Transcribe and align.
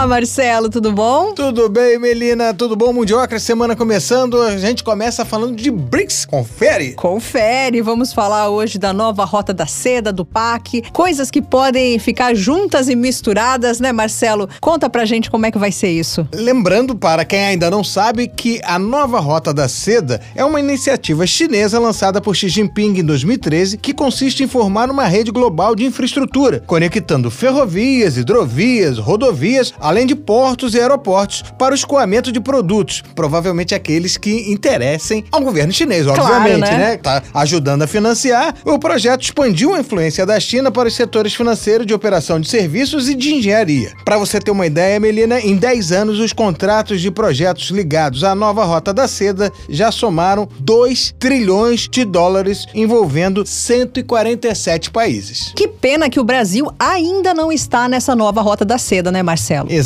Olá, 0.00 0.06
Marcelo, 0.06 0.70
tudo 0.70 0.92
bom? 0.92 1.34
Tudo 1.34 1.68
bem, 1.68 1.98
Melina? 1.98 2.54
Tudo 2.54 2.74
bom? 2.74 2.90
Mundioca, 2.90 3.38
semana 3.38 3.76
começando. 3.76 4.40
A 4.40 4.56
gente 4.56 4.82
começa 4.82 5.26
falando 5.26 5.54
de 5.54 5.70
BRICS. 5.70 6.24
Confere? 6.24 6.94
Confere. 6.94 7.82
Vamos 7.82 8.10
falar 8.10 8.48
hoje 8.48 8.78
da 8.78 8.94
nova 8.94 9.26
rota 9.26 9.52
da 9.52 9.66
seda, 9.66 10.10
do 10.10 10.24
PAC. 10.24 10.84
Coisas 10.90 11.30
que 11.30 11.42
podem 11.42 11.98
ficar 11.98 12.34
juntas 12.34 12.88
e 12.88 12.96
misturadas, 12.96 13.78
né, 13.78 13.92
Marcelo? 13.92 14.48
Conta 14.58 14.88
pra 14.88 15.04
gente 15.04 15.30
como 15.30 15.44
é 15.44 15.50
que 15.50 15.58
vai 15.58 15.70
ser 15.70 15.90
isso. 15.90 16.26
Lembrando, 16.32 16.96
para 16.96 17.22
quem 17.22 17.44
ainda 17.44 17.70
não 17.70 17.84
sabe, 17.84 18.26
que 18.26 18.58
a 18.64 18.78
nova 18.78 19.20
rota 19.20 19.52
da 19.52 19.68
seda 19.68 20.22
é 20.34 20.42
uma 20.42 20.60
iniciativa 20.60 21.26
chinesa 21.26 21.78
lançada 21.78 22.22
por 22.22 22.34
Xi 22.34 22.48
Jinping 22.48 23.00
em 23.00 23.04
2013 23.04 23.76
que 23.76 23.92
consiste 23.92 24.44
em 24.44 24.48
formar 24.48 24.90
uma 24.90 25.04
rede 25.04 25.30
global 25.30 25.74
de 25.74 25.84
infraestrutura, 25.84 26.60
conectando 26.66 27.30
ferrovias, 27.30 28.16
hidrovias, 28.16 28.96
rodovias, 28.96 29.74
além 29.90 30.06
de 30.06 30.14
portos 30.14 30.74
e 30.74 30.80
aeroportos, 30.80 31.42
para 31.58 31.72
o 31.72 31.74
escoamento 31.74 32.30
de 32.30 32.40
produtos, 32.40 33.02
provavelmente 33.14 33.74
aqueles 33.74 34.16
que 34.16 34.52
interessem 34.52 35.24
ao 35.32 35.40
governo 35.40 35.72
chinês, 35.72 36.06
obviamente, 36.06 36.58
claro, 36.58 36.78
né? 36.78 36.90
né? 36.90 36.96
Tá 36.96 37.22
ajudando 37.34 37.82
a 37.82 37.86
financiar. 37.88 38.54
O 38.64 38.78
projeto 38.78 39.22
expandiu 39.22 39.74
a 39.74 39.80
influência 39.80 40.24
da 40.24 40.38
China 40.38 40.70
para 40.70 40.86
os 40.86 40.94
setores 40.94 41.34
financeiros 41.34 41.84
de 41.84 41.92
operação 41.92 42.38
de 42.38 42.48
serviços 42.48 43.08
e 43.08 43.16
de 43.16 43.34
engenharia. 43.34 43.92
Para 44.04 44.16
você 44.16 44.38
ter 44.38 44.52
uma 44.52 44.64
ideia, 44.64 45.00
Melina, 45.00 45.40
em 45.40 45.56
10 45.56 45.90
anos 45.90 46.20
os 46.20 46.32
contratos 46.32 47.00
de 47.00 47.10
projetos 47.10 47.70
ligados 47.70 48.22
à 48.22 48.32
nova 48.32 48.64
Rota 48.64 48.94
da 48.94 49.08
Seda 49.08 49.52
já 49.68 49.90
somaram 49.90 50.48
2 50.60 51.16
trilhões 51.18 51.88
de 51.88 52.04
dólares, 52.04 52.64
envolvendo 52.72 53.44
147 53.44 54.92
países. 54.92 55.52
Que 55.56 55.66
pena 55.66 56.08
que 56.08 56.20
o 56.20 56.24
Brasil 56.24 56.70
ainda 56.78 57.34
não 57.34 57.50
está 57.50 57.88
nessa 57.88 58.14
nova 58.14 58.40
Rota 58.40 58.64
da 58.64 58.78
Seda, 58.78 59.10
né, 59.10 59.20
Marcelo? 59.20 59.66
Exatamente. 59.68 59.79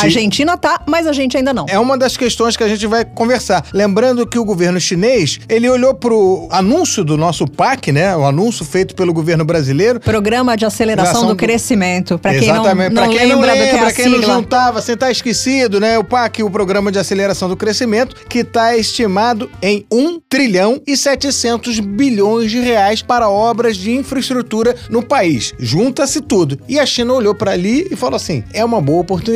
A 0.00 0.04
Argentina 0.04 0.56
tá, 0.56 0.80
mas 0.86 1.06
a 1.06 1.12
gente 1.12 1.36
ainda 1.36 1.52
não. 1.52 1.66
É 1.68 1.78
uma 1.78 1.96
das 1.96 2.16
questões 2.16 2.56
que 2.56 2.62
a 2.62 2.68
gente 2.68 2.86
vai 2.86 3.04
conversar. 3.04 3.64
Lembrando 3.72 4.26
que 4.26 4.38
o 4.38 4.44
governo 4.44 4.80
chinês, 4.80 5.38
ele 5.48 5.68
olhou 5.68 5.94
pro 5.94 6.48
anúncio 6.50 7.04
do 7.04 7.16
nosso 7.16 7.46
PAC, 7.46 7.92
né? 7.92 8.16
O 8.16 8.24
anúncio 8.24 8.64
feito 8.64 8.94
pelo 8.94 9.12
governo 9.12 9.44
brasileiro. 9.44 10.00
Programa 10.00 10.56
de 10.56 10.64
Aceleração 10.64 11.22
do, 11.22 11.28
do... 11.28 11.36
Crescimento. 11.36 12.18
Para 12.18 12.32
quem 12.32 12.48
não, 12.48 12.54
Exatamente. 12.56 12.94
não 12.94 13.02
pra 13.02 13.12
quem 13.12 13.26
lembra, 13.26 13.34
não 13.34 13.54
lembra, 13.54 13.66
do 13.66 13.78
que 13.78 13.84
é 13.84 13.92
quem 13.92 14.04
sigla. 14.04 14.26
não 14.26 14.34
juntava, 14.34 14.82
sem 14.82 14.94
estar 14.94 15.10
esquecido, 15.10 15.78
né? 15.78 15.98
O 15.98 16.04
PAC, 16.04 16.42
o 16.42 16.50
Programa 16.50 16.90
de 16.90 16.98
Aceleração 16.98 17.48
do 17.48 17.56
Crescimento, 17.56 18.16
que 18.28 18.40
está 18.40 18.76
estimado 18.76 19.50
em 19.62 19.86
1 19.92 20.20
trilhão 20.28 20.80
e 20.86 20.96
700 20.96 21.80
bilhões 21.80 22.50
de 22.50 22.60
reais 22.60 23.02
para 23.02 23.28
obras 23.28 23.76
de 23.76 23.92
infraestrutura 23.92 24.74
no 24.90 25.02
país. 25.02 25.54
Junta-se 25.58 26.20
tudo. 26.20 26.58
E 26.68 26.78
a 26.78 26.86
China 26.86 27.14
olhou 27.14 27.34
para 27.34 27.52
ali 27.52 27.86
e 27.90 27.96
falou 27.96 28.16
assim: 28.16 28.42
é 28.52 28.64
uma 28.64 28.80
boa 28.80 29.00
oportunidade 29.00 29.27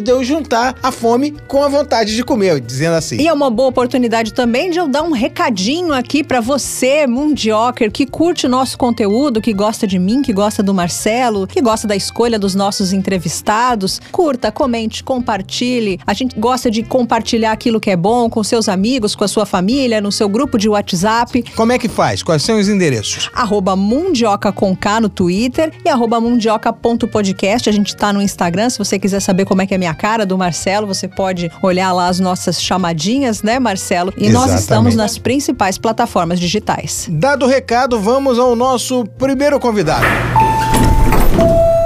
de 0.00 0.10
eu 0.10 0.24
juntar 0.24 0.74
a 0.82 0.90
fome 0.90 1.34
com 1.46 1.62
a 1.62 1.68
vontade 1.68 2.14
de 2.14 2.24
comer, 2.24 2.60
dizendo 2.60 2.94
assim. 2.94 3.16
E 3.16 3.28
é 3.28 3.32
uma 3.32 3.50
boa 3.50 3.68
oportunidade 3.68 4.32
também 4.32 4.70
de 4.70 4.78
eu 4.78 4.88
dar 4.88 5.02
um 5.02 5.12
recadinho 5.12 5.92
aqui 5.92 6.24
para 6.24 6.40
você, 6.40 7.06
Mundioker, 7.06 7.90
que 7.90 8.06
curte 8.06 8.46
o 8.46 8.48
nosso 8.48 8.76
conteúdo, 8.76 9.40
que 9.40 9.52
gosta 9.52 9.86
de 9.86 9.98
mim, 9.98 10.22
que 10.22 10.32
gosta 10.32 10.62
do 10.62 10.74
Marcelo, 10.74 11.46
que 11.46 11.60
gosta 11.60 11.86
da 11.86 11.94
escolha 11.94 12.38
dos 12.38 12.54
nossos 12.54 12.92
entrevistados. 12.92 14.00
Curta, 14.10 14.50
comente, 14.50 15.04
compartilhe. 15.04 15.98
A 16.06 16.12
gente 16.12 16.38
gosta 16.38 16.70
de 16.70 16.82
compartilhar 16.82 17.52
aquilo 17.52 17.80
que 17.80 17.90
é 17.90 17.96
bom 17.96 18.28
com 18.28 18.42
seus 18.42 18.68
amigos, 18.68 19.14
com 19.14 19.24
a 19.24 19.28
sua 19.28 19.46
família, 19.46 20.00
no 20.00 20.10
seu 20.10 20.28
grupo 20.28 20.58
de 20.58 20.68
WhatsApp. 20.68 21.44
Como 21.54 21.72
é 21.72 21.78
que 21.78 21.88
faz? 21.88 22.22
Quais 22.22 22.42
são 22.42 22.58
os 22.58 22.68
endereços? 22.68 23.30
Arroba 23.32 23.76
Mundioca 23.76 24.52
com 24.52 24.74
K 24.74 25.00
no 25.00 25.08
Twitter 25.08 25.72
e 25.84 25.88
arroba 25.88 26.20
mundioca.podcast. 26.20 27.68
A 27.68 27.72
gente 27.72 27.94
tá 27.94 28.12
no 28.12 28.20
Instagram, 28.20 28.70
se 28.70 28.78
você 28.78 28.98
quiser 28.98 29.20
saber 29.20 29.35
como 29.44 29.62
é 29.62 29.66
que 29.66 29.74
é 29.74 29.76
a 29.76 29.78
minha 29.78 29.94
cara 29.94 30.24
do 30.24 30.36
Marcelo, 30.38 30.86
você 30.86 31.08
pode 31.08 31.50
olhar 31.62 31.92
lá 31.92 32.08
as 32.08 32.20
nossas 32.20 32.60
chamadinhas, 32.60 33.42
né, 33.42 33.58
Marcelo? 33.58 34.12
E 34.16 34.28
nós 34.28 34.44
Exatamente. 34.44 34.60
estamos 34.60 34.94
nas 34.94 35.18
principais 35.18 35.78
plataformas 35.78 36.40
digitais. 36.40 37.08
Dado 37.10 37.44
o 37.44 37.48
recado, 37.48 38.00
vamos 38.00 38.38
ao 38.38 38.54
nosso 38.56 39.04
primeiro 39.18 39.58
convidado. 39.58 40.06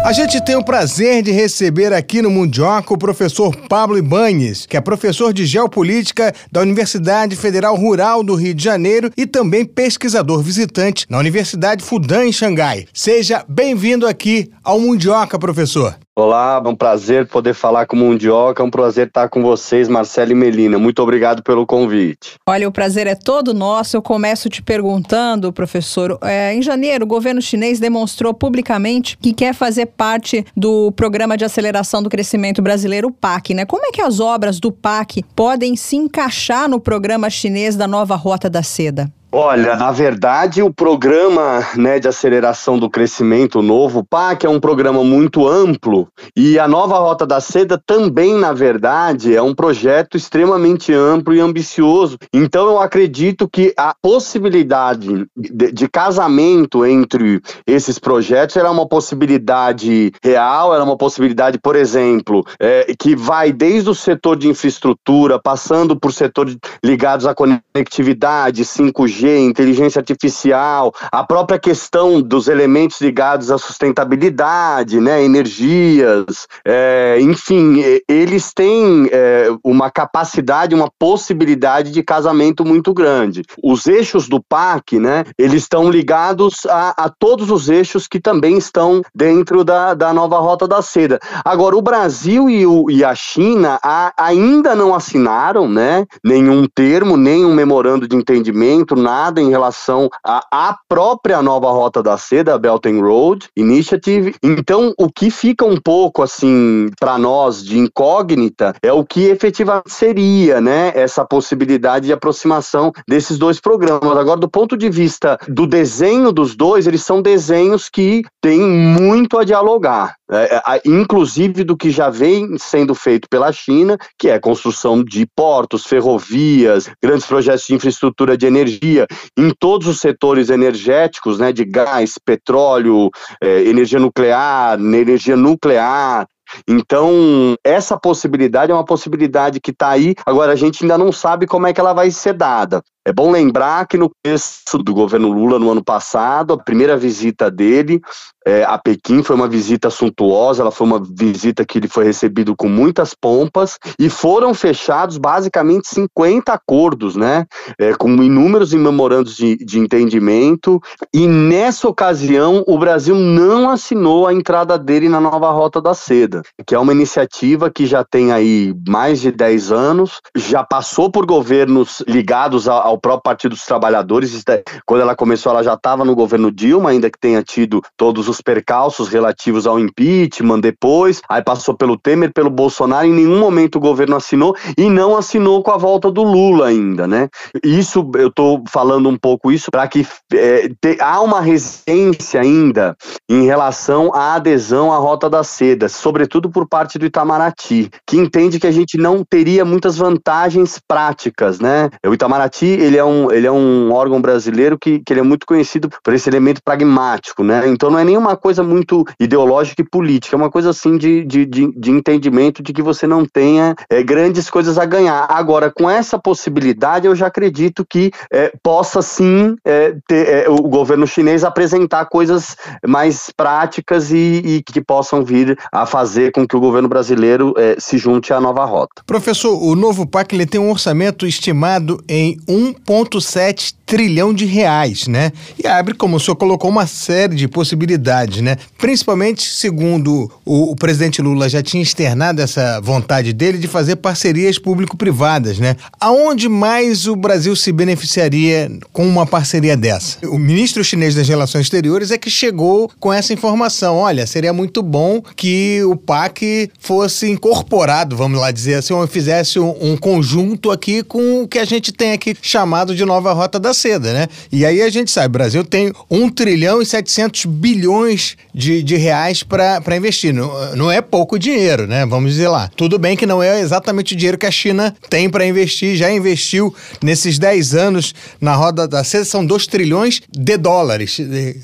A 0.03 0.13
gente 0.13 0.43
tem 0.43 0.57
o 0.57 0.65
prazer 0.65 1.23
de 1.23 1.31
receber 1.31 1.93
aqui 1.93 2.23
no 2.23 2.31
Mundioca 2.31 2.95
o 2.95 2.99
professor 2.99 3.55
Pablo 3.69 3.99
Ibanes, 3.99 4.65
que 4.65 4.77
é 4.77 4.81
professor 4.81 5.33
de 5.33 5.45
Geopolítica 5.45 6.35
da 6.51 6.63
Universidade 6.63 7.37
Federal 7.37 7.77
Rural 7.77 8.25
do 8.25 8.35
Rio 8.35 8.55
de 8.55 8.65
Janeiro 8.65 9.11
e 9.15 9.27
também 9.27 9.65
pesquisador 9.65 10.43
visitante 10.43 11.05
na 11.09 11.19
Universidade 11.19 11.85
Fudan 11.85 12.25
em 12.25 12.33
Xangai. 12.33 12.87
Seja 12.95 13.45
bem-vindo 13.47 14.07
aqui 14.07 14.51
ao 14.65 14.81
Mundioca, 14.81 15.39
professor. 15.39 15.97
Olá, 16.21 16.61
é 16.63 16.69
um 16.69 16.77
prazer 16.77 17.27
poder 17.27 17.55
falar 17.55 17.87
com 17.87 17.97
o 17.97 17.99
Mundioca, 17.99 18.63
é 18.63 18.67
um 18.67 18.71
prazer 18.71 19.07
estar 19.07 19.31
com 19.31 19.41
vocês, 19.41 19.89
Marcelo 19.89 20.33
e 20.33 20.35
Melina. 20.35 20.79
Muito 20.79 21.03
obrigado 21.03 21.43
pelo 21.43 21.67
convite. 21.67 22.35
Olha, 22.47 22.69
o 22.69 22.71
prazer 22.71 23.07
é 23.07 23.15
todo 23.15 23.55
nosso. 23.55 23.97
Eu 23.97 24.03
começo 24.03 24.51
te 24.51 24.61
perguntando, 24.61 25.51
professor. 25.51 26.19
É, 26.23 26.55
em 26.55 26.61
janeiro, 26.61 27.07
o 27.07 27.09
governo 27.09 27.41
chinês 27.41 27.81
demonstrou 27.81 28.35
publicamente 28.35 29.17
que 29.17 29.33
quer 29.33 29.55
fazer 29.55 29.87
parte 29.87 30.45
do 30.55 30.93
Programa 30.93 31.39
de 31.39 31.47
Aceleração 31.47 32.03
do 32.03 32.11
Crescimento 32.11 32.61
Brasileiro, 32.61 33.09
o 33.09 33.13
PAC, 33.13 33.55
né? 33.55 33.65
Como 33.65 33.87
é 33.87 33.91
que 33.91 34.03
as 34.03 34.21
obras 34.21 34.61
do 34.61 34.71
PAC 34.71 35.25
podem 35.35 35.75
se 35.75 35.97
encaixar 35.97 36.69
no 36.69 36.79
programa 36.79 37.31
chinês 37.31 37.77
da 37.77 37.89
nova 37.89 38.15
Rota 38.15 38.51
da 38.51 38.63
Seda? 38.63 39.11
Olha, 39.33 39.77
na 39.77 39.93
verdade, 39.93 40.61
o 40.61 40.75
programa 40.75 41.65
né, 41.77 42.01
de 42.01 42.09
aceleração 42.09 42.77
do 42.77 42.91
crescimento, 42.91 43.63
novo 43.63 44.05
PAC, 44.05 44.45
é 44.45 44.49
um 44.49 44.59
programa 44.59 45.05
muito 45.05 45.47
amplo 45.47 46.09
e 46.37 46.59
a 46.59 46.67
nova 46.67 46.99
Rota 46.99 47.25
da 47.25 47.41
Seda 47.41 47.81
também, 47.87 48.35
na 48.35 48.53
verdade, 48.53 49.37
é 49.37 49.41
um 49.41 49.55
projeto 49.55 50.17
extremamente 50.17 50.93
amplo 50.93 51.33
e 51.33 51.39
ambicioso. 51.39 52.19
Então, 52.35 52.67
eu 52.71 52.81
acredito 52.81 53.49
que 53.49 53.73
a 53.77 53.95
possibilidade 54.03 55.25
de, 55.37 55.71
de 55.71 55.89
casamento 55.89 56.85
entre 56.85 57.41
esses 57.65 58.01
projetos 58.01 58.57
era 58.57 58.69
uma 58.69 58.89
possibilidade 58.89 60.11
real, 60.25 60.75
era 60.75 60.83
uma 60.83 60.97
possibilidade, 60.97 61.57
por 61.57 61.77
exemplo, 61.77 62.45
é, 62.59 62.93
que 62.99 63.15
vai 63.15 63.53
desde 63.53 63.91
o 63.91 63.95
setor 63.95 64.37
de 64.37 64.49
infraestrutura, 64.49 65.39
passando 65.41 65.95
por 65.95 66.13
setores 66.13 66.57
ligados 66.83 67.27
à 67.27 67.35
conectividade, 67.35 68.65
5G, 68.65 69.20
inteligência 69.29 70.01
artificial, 70.01 70.93
a 71.13 71.23
própria 71.25 71.59
questão 71.59 72.21
dos 72.21 72.49
elementos 72.49 73.01
ligados 73.01 73.51
à 73.51 73.59
sustentabilidade, 73.59 75.01
né, 75.01 75.23
energias, 75.23 76.47
é, 76.65 77.19
enfim, 77.21 77.83
eles 78.09 78.53
têm 78.53 79.09
é, 79.13 79.49
uma 79.65 79.91
capacidade, 79.91 80.75
uma 80.75 80.91
possibilidade 80.99 81.91
de 81.91 82.03
casamento 82.03 82.65
muito 82.65 82.93
grande. 82.93 83.43
Os 83.63 83.87
eixos 83.87 84.29
do 84.29 84.43
PAC, 84.43 84.99
né, 84.99 85.25
eles 85.39 85.63
estão 85.63 85.91
ligados 85.91 86.67
a, 86.67 87.05
a 87.05 87.09
todos 87.09 87.51
os 87.51 87.69
eixos 87.69 88.09
que 88.09 88.21
também 88.21 88.57
estão 88.57 89.03
dentro 89.15 89.63
da, 89.65 89.95
da 89.95 90.13
nova 90.13 90.39
Rota 90.39 90.67
da 90.67 90.83
Seda. 90.83 91.19
Agora, 91.45 91.77
o 91.77 91.83
Brasil 91.83 92.49
e, 92.49 92.67
o, 92.67 92.91
e 92.91 93.05
a 93.05 93.15
China 93.15 93.79
a, 93.83 94.13
ainda 94.17 94.75
não 94.75 94.95
assinaram, 94.95 95.69
né, 95.69 96.05
nenhum 96.25 96.67
termo, 96.67 97.17
nenhum 97.17 97.55
memorando 97.55 98.09
de 98.09 98.17
entendimento, 98.17 98.97
nada 98.97 99.10
em 99.41 99.51
relação 99.51 100.09
à 100.25 100.77
própria 100.89 101.43
nova 101.43 101.71
Rota 101.71 102.03
da 102.03 102.17
Seda, 102.17 102.55
a 102.55 102.59
Belt 102.59 102.87
and 102.87 103.01
Road 103.01 103.49
Initiative. 103.57 104.35
Então, 104.43 104.93
o 104.99 105.11
que 105.11 105.31
fica 105.31 105.65
um 105.65 105.77
pouco 105.77 106.23
assim 106.23 106.89
para 106.99 107.19
nós 107.19 107.65
de 107.65 107.79
incógnita 107.79 108.75
é 108.83 108.93
o 108.93 109.05
que 109.05 109.25
efetivamente 109.25 109.93
seria, 109.93 110.61
né, 110.61 110.93
essa 110.95 111.25
possibilidade 111.25 112.07
de 112.07 112.13
aproximação 112.13 112.93
desses 113.09 113.39
dois 113.39 113.61
programas. 113.61 114.17
Agora, 114.17 114.39
do 114.39 114.49
ponto 114.49 114.77
de 114.77 114.89
vista 114.89 115.39
do 115.49 115.67
desenho 115.67 116.33
dos 116.33 116.57
dois, 116.57 116.87
eles 116.87 117.03
são 117.03 117.21
desenhos 117.21 117.89
que 117.89 118.23
têm 118.41 118.61
muito 118.61 119.39
a 119.39 119.45
dialogar. 119.45 120.15
É, 120.33 120.81
inclusive 120.85 121.65
do 121.65 121.77
que 121.77 121.91
já 121.91 122.09
vem 122.09 122.57
sendo 122.59 122.95
feito 122.95 123.29
pela 123.29 123.51
China, 123.53 123.99
que 124.19 124.29
é 124.29 124.35
a 124.35 124.41
construção 124.41 125.03
de 125.03 125.27
portos, 125.35 125.85
ferrovias, 125.85 126.89
grandes 127.03 127.27
projetos 127.27 127.67
de 127.67 127.75
infraestrutura 127.75 128.37
de 128.37 128.47
energia 128.47 129.07
em 129.37 129.51
todos 129.59 129.89
os 129.89 130.01
setores 130.01 130.49
energéticos, 130.49 131.39
né, 131.39 131.53
de 131.53 131.65
gás, 131.65 132.15
petróleo, 132.25 133.11
é, 133.43 133.65
energia 133.65 133.99
nuclear, 133.99 134.79
energia 134.79 135.37
nuclear, 135.37 136.27
então, 136.69 137.57
essa 137.65 137.99
possibilidade 137.99 138.73
é 138.73 138.75
uma 138.75 138.85
possibilidade 138.85 139.61
que 139.61 139.71
está 139.71 139.91
aí. 139.91 140.15
Agora, 140.27 140.53
a 140.53 140.57
gente 140.57 140.83
ainda 140.83 140.99
não 140.99 141.13
sabe 141.13 141.47
como 141.47 141.67
é 141.67 141.73
que 141.73 141.81
ela 141.81 141.93
vai 141.93 142.11
ser 142.11 142.33
dada. 142.33 142.83
É 143.07 143.13
bom 143.13 143.31
lembrar 143.31 143.87
que 143.87 143.97
no 143.97 144.11
começo 144.11 144.79
do 144.79 144.93
governo 144.93 145.33
Lula, 145.33 145.59
no 145.59 145.71
ano 145.71 145.83
passado, 145.83 146.53
a 146.53 146.59
primeira 146.59 146.97
visita 146.97 147.51
dele 147.51 148.01
é, 148.47 148.65
a 148.65 148.79
Pequim 148.79 149.23
foi 149.23 149.37
uma 149.37 149.49
visita 149.49 149.91
suntuosa, 149.91 150.63
ela 150.63 150.71
foi 150.71 150.87
uma 150.87 151.01
visita 151.01 151.65
que 151.65 151.79
ele 151.79 151.89
foi 151.89 152.05
recebido 152.05 152.57
com 152.57 152.69
muitas 152.69 153.15
pompas 153.15 153.79
e 153.99 154.09
foram 154.09 154.55
fechados 154.55 155.19
basicamente 155.19 155.89
50 155.89 156.53
acordos, 156.53 157.17
né, 157.17 157.45
é, 157.79 157.93
com 157.95 158.11
inúmeros 158.23 158.73
memorandos 158.73 159.37
de, 159.37 159.57
de 159.57 159.79
entendimento. 159.79 160.81
E 161.13 161.27
nessa 161.27 161.89
ocasião 161.89 162.65
o 162.67 162.79
Brasil 162.79 163.15
não 163.15 163.69
assinou 163.69 164.27
a 164.27 164.33
entrada 164.33 164.79
dele 164.79 165.09
na 165.09 165.21
nova 165.21 165.51
Rota 165.51 165.81
da 165.81 165.93
Seda, 165.93 166.43
que 166.67 166.75
é 166.75 166.79
uma 166.79 166.93
iniciativa 166.93 167.71
que 167.71 167.87
já 167.87 168.03
tem 168.03 168.33
aí 168.33 168.75
mais 168.89 169.21
de 169.21 169.31
10 169.31 169.71
anos, 169.71 170.21
já 170.35 170.65
passou 170.65 171.11
por 171.11 171.27
governos 171.27 172.03
ligados 172.09 172.67
ao, 172.69 172.90
ao 172.91 172.99
próprio 172.99 173.23
Partido 173.23 173.53
dos 173.53 173.65
Trabalhadores, 173.65 174.45
quando 174.85 175.01
ela 175.01 175.15
começou 175.15 175.53
ela 175.53 175.63
já 175.63 175.75
estava 175.75 176.05
no 176.05 176.15
governo 176.15 176.51
Dilma, 176.51 176.91
ainda 176.91 177.11
que 177.11 177.19
tenha 177.19 177.43
tido 177.43 177.81
todos 177.97 178.29
os 178.29 178.41
percalços 178.41 179.09
relativos 179.09 179.67
ao 179.67 179.79
impeachment 179.79 180.61
depois, 180.61 181.21
aí 181.29 181.43
passou 181.43 181.75
pelo 181.75 181.97
Temer, 181.97 182.33
pelo 182.33 182.51
Bolsonaro, 182.51 183.07
em 183.07 183.13
nenhum 183.13 183.39
momento 183.39 183.77
o 183.77 183.81
governo 183.81 184.17
assinou 184.17 184.57
e 184.77 184.89
não 184.91 185.17
assinou 185.17 185.63
com 185.63 185.71
a 185.71 185.77
volta 185.77 186.11
do 186.11 186.23
Lula 186.23 186.67
ainda, 186.67 187.07
né? 187.07 187.29
Isso, 187.65 188.09
eu 188.17 188.29
estou 188.29 188.63
falando 188.69 189.09
um 189.09 189.17
pouco 189.17 189.53
isso 189.53 189.71
para 189.71 189.87
que 189.87 190.07
é, 190.33 190.69
te, 190.69 191.01
há 191.01 191.21
uma 191.21 191.41
resistência 191.41 192.41
ainda 192.41 192.97
em 193.31 193.45
relação 193.45 194.13
à 194.13 194.35
adesão 194.35 194.93
à 194.93 194.99
Rota 194.99 195.31
da 195.31 195.45
Seda, 195.45 195.89
sobretudo 195.89 196.51
por 196.51 196.69
parte 196.69 196.99
do 196.99 197.07
Itamaraty, 197.07 197.89
que 198.05 198.17
entende 198.17 198.59
que 198.59 198.67
a 198.67 198.73
gente 198.73 198.99
não 198.99 199.25
teria 199.25 199.65
muitas 199.65 199.97
vantagens 199.97 200.81
práticas, 200.89 201.61
né? 201.61 201.89
O 202.05 202.13
Itamaraty, 202.13 202.67
ele 202.67 202.97
é 202.97 203.05
um, 203.05 203.31
ele 203.31 203.47
é 203.47 203.53
um 203.53 203.93
órgão 203.93 204.21
brasileiro 204.21 204.77
que, 204.77 204.99
que 204.99 205.13
ele 205.13 205.21
é 205.21 205.23
muito 205.23 205.47
conhecido 205.47 205.89
por 206.03 206.13
esse 206.13 206.29
elemento 206.29 206.61
pragmático, 206.65 207.45
né? 207.45 207.69
Então 207.69 207.89
não 207.89 208.01
é 208.01 208.05
nenhuma 208.05 208.37
coisa 208.37 208.65
muito 208.65 209.05
ideológica 209.21 209.81
e 209.81 209.89
política, 209.89 210.35
é 210.35 210.37
uma 210.37 210.51
coisa 210.51 210.71
assim 210.71 210.99
de, 210.99 211.25
de, 211.25 211.47
de, 211.47 211.73
de 211.73 211.91
entendimento 211.93 212.65
de 212.65 212.73
que 212.73 212.83
você 212.83 213.07
não 213.07 213.25
tenha 213.25 213.77
é, 213.89 214.03
grandes 214.03 214.51
coisas 214.51 214.77
a 214.77 214.85
ganhar. 214.85 215.29
Agora, 215.31 215.71
com 215.71 215.89
essa 215.89 216.19
possibilidade, 216.19 217.07
eu 217.07 217.15
já 217.15 217.29
acredito 217.29 217.87
que 217.89 218.11
é, 218.33 218.53
possa 218.61 219.01
sim 219.01 219.55
é, 219.65 219.95
ter, 220.09 220.29
é, 220.29 220.51
o 220.51 220.63
governo 220.63 221.07
chinês 221.07 221.45
apresentar 221.45 222.07
coisas 222.07 222.57
mais 222.85 223.20
práticas 223.29 224.11
e, 224.11 224.43
e, 224.45 224.63
que 224.63 224.81
possam 224.81 225.25
vir 225.25 225.59
a 225.73 225.85
fazer 225.85 226.33
com 226.33 226.47
que 226.47 226.57
o 226.57 226.61
governo 226.61 226.89
brasileiro 226.89 227.53
é, 227.59 227.77
se 227.79 227.99
junte 227.99 228.33
à 228.33 228.41
nova 228.41 228.65
rota. 228.65 229.03
Professor, 229.05 229.61
o 229.61 229.75
novo 229.75 230.07
PAC 230.07 230.35
ele 230.35 230.47
tem 230.47 230.61
um 230.61 230.71
orçamento 230.71 231.27
estimado 231.27 232.03
em 232.09 232.37
1,7 232.49 233.75
trilhão 233.91 234.33
de 234.33 234.45
reais, 234.45 235.09
né? 235.09 235.33
E 235.59 235.67
abre, 235.67 235.95
como 235.95 236.17
o 236.17 236.21
senhor 236.21 236.37
colocou, 236.37 236.71
uma 236.71 236.87
série 236.87 237.35
de 237.35 237.49
possibilidades, 237.49 238.41
né? 238.41 238.57
Principalmente, 238.79 239.43
segundo 239.43 240.31
o, 240.47 240.71
o 240.71 240.77
presidente 240.77 241.21
Lula 241.21 241.49
já 241.49 241.61
tinha 241.61 241.83
externado 241.83 242.41
essa 242.41 242.81
vontade 242.81 243.33
dele 243.33 243.59
de 243.59 243.67
fazer 243.67 243.97
parcerias 243.97 244.61
público-privadas, 244.61 245.59
né? 245.59 245.75
Aonde 245.99 246.49
mais 246.49 247.09
o 247.09 247.17
Brasil 247.17 247.57
se 247.57 247.73
beneficiaria 247.73 248.71
com 248.93 249.05
uma 249.09 249.27
parceria 249.27 249.77
dessa? 249.77 250.25
O 250.29 250.39
ministro 250.39 250.85
chinês 250.85 251.17
das 251.17 251.27
Relações 251.27 251.63
Exteriores 251.63 252.13
é 252.13 252.19
que 252.19 252.31
chegou 252.31 252.89
com 253.01 253.13
essa 253.13 253.33
informação. 253.33 253.97
Olha, 253.97 254.25
seria 254.25 254.53
muito 254.53 254.85
bom 254.85 255.21
que 255.35 255.83
o 255.83 255.97
PAC 255.97 256.71
fosse 256.79 257.29
incorporado, 257.29 258.17
vamos 258.17 258.39
lá 258.39 258.53
dizer 258.53 258.75
assim, 258.75 258.95
ou 258.95 259.05
fizesse 259.09 259.59
um, 259.59 259.75
um 259.81 259.97
conjunto 259.97 260.71
aqui 260.71 261.03
com 261.03 261.43
o 261.43 261.49
que 261.49 261.59
a 261.59 261.65
gente 261.65 261.91
tem 261.91 262.13
aqui 262.13 262.37
chamado 262.41 262.95
de 262.95 263.05
nova 263.05 263.33
rota 263.33 263.59
da 263.59 263.75
seda, 263.81 264.13
né? 264.13 264.29
E 264.53 264.65
aí 264.65 264.83
a 264.83 264.91
gente 264.91 265.11
sabe, 265.11 265.27
o 265.27 265.31
Brasil 265.31 265.65
tem 265.65 265.93
1 266.11 266.29
trilhão 266.31 266.83
e 266.83 266.87
700 266.87 267.47
bilhões 267.47 268.37
de, 268.55 268.83
de 268.83 268.97
reais 268.97 269.43
para 269.43 269.97
investir. 269.97 270.33
Não, 270.33 270.77
não 270.77 270.91
é 270.91 271.01
pouco 271.01 271.39
dinheiro, 271.39 271.87
né? 271.87 272.05
Vamos 272.07 272.33
dizer 272.33 272.49
lá. 272.49 272.71
Tudo 272.77 272.99
bem 272.99 273.17
que 273.17 273.27
não 273.27 273.43
é 273.43 273.61
exatamente 273.61 274.15
o 274.15 274.17
dinheiro 274.17 274.39
que 274.39 274.47
a 274.47 274.51
China 274.51 274.95
tem 275.09 275.29
para 275.31 275.47
investir, 275.47 275.97
já 275.97 276.13
investiu 276.13 276.75
nesses 277.03 277.39
10 277.39 277.75
anos 277.75 278.15
na 278.41 278.55
roda 278.55 278.87
da 278.87 279.03
seda, 279.03 279.25
são 279.25 279.45
2 279.45 279.67
trilhões 279.67 280.21
de 280.31 280.57
dólares. 280.57 281.19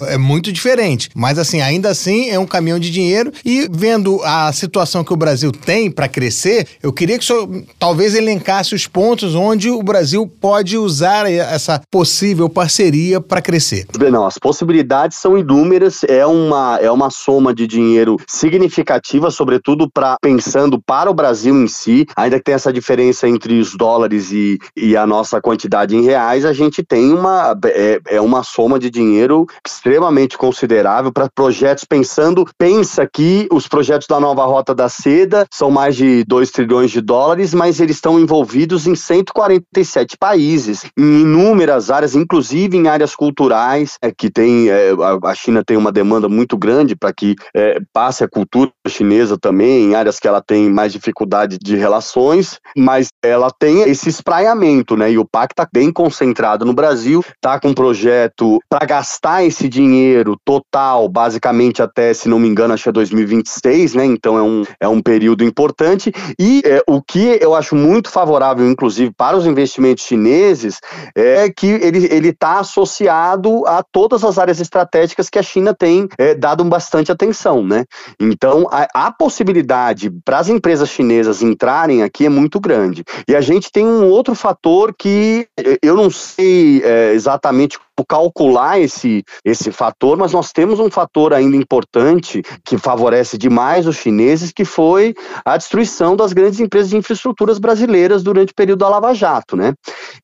É 0.09 0.17
muito 0.17 0.53
diferente. 0.53 1.11
Mas 1.15 1.39
assim, 1.39 1.61
ainda 1.61 1.91
assim 1.91 2.31
é 2.31 2.39
um 2.39 2.47
caminhão 2.47 2.79
de 2.79 2.91
dinheiro 2.91 3.33
e 3.45 3.69
vendo 3.71 4.21
a 4.25 4.53
situação 4.53 5.05
que 5.05 5.13
o 5.13 5.17
Brasil 5.17 5.53
tem 5.53 5.91
para 5.91 6.09
crescer, 6.09 6.67
eu 6.83 6.93
queria 6.93 7.19
que 7.19 7.25
o 7.25 7.27
senhor 7.27 7.65
talvez 7.79 8.15
elencasse 8.15 8.75
os 8.75 8.87
pontos 8.87 9.35
onde 9.35 9.71
o 9.71 9.83
Brasil 9.83 10.27
pode 10.27 10.77
usar 10.77 11.31
essa 11.31 11.81
possibilidade 11.91 12.06
possível 12.07 12.49
parceria 12.49 13.21
para 13.21 13.43
crescer? 13.43 13.85
Não, 14.13 14.25
as 14.25 14.39
possibilidades 14.39 15.19
são 15.19 15.37
inúmeras, 15.37 16.05
é 16.05 16.25
uma, 16.25 16.79
é 16.81 16.89
uma 16.89 17.11
soma 17.11 17.53
de 17.53 17.67
dinheiro 17.67 18.17
significativa, 18.29 19.29
sobretudo 19.29 19.91
para 19.91 20.17
pensando 20.23 20.81
para 20.81 21.11
o 21.11 21.15
Brasil 21.15 21.53
em 21.53 21.67
si, 21.67 22.07
ainda 22.15 22.39
que 22.39 22.45
tenha 22.45 22.55
essa 22.55 22.73
diferença 22.73 23.29
entre 23.29 23.59
os 23.59 23.75
dólares 23.75 24.31
e, 24.31 24.57
e 24.77 24.97
a 24.97 25.05
nossa 25.05 25.41
quantidade 25.41 25.97
em 25.97 26.03
reais, 26.03 26.45
a 26.45 26.53
gente 26.53 26.85
tem 26.85 27.13
uma, 27.13 27.59
é, 27.65 28.01
é 28.07 28.21
uma 28.21 28.45
soma 28.45 28.79
de 28.79 28.89
dinheiro 28.89 29.45
extremamente 29.67 30.39
considerável 30.39 31.13
para 31.13 31.29
projetos 31.35 31.85
pensando, 31.85 32.47
pensa 32.57 33.05
que 33.13 33.49
os 33.51 33.67
projetos 33.67 34.07
da 34.07 34.21
nova 34.21 34.47
Rota 34.47 34.73
da 34.73 34.89
Seda 34.89 35.45
são 35.53 35.73
mais 35.73 35.97
de 35.97 36.23
2 36.25 36.53
trilhões 36.53 36.93
de 36.93 37.01
dólares, 37.01 37.53
mas 37.53 37.81
eles 37.81 37.97
estão 37.97 38.21
envolvidos 38.21 38.87
em 38.87 38.95
147 38.95 40.17
países, 40.17 40.85
em 40.97 41.23
inúmeras 41.23 41.91
áreas, 41.97 42.15
inclusive 42.15 42.77
em 42.77 42.89
áreas 42.89 43.15
culturais, 43.15 43.97
é, 44.03 44.13
que 44.13 44.31
tem 44.31 44.69
é, 44.69 44.91
a 45.25 45.35
China 45.35 45.65
tem 45.65 45.77
uma 45.77 45.91
demanda 45.91 46.29
muito 46.29 46.57
grande 46.57 46.95
para 46.95 47.13
que 47.13 47.35
é, 47.55 47.79
passe 47.93 48.23
a 48.23 48.29
cultura 48.29 48.71
chinesa 48.89 49.39
também, 49.39 49.85
em 49.85 49.95
áreas 49.95 50.19
que 50.19 50.29
ela 50.29 50.43
tem 50.43 50.71
mais 50.71 50.93
dificuldade 50.93 51.59
de 51.59 51.77
relações, 51.77 52.59
mas 52.77 53.09
ela 53.23 53.51
tem 53.51 53.83
esse 53.83 54.09
espraiamento, 54.09 54.97
né? 54.97 55.11
E 55.11 55.19
o 55.19 55.25
PAC 55.25 55.53
está 55.53 55.67
bem 55.73 55.93
concentrado 55.93 56.65
no 56.65 56.73
Brasil, 56.73 57.25
está 57.35 57.59
com 57.59 57.69
um 57.69 57.75
projeto 57.75 58.59
para 58.69 58.87
gastar 58.87 59.45
esse 59.45 59.69
dinheiro 59.69 60.37
total, 60.45 61.09
basicamente 61.09 61.83
até, 61.83 62.13
se 62.13 62.29
não 62.29 62.39
me 62.39 62.49
engano, 62.49 62.75
acho 62.75 62.85
que 62.85 62.89
é 62.89 62.93
2026, 62.93 63.95
né? 63.95 64.05
Então 64.05 64.37
é 64.37 64.43
um, 64.43 64.65
é 64.81 64.89
um 64.89 65.01
período 65.01 65.45
importante. 65.45 66.13
E 66.39 66.63
é, 66.65 66.83
o 66.87 67.01
que 67.03 67.39
eu 67.41 67.55
acho 67.55 67.75
muito 67.75 68.11
favorável, 68.11 68.69
inclusive, 68.69 69.13
para 69.17 69.37
os 69.37 69.47
investimentos 69.47 70.05
chineses, 70.05 70.79
é 71.15 71.49
que 71.51 71.67
ele 71.89 72.29
está 72.29 72.61
associado 72.61 73.67
a 73.67 73.83
todas 73.83 74.25
as 74.25 74.39
áreas 74.39 74.61
estratégicas 74.61 75.29
que 75.29 75.39
a 75.39 75.43
China 75.43 75.75
tem 75.75 76.09
é, 76.19 76.35
dado 76.35 76.65
bastante 76.65 77.13
atenção, 77.13 77.65
né? 77.65 77.85
Então, 78.21 78.67
a, 78.71 79.07
a 79.07 79.11
possibilidade 79.11 80.11
para 80.25 80.39
as 80.39 80.49
empresas 80.49 80.89
chinesas 80.89 81.43
entrarem 81.43 82.03
aqui 82.03 82.27
é 82.27 82.29
muito 82.29 82.61
grande. 82.61 83.05
E 83.29 83.35
a 83.35 83.41
gente 83.41 83.71
tem 83.71 83.87
um 83.87 84.09
outro 84.09 84.35
fator 84.35 84.95
que 84.97 85.47
eu 85.83 85.97
não 85.97 86.11
sei 86.11 86.83
é, 86.85 87.13
exatamente 87.13 87.79
calcular 88.05 88.79
esse, 88.79 89.25
esse 89.45 89.71
fator, 89.71 90.17
mas 90.17 90.33
nós 90.33 90.53
temos 90.53 90.79
um 90.79 90.91
fator 90.91 91.33
ainda 91.33 91.57
importante 91.57 92.43
que 92.65 92.77
favorece 92.77 93.39
demais 93.39 93.87
os 93.87 93.97
chineses, 93.97 94.53
que 94.53 94.65
foi 94.65 95.15
a 95.45 95.57
destruição 95.57 96.17
das 96.17 96.33
grandes 96.33 96.61
empresas 96.61 96.91
de 96.91 96.97
infraestruturas 96.97 97.59
brasileiras 97.59 98.23
durante 98.23 98.53
o 98.53 98.55
período 98.55 98.81
da 98.81 98.89
Lava 98.89 99.15
Jato, 99.15 99.57
né? 99.57 99.73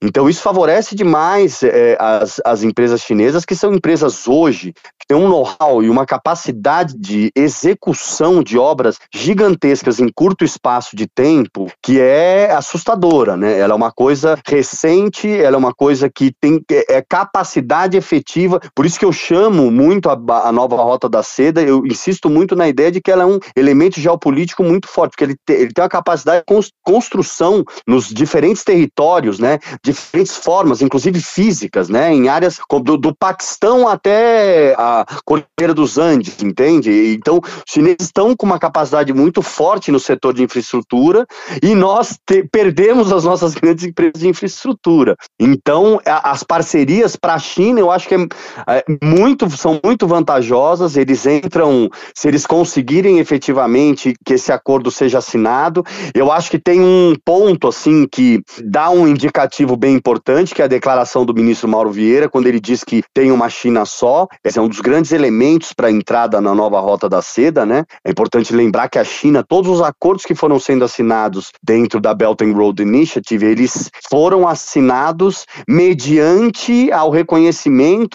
Então 0.02 0.28
isso 0.28 0.42
favorece 0.42 0.94
demais 0.94 1.62
é, 1.62 1.96
as, 1.98 2.40
as 2.44 2.62
empresas 2.62 3.00
chinesas, 3.00 3.44
que 3.44 3.54
são 3.54 3.72
empresas 3.72 4.28
hoje 4.28 4.72
que 4.98 5.06
têm 5.08 5.16
um 5.16 5.28
know-how 5.28 5.82
e 5.82 5.88
uma 5.88 6.04
capacidade 6.04 6.94
de 6.96 7.30
execução 7.34 8.42
de 8.42 8.58
obras 8.58 8.98
gigantescas 9.14 9.98
em 9.98 10.08
curto 10.14 10.44
espaço 10.44 10.94
de 10.94 11.06
tempo, 11.06 11.70
que 11.82 12.00
é 12.00 12.52
assustadora, 12.52 13.36
né? 13.36 13.58
Ela 13.58 13.72
é 13.72 13.76
uma 13.76 13.92
coisa 13.92 14.38
recente, 14.46 15.28
ela 15.28 15.56
é 15.56 15.58
uma 15.58 15.74
coisa 15.74 16.10
que 16.10 16.32
tem 16.40 16.62
é, 16.70 16.96
é 16.96 17.02
capacidade 17.02 17.61
capacidade 17.62 17.96
efetiva, 17.96 18.60
por 18.74 18.84
isso 18.84 18.98
que 18.98 19.04
eu 19.04 19.12
chamo 19.12 19.70
muito 19.70 20.10
a, 20.10 20.18
a, 20.48 20.52
nova 20.52 20.76
Rota 20.76 21.08
da 21.08 21.22
Seda, 21.22 21.62
eu 21.62 21.86
insisto 21.86 22.28
muito 22.28 22.56
na 22.56 22.68
ideia 22.68 22.90
de 22.90 23.00
que 23.00 23.10
ela 23.10 23.22
é 23.22 23.26
um 23.26 23.38
elemento 23.56 24.00
geopolítico 24.00 24.62
muito 24.62 24.88
forte, 24.88 25.12
porque 25.12 25.24
ele, 25.24 25.34
te, 25.34 25.52
ele 25.52 25.72
tem 25.72 25.82
uma 25.82 25.88
capacidade 25.88 26.44
de 26.46 26.70
construção 26.82 27.64
nos 27.86 28.08
diferentes 28.08 28.64
territórios, 28.64 29.38
né, 29.38 29.58
diferentes 29.84 30.36
formas, 30.36 30.82
inclusive 30.82 31.20
físicas, 31.20 31.88
né, 31.88 32.12
em 32.12 32.28
áreas 32.28 32.58
do, 32.82 32.96
do 32.96 33.14
Paquistão 33.14 33.86
até 33.86 34.74
a 34.76 35.04
Cordilheira 35.24 35.74
dos 35.74 35.98
Andes, 35.98 36.42
entende? 36.42 37.14
Então, 37.14 37.38
os 37.38 37.62
chineses 37.68 38.02
estão 38.02 38.34
com 38.36 38.46
uma 38.46 38.58
capacidade 38.58 39.12
muito 39.12 39.42
forte 39.42 39.92
no 39.92 40.00
setor 40.00 40.34
de 40.34 40.42
infraestrutura 40.42 41.26
e 41.62 41.74
nós 41.74 42.18
te, 42.26 42.46
perdemos 42.50 43.12
as 43.12 43.24
nossas 43.24 43.54
grandes 43.54 43.84
empresas 43.84 44.20
de 44.20 44.28
infraestrutura. 44.28 45.16
Então, 45.38 46.00
a, 46.06 46.30
as 46.30 46.42
parcerias 46.42 47.16
para 47.16 47.38
China, 47.52 47.80
eu 47.80 47.90
acho 47.90 48.08
que 48.08 48.14
é, 48.14 48.18
é, 48.66 48.84
muito, 49.02 49.48
são 49.50 49.78
muito 49.84 50.06
vantajosas. 50.06 50.96
Eles 50.96 51.26
entram, 51.26 51.90
se 52.14 52.28
eles 52.28 52.46
conseguirem 52.46 53.18
efetivamente 53.18 54.14
que 54.24 54.34
esse 54.34 54.50
acordo 54.50 54.90
seja 54.90 55.18
assinado. 55.18 55.84
Eu 56.14 56.32
acho 56.32 56.50
que 56.50 56.58
tem 56.58 56.80
um 56.80 57.14
ponto 57.24 57.68
assim 57.68 58.06
que 58.10 58.42
dá 58.64 58.90
um 58.90 59.06
indicativo 59.06 59.76
bem 59.76 59.94
importante, 59.94 60.54
que 60.54 60.62
é 60.62 60.64
a 60.64 60.68
declaração 60.68 61.24
do 61.24 61.34
ministro 61.34 61.68
Mauro 61.68 61.90
Vieira, 61.90 62.28
quando 62.28 62.46
ele 62.46 62.60
diz 62.60 62.82
que 62.82 63.02
tem 63.12 63.30
uma 63.30 63.48
China 63.48 63.84
só. 63.84 64.26
Esse 64.44 64.58
é 64.58 64.62
um 64.62 64.68
dos 64.68 64.80
grandes 64.80 65.12
elementos 65.12 65.72
para 65.72 65.88
a 65.88 65.90
entrada 65.90 66.40
na 66.40 66.54
nova 66.54 66.80
rota 66.80 67.08
da 67.08 67.20
seda, 67.20 67.66
né? 67.66 67.84
É 68.04 68.10
importante 68.10 68.54
lembrar 68.54 68.88
que 68.88 68.98
a 68.98 69.04
China, 69.04 69.44
todos 69.46 69.70
os 69.70 69.82
acordos 69.82 70.24
que 70.24 70.34
foram 70.34 70.58
sendo 70.58 70.84
assinados 70.84 71.50
dentro 71.62 72.00
da 72.00 72.14
Belt 72.14 72.40
and 72.42 72.54
Road 72.54 72.82
Initiative, 72.82 73.44
eles 73.44 73.90
foram 74.10 74.48
assinados 74.48 75.44
mediante 75.68 76.90
ao 76.92 77.10
reconhecimento, 77.10 77.41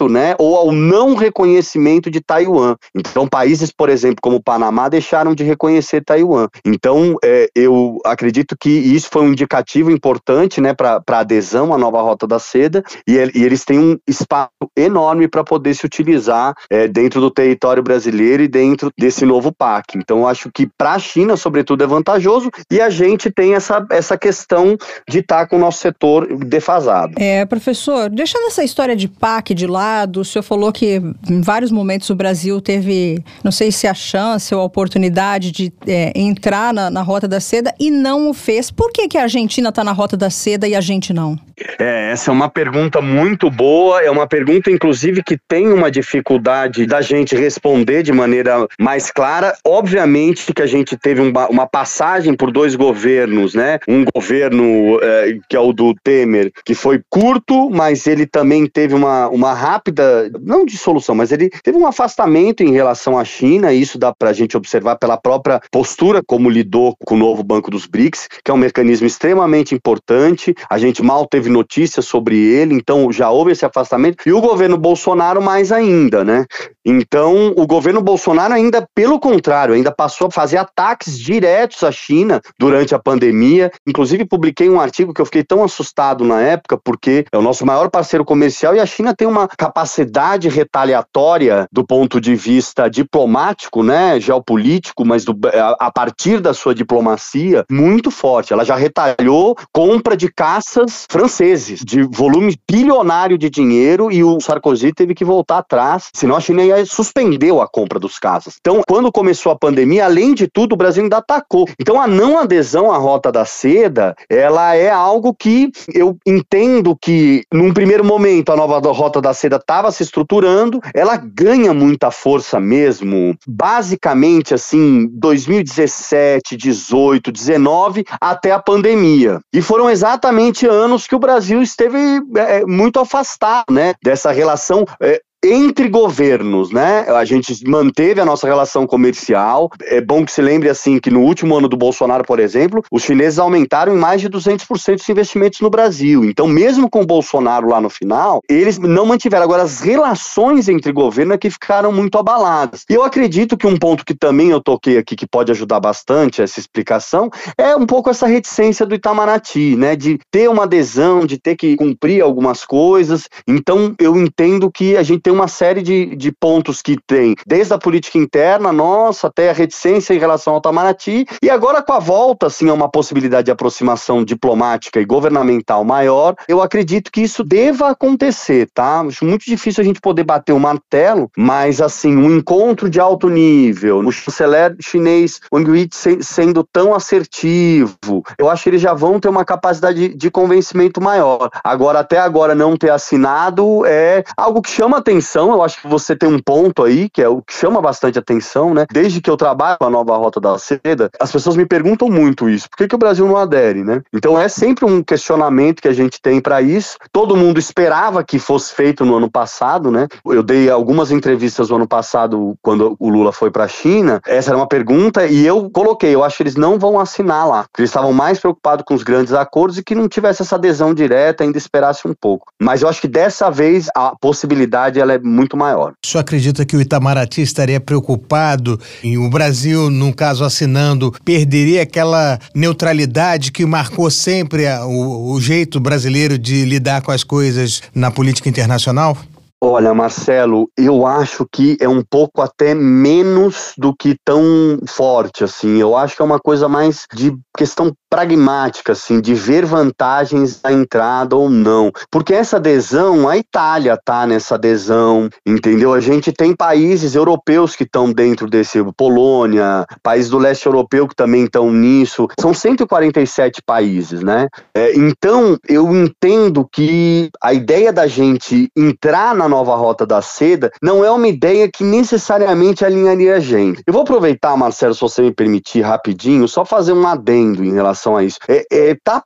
né, 0.08 0.34
ou 0.38 0.56
ao 0.56 0.72
não 0.72 1.14
reconhecimento 1.14 2.10
de 2.10 2.20
Taiwan. 2.20 2.76
Então, 2.94 3.26
países, 3.26 3.72
por 3.72 3.88
exemplo, 3.88 4.18
como 4.22 4.36
o 4.36 4.42
Panamá, 4.42 4.88
deixaram 4.88 5.34
de 5.34 5.44
reconhecer 5.44 6.04
Taiwan. 6.04 6.48
Então, 6.64 7.16
é, 7.24 7.48
eu 7.54 7.98
acredito 8.04 8.56
que 8.58 8.70
isso 8.70 9.08
foi 9.10 9.22
um 9.22 9.32
indicativo 9.32 9.90
importante, 9.90 10.60
né, 10.60 10.74
para 10.74 11.02
adesão 11.08 11.74
à 11.74 11.78
nova 11.78 12.00
rota 12.00 12.26
da 12.26 12.38
seda, 12.38 12.82
e, 13.06 13.12
e 13.12 13.44
eles 13.44 13.64
têm 13.64 13.78
um 13.78 13.98
espaço 14.06 14.50
enorme 14.76 15.28
para 15.28 15.44
poder 15.44 15.74
se 15.74 15.84
utilizar 15.84 16.54
é, 16.70 16.86
dentro 16.86 17.20
do 17.20 17.30
território 17.30 17.82
brasileiro 17.82 18.42
e 18.42 18.48
dentro 18.48 18.90
desse 18.98 19.24
novo 19.24 19.52
PAC. 19.52 19.96
Então, 19.96 20.26
acho 20.26 20.50
que 20.52 20.68
para 20.78 20.92
a 20.92 20.98
China, 20.98 21.36
sobretudo, 21.36 21.82
é 21.82 21.86
vantajoso, 21.86 22.50
e 22.70 22.80
a 22.80 22.90
gente 22.90 23.30
tem 23.30 23.54
essa, 23.54 23.84
essa 23.90 24.16
questão 24.16 24.76
de 25.08 25.18
estar 25.20 25.40
tá 25.40 25.46
com 25.46 25.56
o 25.56 25.58
nosso 25.58 25.78
setor 25.78 26.26
defasado. 26.38 27.14
É, 27.16 27.44
professor, 27.44 28.08
deixando 28.08 28.46
essa 28.46 28.62
história 28.62 28.94
de 28.94 29.08
PAC 29.18 29.54
de 29.54 29.66
lado, 29.66 30.20
o 30.20 30.24
senhor 30.24 30.42
falou 30.42 30.72
que 30.72 31.00
em 31.28 31.40
vários 31.40 31.70
momentos 31.70 32.08
o 32.10 32.14
Brasil 32.14 32.60
teve, 32.60 33.22
não 33.42 33.52
sei 33.52 33.72
se 33.72 33.86
a 33.86 33.94
chance 33.94 34.54
ou 34.54 34.60
a 34.60 34.64
oportunidade 34.64 35.50
de 35.50 35.72
é, 35.86 36.12
entrar 36.14 36.72
na, 36.72 36.90
na 36.90 37.02
Rota 37.02 37.26
da 37.26 37.40
Seda 37.40 37.74
e 37.78 37.90
não 37.90 38.30
o 38.30 38.34
fez. 38.34 38.70
Por 38.70 38.92
que, 38.92 39.08
que 39.08 39.18
a 39.18 39.22
Argentina 39.22 39.68
está 39.68 39.82
na 39.82 39.92
Rota 39.92 40.16
da 40.16 40.30
Seda 40.30 40.66
e 40.68 40.74
a 40.74 40.80
gente 40.80 41.12
não? 41.12 41.38
É, 41.78 42.12
essa 42.12 42.30
é 42.30 42.32
uma 42.32 42.48
pergunta 42.48 43.00
muito 43.00 43.50
boa, 43.50 44.02
é 44.02 44.10
uma 44.10 44.26
pergunta, 44.26 44.70
inclusive, 44.70 45.22
que 45.22 45.36
tem 45.36 45.72
uma 45.72 45.90
dificuldade 45.90 46.86
da 46.86 47.00
gente 47.00 47.34
responder 47.34 48.02
de 48.02 48.12
maneira 48.12 48.66
mais 48.78 49.10
clara. 49.10 49.56
Obviamente 49.64 50.52
que 50.52 50.62
a 50.62 50.66
gente 50.66 50.96
teve 50.96 51.20
uma, 51.20 51.66
passagem 51.66 52.34
por 52.34 52.50
dois 52.50 52.74
governos, 52.74 53.54
né? 53.54 53.78
Um 53.86 54.04
governo 54.14 54.98
é, 55.02 55.38
que 55.48 55.56
é 55.56 55.60
o 55.60 55.72
do 55.72 55.94
Temer, 56.02 56.50
que 56.64 56.74
foi 56.74 57.00
curto, 57.10 57.68
mas 57.70 58.06
ele 58.06 58.26
também 58.26 58.66
teve 58.66 58.94
uma, 58.94 59.28
uma 59.28 59.52
rápida, 59.52 60.30
não 60.40 60.64
dissolução, 60.64 61.14
mas 61.14 61.30
ele 61.30 61.50
teve 61.62 61.76
um 61.76 61.86
afastamento 61.86 62.62
em 62.62 62.72
relação 62.72 63.18
à 63.18 63.24
China, 63.24 63.72
e 63.72 63.80
isso 63.80 63.98
dá 63.98 64.12
para 64.12 64.30
a 64.30 64.32
gente 64.32 64.56
observar 64.56 64.96
pela 64.96 65.16
própria 65.16 65.60
postura 65.70 66.22
como 66.26 66.48
lidou 66.48 66.96
com 67.04 67.14
o 67.14 67.18
novo 67.18 67.42
Banco 67.42 67.70
dos 67.70 67.86
BRICS, 67.86 68.28
que 68.44 68.50
é 68.50 68.54
um 68.54 68.58
mecanismo 68.58 69.06
extremamente 69.06 69.74
importante. 69.74 70.54
A 70.70 70.78
gente 70.78 71.02
mal 71.02 71.26
teve 71.26 71.47
teve 71.48 71.50
notícias 71.50 72.04
sobre 72.04 72.36
ele, 72.36 72.74
então 72.74 73.10
já 73.10 73.30
houve 73.30 73.52
esse 73.52 73.64
afastamento. 73.64 74.28
E 74.28 74.32
o 74.32 74.40
governo 74.40 74.76
Bolsonaro 74.76 75.42
mais 75.42 75.72
ainda, 75.72 76.22
né? 76.22 76.44
Então, 76.90 77.52
o 77.54 77.66
governo 77.66 78.00
Bolsonaro 78.00 78.54
ainda, 78.54 78.88
pelo 78.94 79.20
contrário, 79.20 79.74
ainda 79.74 79.92
passou 79.92 80.28
a 80.28 80.30
fazer 80.30 80.56
ataques 80.56 81.18
diretos 81.18 81.84
à 81.84 81.92
China 81.92 82.40
durante 82.58 82.94
a 82.94 82.98
pandemia. 82.98 83.70
Inclusive, 83.86 84.24
publiquei 84.24 84.70
um 84.70 84.80
artigo 84.80 85.12
que 85.12 85.20
eu 85.20 85.26
fiquei 85.26 85.44
tão 85.44 85.62
assustado 85.62 86.24
na 86.24 86.40
época, 86.40 86.78
porque 86.82 87.26
é 87.30 87.36
o 87.36 87.42
nosso 87.42 87.66
maior 87.66 87.90
parceiro 87.90 88.24
comercial 88.24 88.74
e 88.74 88.80
a 88.80 88.86
China 88.86 89.14
tem 89.14 89.28
uma 89.28 89.46
capacidade 89.48 90.48
retaliatória 90.48 91.66
do 91.70 91.86
ponto 91.86 92.18
de 92.18 92.34
vista 92.34 92.88
diplomático, 92.88 93.82
né, 93.82 94.18
geopolítico, 94.18 95.04
mas 95.04 95.26
do, 95.26 95.38
a 95.78 95.92
partir 95.92 96.40
da 96.40 96.54
sua 96.54 96.74
diplomacia, 96.74 97.66
muito 97.70 98.10
forte. 98.10 98.54
Ela 98.54 98.64
já 98.64 98.76
retalhou 98.76 99.54
compra 99.74 100.16
de 100.16 100.32
caças 100.32 101.04
franceses, 101.10 101.80
de 101.84 102.02
volume 102.02 102.56
bilionário 102.70 103.36
de 103.36 103.50
dinheiro, 103.50 104.10
e 104.10 104.24
o 104.24 104.40
Sarkozy 104.40 104.90
teve 104.94 105.14
que 105.14 105.24
voltar 105.24 105.58
atrás, 105.58 106.08
senão 106.14 106.34
a 106.34 106.40
China 106.40 106.62
ia 106.62 106.77
suspendeu 106.84 107.60
a 107.60 107.68
compra 107.68 107.98
dos 107.98 108.18
casos. 108.18 108.56
Então, 108.60 108.82
quando 108.88 109.12
começou 109.12 109.52
a 109.52 109.58
pandemia, 109.58 110.04
além 110.04 110.34
de 110.34 110.46
tudo, 110.46 110.72
o 110.72 110.76
Brasil 110.76 111.02
ainda 111.02 111.18
atacou. 111.18 111.68
Então, 111.80 112.00
a 112.00 112.06
não 112.06 112.38
adesão 112.38 112.92
à 112.92 112.98
Rota 112.98 113.30
da 113.30 113.44
Seda, 113.44 114.14
ela 114.28 114.74
é 114.74 114.90
algo 114.90 115.34
que 115.34 115.70
eu 115.92 116.16
entendo 116.26 116.96
que, 116.96 117.44
num 117.52 117.72
primeiro 117.72 118.04
momento, 118.04 118.52
a 118.52 118.56
nova 118.56 118.78
Rota 118.92 119.20
da 119.20 119.34
Seda 119.34 119.56
estava 119.56 119.90
se 119.90 120.02
estruturando, 120.02 120.80
ela 120.94 121.16
ganha 121.16 121.72
muita 121.74 122.10
força 122.10 122.60
mesmo, 122.60 123.36
basicamente, 123.46 124.54
assim, 124.54 125.08
2017, 125.12 126.56
18, 126.56 127.32
19, 127.32 128.04
até 128.20 128.52
a 128.52 128.58
pandemia. 128.58 129.40
E 129.52 129.62
foram 129.62 129.90
exatamente 129.90 130.66
anos 130.66 131.06
que 131.06 131.14
o 131.14 131.18
Brasil 131.18 131.62
esteve 131.62 131.98
é, 132.36 132.64
muito 132.64 132.98
afastado, 132.98 133.64
né, 133.70 133.94
dessa 134.02 134.30
relação 134.30 134.84
é, 135.00 135.20
entre 135.44 135.88
governos, 135.88 136.72
né? 136.72 137.06
A 137.08 137.24
gente 137.24 137.64
manteve 137.66 138.20
a 138.20 138.24
nossa 138.24 138.46
relação 138.46 138.86
comercial. 138.86 139.70
É 139.82 140.00
bom 140.00 140.24
que 140.24 140.32
se 140.32 140.42
lembre 140.42 140.68
assim 140.68 140.98
que 140.98 141.10
no 141.10 141.20
último 141.20 141.56
ano 141.56 141.68
do 141.68 141.76
Bolsonaro, 141.76 142.24
por 142.24 142.40
exemplo, 142.40 142.82
os 142.90 143.02
chineses 143.02 143.38
aumentaram 143.38 143.94
em 143.94 143.98
mais 143.98 144.20
de 144.20 144.28
200% 144.28 145.00
os 145.00 145.08
investimentos 145.08 145.60
no 145.60 145.70
Brasil. 145.70 146.24
Então, 146.24 146.48
mesmo 146.48 146.90
com 146.90 147.02
o 147.02 147.06
Bolsonaro 147.06 147.68
lá 147.68 147.80
no 147.80 147.88
final, 147.88 148.40
eles 148.48 148.78
não 148.78 149.06
mantiveram. 149.06 149.44
Agora, 149.44 149.62
as 149.62 149.80
relações 149.80 150.68
entre 150.68 150.90
governo 150.92 151.34
é 151.34 151.38
que 151.38 151.50
ficaram 151.50 151.92
muito 151.92 152.18
abaladas. 152.18 152.84
E 152.90 152.94
eu 152.94 153.04
acredito 153.04 153.56
que 153.56 153.66
um 153.66 153.76
ponto 153.76 154.04
que 154.04 154.14
também 154.14 154.50
eu 154.50 154.60
toquei 154.60 154.98
aqui 154.98 155.14
que 155.14 155.26
pode 155.26 155.52
ajudar 155.52 155.78
bastante 155.78 156.42
essa 156.42 156.58
explicação 156.58 157.30
é 157.56 157.76
um 157.76 157.86
pouco 157.86 158.10
essa 158.10 158.26
reticência 158.26 158.84
do 158.84 158.94
Itamaraty, 158.94 159.76
né? 159.76 159.94
De 159.94 160.18
ter 160.32 160.48
uma 160.48 160.64
adesão, 160.64 161.24
de 161.24 161.38
ter 161.38 161.54
que 161.54 161.76
cumprir 161.76 162.22
algumas 162.22 162.64
coisas. 162.64 163.28
Então, 163.46 163.94
eu 164.00 164.16
entendo 164.16 164.70
que 164.70 164.96
a 164.96 165.02
gente 165.02 165.27
tem 165.28 165.34
uma 165.34 165.46
série 165.46 165.82
de, 165.82 166.16
de 166.16 166.32
pontos 166.32 166.80
que 166.80 166.96
tem, 167.06 167.36
desde 167.46 167.74
a 167.74 167.78
política 167.78 168.16
interna 168.16 168.72
nossa 168.72 169.26
até 169.26 169.50
a 169.50 169.52
reticência 169.52 170.14
em 170.14 170.18
relação 170.18 170.54
ao 170.54 170.58
Itamaraty, 170.58 171.26
e 171.42 171.50
agora 171.50 171.82
com 171.82 171.92
a 171.92 171.98
volta, 171.98 172.46
assim, 172.46 172.70
a 172.70 172.72
uma 172.72 172.90
possibilidade 172.90 173.44
de 173.44 173.50
aproximação 173.50 174.24
diplomática 174.24 174.98
e 174.98 175.04
governamental 175.04 175.84
maior, 175.84 176.34
eu 176.48 176.62
acredito 176.62 177.12
que 177.12 177.20
isso 177.20 177.44
deva 177.44 177.90
acontecer, 177.90 178.70
tá? 178.72 179.00
Acho 179.00 179.26
muito 179.26 179.44
difícil 179.44 179.82
a 179.82 179.84
gente 179.84 180.00
poder 180.00 180.24
bater 180.24 180.54
o 180.54 180.58
martelo, 180.58 181.30
mas, 181.36 181.82
assim, 181.82 182.16
um 182.16 182.34
encontro 182.34 182.88
de 182.88 182.98
alto 182.98 183.28
nível, 183.28 183.98
o 183.98 184.10
chanceler 184.10 184.76
chinês 184.80 185.40
Wang 185.52 185.70
Yi 185.78 185.90
sendo 186.22 186.64
tão 186.64 186.94
assertivo, 186.94 188.24
eu 188.38 188.48
acho 188.48 188.62
que 188.62 188.70
eles 188.70 188.80
já 188.80 188.94
vão 188.94 189.20
ter 189.20 189.28
uma 189.28 189.44
capacidade 189.44 190.08
de, 190.08 190.14
de 190.14 190.30
convencimento 190.30 191.02
maior. 191.02 191.50
Agora, 191.62 191.98
até 192.00 192.18
agora, 192.18 192.54
não 192.54 192.78
ter 192.78 192.90
assinado 192.90 193.84
é 193.84 194.24
algo 194.34 194.62
que 194.62 194.70
chama 194.70 194.96
atenção 194.96 195.17
atenção, 195.18 195.50
eu 195.50 195.62
acho 195.62 195.82
que 195.82 195.88
você 195.88 196.14
tem 196.14 196.28
um 196.28 196.38
ponto 196.38 196.84
aí, 196.84 197.08
que 197.08 197.20
é 197.20 197.28
o 197.28 197.42
que 197.42 197.52
chama 197.52 197.82
bastante 197.82 198.18
atenção, 198.18 198.72
né? 198.72 198.86
Desde 198.90 199.20
que 199.20 199.28
eu 199.28 199.36
trabalho 199.36 199.76
com 199.78 199.84
a 199.84 199.90
nova 199.90 200.16
Rota 200.16 200.40
da 200.40 200.56
Seda, 200.58 201.10
as 201.20 201.32
pessoas 201.32 201.56
me 201.56 201.66
perguntam 201.66 202.08
muito 202.08 202.48
isso. 202.48 202.68
Por 202.70 202.76
que, 202.76 202.88
que 202.88 202.94
o 202.94 202.98
Brasil 202.98 203.26
não 203.26 203.36
adere, 203.36 203.82
né? 203.82 204.00
Então 204.12 204.40
é 204.40 204.48
sempre 204.48 204.84
um 204.84 205.02
questionamento 205.02 205.82
que 205.82 205.88
a 205.88 205.92
gente 205.92 206.20
tem 206.22 206.40
para 206.40 206.62
isso. 206.62 206.96
Todo 207.12 207.36
mundo 207.36 207.58
esperava 207.58 208.22
que 208.22 208.38
fosse 208.38 208.72
feito 208.72 209.04
no 209.04 209.16
ano 209.16 209.30
passado, 209.30 209.90
né? 209.90 210.06
Eu 210.24 210.42
dei 210.42 210.70
algumas 210.70 211.10
entrevistas 211.10 211.68
no 211.70 211.76
ano 211.76 211.88
passado, 211.88 212.56
quando 212.62 212.96
o 212.98 213.08
Lula 213.08 213.32
foi 213.32 213.50
para 213.50 213.64
a 213.64 213.68
China. 213.68 214.20
Essa 214.24 214.50
era 214.50 214.56
uma 214.56 214.68
pergunta 214.68 215.26
e 215.26 215.44
eu 215.44 215.68
coloquei, 215.70 216.14
eu 216.14 216.22
acho 216.22 216.36
que 216.36 216.44
eles 216.44 216.56
não 216.56 216.78
vão 216.78 217.00
assinar 217.00 217.46
lá. 217.46 217.66
Eles 217.76 217.90
estavam 217.90 218.12
mais 218.12 218.38
preocupados 218.38 218.84
com 218.86 218.94
os 218.94 219.02
grandes 219.02 219.32
acordos 219.32 219.78
e 219.78 219.82
que 219.82 219.94
não 219.94 220.08
tivesse 220.08 220.42
essa 220.42 220.54
adesão 220.54 220.94
direta, 220.94 221.42
ainda 221.42 221.58
esperasse 221.58 222.06
um 222.06 222.14
pouco. 222.14 222.52
Mas 222.60 222.82
eu 222.82 222.88
acho 222.88 223.00
que 223.00 223.08
dessa 223.08 223.50
vez 223.50 223.88
a 223.96 224.14
possibilidade 224.20 225.00
é 225.12 225.18
muito 225.18 225.56
maior. 225.56 225.92
O 226.04 226.06
senhor 226.06 226.20
acredita 226.20 226.64
que 226.64 226.76
o 226.76 226.80
Itamaraty 226.80 227.42
estaria 227.42 227.80
preocupado 227.80 228.80
em 229.02 229.18
o 229.18 229.28
Brasil, 229.28 229.90
no 229.90 230.14
caso 230.14 230.44
assinando, 230.44 231.12
perderia 231.24 231.82
aquela 231.82 232.38
neutralidade 232.54 233.52
que 233.52 233.64
marcou 233.66 234.10
sempre 234.10 234.66
a, 234.66 234.84
o, 234.84 235.32
o 235.32 235.40
jeito 235.40 235.80
brasileiro 235.80 236.38
de 236.38 236.64
lidar 236.64 237.02
com 237.02 237.10
as 237.10 237.24
coisas 237.24 237.82
na 237.94 238.10
política 238.10 238.48
internacional? 238.48 239.16
Olha, 239.60 239.92
Marcelo, 239.92 240.70
eu 240.78 241.04
acho 241.04 241.44
que 241.50 241.76
é 241.80 241.88
um 241.88 242.00
pouco 242.00 242.40
até 242.40 242.76
menos 242.76 243.72
do 243.76 243.92
que 243.92 244.16
tão 244.24 244.78
forte 244.86 245.42
assim. 245.42 245.78
Eu 245.78 245.96
acho 245.96 246.14
que 246.14 246.22
é 246.22 246.24
uma 246.24 246.38
coisa 246.38 246.68
mais 246.68 247.06
de 247.12 247.36
questão 247.56 247.92
pragmática, 248.08 248.92
assim, 248.92 249.20
de 249.20 249.34
ver 249.34 249.64
vantagens 249.64 250.60
da 250.60 250.72
entrada 250.72 251.36
ou 251.36 251.50
não. 251.50 251.90
Porque 252.10 252.34
essa 252.34 252.56
adesão, 252.56 253.28
a 253.28 253.36
Itália 253.36 253.98
tá 254.02 254.26
nessa 254.26 254.54
adesão, 254.54 255.28
entendeu? 255.46 255.92
A 255.92 256.00
gente 256.00 256.32
tem 256.32 256.54
países 256.54 257.14
europeus 257.14 257.76
que 257.76 257.84
estão 257.84 258.12
dentro 258.12 258.48
desse, 258.48 258.82
Polônia, 258.96 259.86
países 260.02 260.30
do 260.30 260.38
leste 260.38 260.66
europeu 260.66 261.06
que 261.06 261.14
também 261.14 261.44
estão 261.44 261.70
nisso. 261.70 262.26
São 262.40 262.54
147 262.54 263.62
países, 263.62 264.22
né? 264.22 264.48
É, 264.74 264.96
então, 264.96 265.56
eu 265.68 265.94
entendo 265.94 266.66
que 266.70 267.30
a 267.42 267.52
ideia 267.52 267.92
da 267.92 268.06
gente 268.06 268.70
entrar 268.76 269.34
na 269.34 269.48
nova 269.48 269.76
rota 269.76 270.06
da 270.06 270.22
seda 270.22 270.70
não 270.82 271.04
é 271.04 271.10
uma 271.10 271.28
ideia 271.28 271.68
que 271.72 271.84
necessariamente 271.84 272.84
alinharia 272.84 273.36
a 273.36 273.40
gente. 273.40 273.82
Eu 273.86 273.92
vou 273.92 274.02
aproveitar, 274.02 274.56
Marcelo, 274.56 274.94
se 274.94 275.00
você 275.00 275.22
me 275.22 275.32
permitir 275.32 275.82
rapidinho, 275.82 276.48
só 276.48 276.64
fazer 276.64 276.92
um 276.92 277.06
adendo 277.06 277.64
em 277.64 277.72
relação 277.72 277.97
a 278.16 278.24
isso. 278.24 278.38
É, 278.48 278.64
é, 278.70 278.96
tá 279.02 279.20